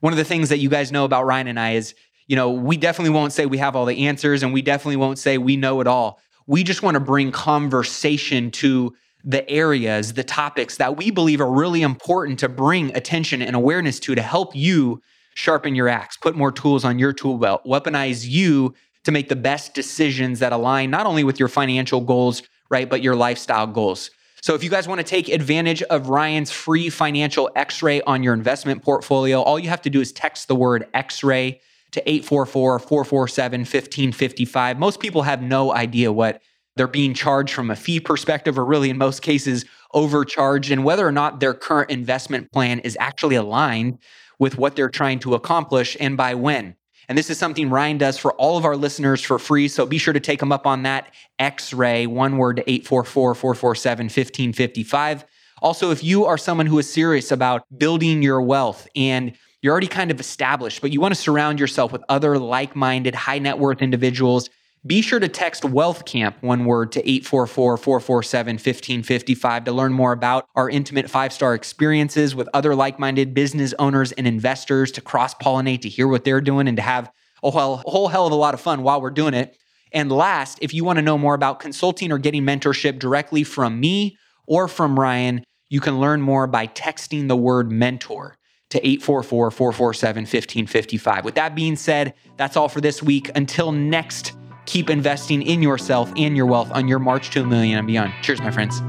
One 0.00 0.12
of 0.12 0.18
the 0.18 0.24
things 0.24 0.50
that 0.50 0.58
you 0.58 0.68
guys 0.68 0.92
know 0.92 1.06
about 1.06 1.24
Ryan 1.24 1.48
and 1.48 1.58
I 1.58 1.72
is, 1.72 1.94
you 2.26 2.36
know, 2.36 2.50
we 2.50 2.76
definitely 2.76 3.14
won't 3.14 3.32
say 3.32 3.46
we 3.46 3.56
have 3.56 3.74
all 3.74 3.86
the 3.86 4.06
answers 4.06 4.42
and 4.42 4.52
we 4.52 4.60
definitely 4.60 4.96
won't 4.96 5.18
say 5.18 5.38
we 5.38 5.56
know 5.56 5.80
it 5.80 5.86
all. 5.86 6.20
We 6.46 6.62
just 6.62 6.82
want 6.82 6.96
to 6.96 7.00
bring 7.00 7.32
conversation 7.32 8.50
to 8.52 8.94
the 9.24 9.48
areas, 9.48 10.12
the 10.12 10.24
topics 10.24 10.76
that 10.76 10.98
we 10.98 11.10
believe 11.10 11.40
are 11.40 11.50
really 11.50 11.80
important 11.80 12.38
to 12.40 12.50
bring 12.50 12.94
attention 12.94 13.40
and 13.40 13.56
awareness 13.56 13.98
to 14.00 14.14
to 14.14 14.22
help 14.22 14.54
you 14.54 15.00
sharpen 15.34 15.74
your 15.74 15.88
axe, 15.88 16.16
put 16.16 16.34
more 16.36 16.50
tools 16.52 16.84
on 16.84 16.98
your 16.98 17.12
tool 17.12 17.38
belt, 17.38 17.62
weaponize 17.64 18.26
you 18.26 18.74
to 19.06 19.12
make 19.12 19.28
the 19.28 19.36
best 19.36 19.72
decisions 19.72 20.40
that 20.40 20.52
align 20.52 20.90
not 20.90 21.06
only 21.06 21.22
with 21.22 21.38
your 21.38 21.48
financial 21.48 22.00
goals, 22.00 22.42
right, 22.70 22.90
but 22.90 23.02
your 23.02 23.14
lifestyle 23.14 23.68
goals. 23.68 24.10
So 24.42 24.56
if 24.56 24.64
you 24.64 24.70
guys 24.70 24.88
want 24.88 24.98
to 24.98 25.04
take 25.04 25.28
advantage 25.28 25.80
of 25.84 26.08
Ryan's 26.08 26.50
free 26.50 26.90
financial 26.90 27.48
x-ray 27.54 28.00
on 28.02 28.24
your 28.24 28.34
investment 28.34 28.82
portfolio, 28.82 29.40
all 29.40 29.60
you 29.60 29.68
have 29.68 29.82
to 29.82 29.90
do 29.90 30.00
is 30.00 30.10
text 30.10 30.48
the 30.48 30.56
word 30.56 30.88
x-ray 30.92 31.60
to 31.92 32.02
844-447-1555. 32.02 34.76
Most 34.76 34.98
people 34.98 35.22
have 35.22 35.40
no 35.40 35.72
idea 35.72 36.12
what 36.12 36.42
they're 36.74 36.88
being 36.88 37.14
charged 37.14 37.54
from 37.54 37.70
a 37.70 37.76
fee 37.76 38.00
perspective 38.00 38.58
or 38.58 38.64
really 38.64 38.90
in 38.90 38.98
most 38.98 39.22
cases 39.22 39.64
overcharged 39.94 40.72
and 40.72 40.82
whether 40.82 41.06
or 41.06 41.12
not 41.12 41.38
their 41.38 41.54
current 41.54 41.90
investment 41.90 42.50
plan 42.50 42.80
is 42.80 42.96
actually 42.98 43.36
aligned 43.36 44.00
with 44.40 44.58
what 44.58 44.74
they're 44.74 44.90
trying 44.90 45.20
to 45.20 45.36
accomplish 45.36 45.96
and 46.00 46.16
by 46.16 46.34
when. 46.34 46.74
And 47.08 47.16
this 47.16 47.30
is 47.30 47.38
something 47.38 47.70
Ryan 47.70 47.98
does 47.98 48.18
for 48.18 48.32
all 48.34 48.56
of 48.56 48.64
our 48.64 48.76
listeners 48.76 49.20
for 49.22 49.38
free. 49.38 49.68
So 49.68 49.86
be 49.86 49.98
sure 49.98 50.12
to 50.12 50.20
take 50.20 50.42
him 50.42 50.52
up 50.52 50.66
on 50.66 50.82
that 50.82 51.12
X 51.38 51.72
ray, 51.72 52.06
one 52.06 52.36
word 52.36 52.56
to 52.56 52.70
844 52.70 53.34
447 53.34 54.04
1555. 54.06 55.24
Also, 55.62 55.90
if 55.90 56.04
you 56.04 56.24
are 56.26 56.36
someone 56.36 56.66
who 56.66 56.78
is 56.78 56.92
serious 56.92 57.32
about 57.32 57.64
building 57.78 58.22
your 58.22 58.42
wealth 58.42 58.86
and 58.94 59.32
you're 59.62 59.72
already 59.72 59.86
kind 59.86 60.10
of 60.10 60.20
established, 60.20 60.80
but 60.80 60.92
you 60.92 61.00
want 61.00 61.14
to 61.14 61.20
surround 61.20 61.58
yourself 61.58 61.92
with 61.92 62.02
other 62.08 62.38
like 62.38 62.76
minded, 62.76 63.14
high 63.14 63.38
net 63.38 63.58
worth 63.58 63.82
individuals 63.82 64.50
be 64.86 65.02
sure 65.02 65.18
to 65.18 65.28
text 65.28 65.64
Wealth 65.64 66.04
Camp, 66.04 66.36
one 66.42 66.64
word, 66.64 66.92
to 66.92 67.00
844 67.00 67.76
447 67.76 68.54
1555 68.54 69.64
to 69.64 69.72
learn 69.72 69.92
more 69.92 70.12
about 70.12 70.46
our 70.54 70.70
intimate 70.70 71.10
five 71.10 71.32
star 71.32 71.54
experiences 71.54 72.34
with 72.34 72.48
other 72.54 72.74
like 72.74 72.98
minded 72.98 73.34
business 73.34 73.74
owners 73.78 74.12
and 74.12 74.26
investors 74.26 74.92
to 74.92 75.00
cross 75.00 75.34
pollinate, 75.34 75.82
to 75.82 75.88
hear 75.88 76.06
what 76.06 76.24
they're 76.24 76.40
doing, 76.40 76.68
and 76.68 76.76
to 76.76 76.82
have 76.82 77.10
a 77.42 77.50
whole, 77.50 77.82
a 77.86 77.90
whole 77.90 78.08
hell 78.08 78.26
of 78.26 78.32
a 78.32 78.36
lot 78.36 78.54
of 78.54 78.60
fun 78.60 78.82
while 78.82 79.00
we're 79.00 79.10
doing 79.10 79.34
it. 79.34 79.56
And 79.92 80.12
last, 80.12 80.58
if 80.60 80.74
you 80.74 80.84
want 80.84 80.98
to 80.98 81.02
know 81.02 81.18
more 81.18 81.34
about 81.34 81.58
consulting 81.58 82.12
or 82.12 82.18
getting 82.18 82.44
mentorship 82.44 82.98
directly 82.98 83.44
from 83.44 83.80
me 83.80 84.18
or 84.46 84.68
from 84.68 84.98
Ryan, 84.98 85.44
you 85.68 85.80
can 85.80 85.98
learn 85.98 86.20
more 86.20 86.46
by 86.46 86.66
texting 86.68 87.28
the 87.28 87.36
word 87.36 87.72
mentor 87.72 88.36
to 88.70 88.78
844 88.78 89.50
447 89.50 90.22
1555. 90.22 91.24
With 91.24 91.34
that 91.36 91.54
being 91.54 91.76
said, 91.76 92.14
that's 92.36 92.56
all 92.56 92.68
for 92.68 92.80
this 92.80 93.02
week. 93.02 93.30
Until 93.34 93.72
next 93.72 94.32
keep 94.66 94.90
investing 94.90 95.42
in 95.42 95.62
yourself 95.62 96.12
and 96.16 96.36
your 96.36 96.46
wealth 96.46 96.70
on 96.72 96.86
your 96.88 96.98
march 96.98 97.30
to 97.30 97.42
a 97.42 97.46
million 97.46 97.78
and 97.78 97.86
beyond. 97.86 98.12
Cheers, 98.22 98.40
my 98.40 98.50
friends. 98.50 98.82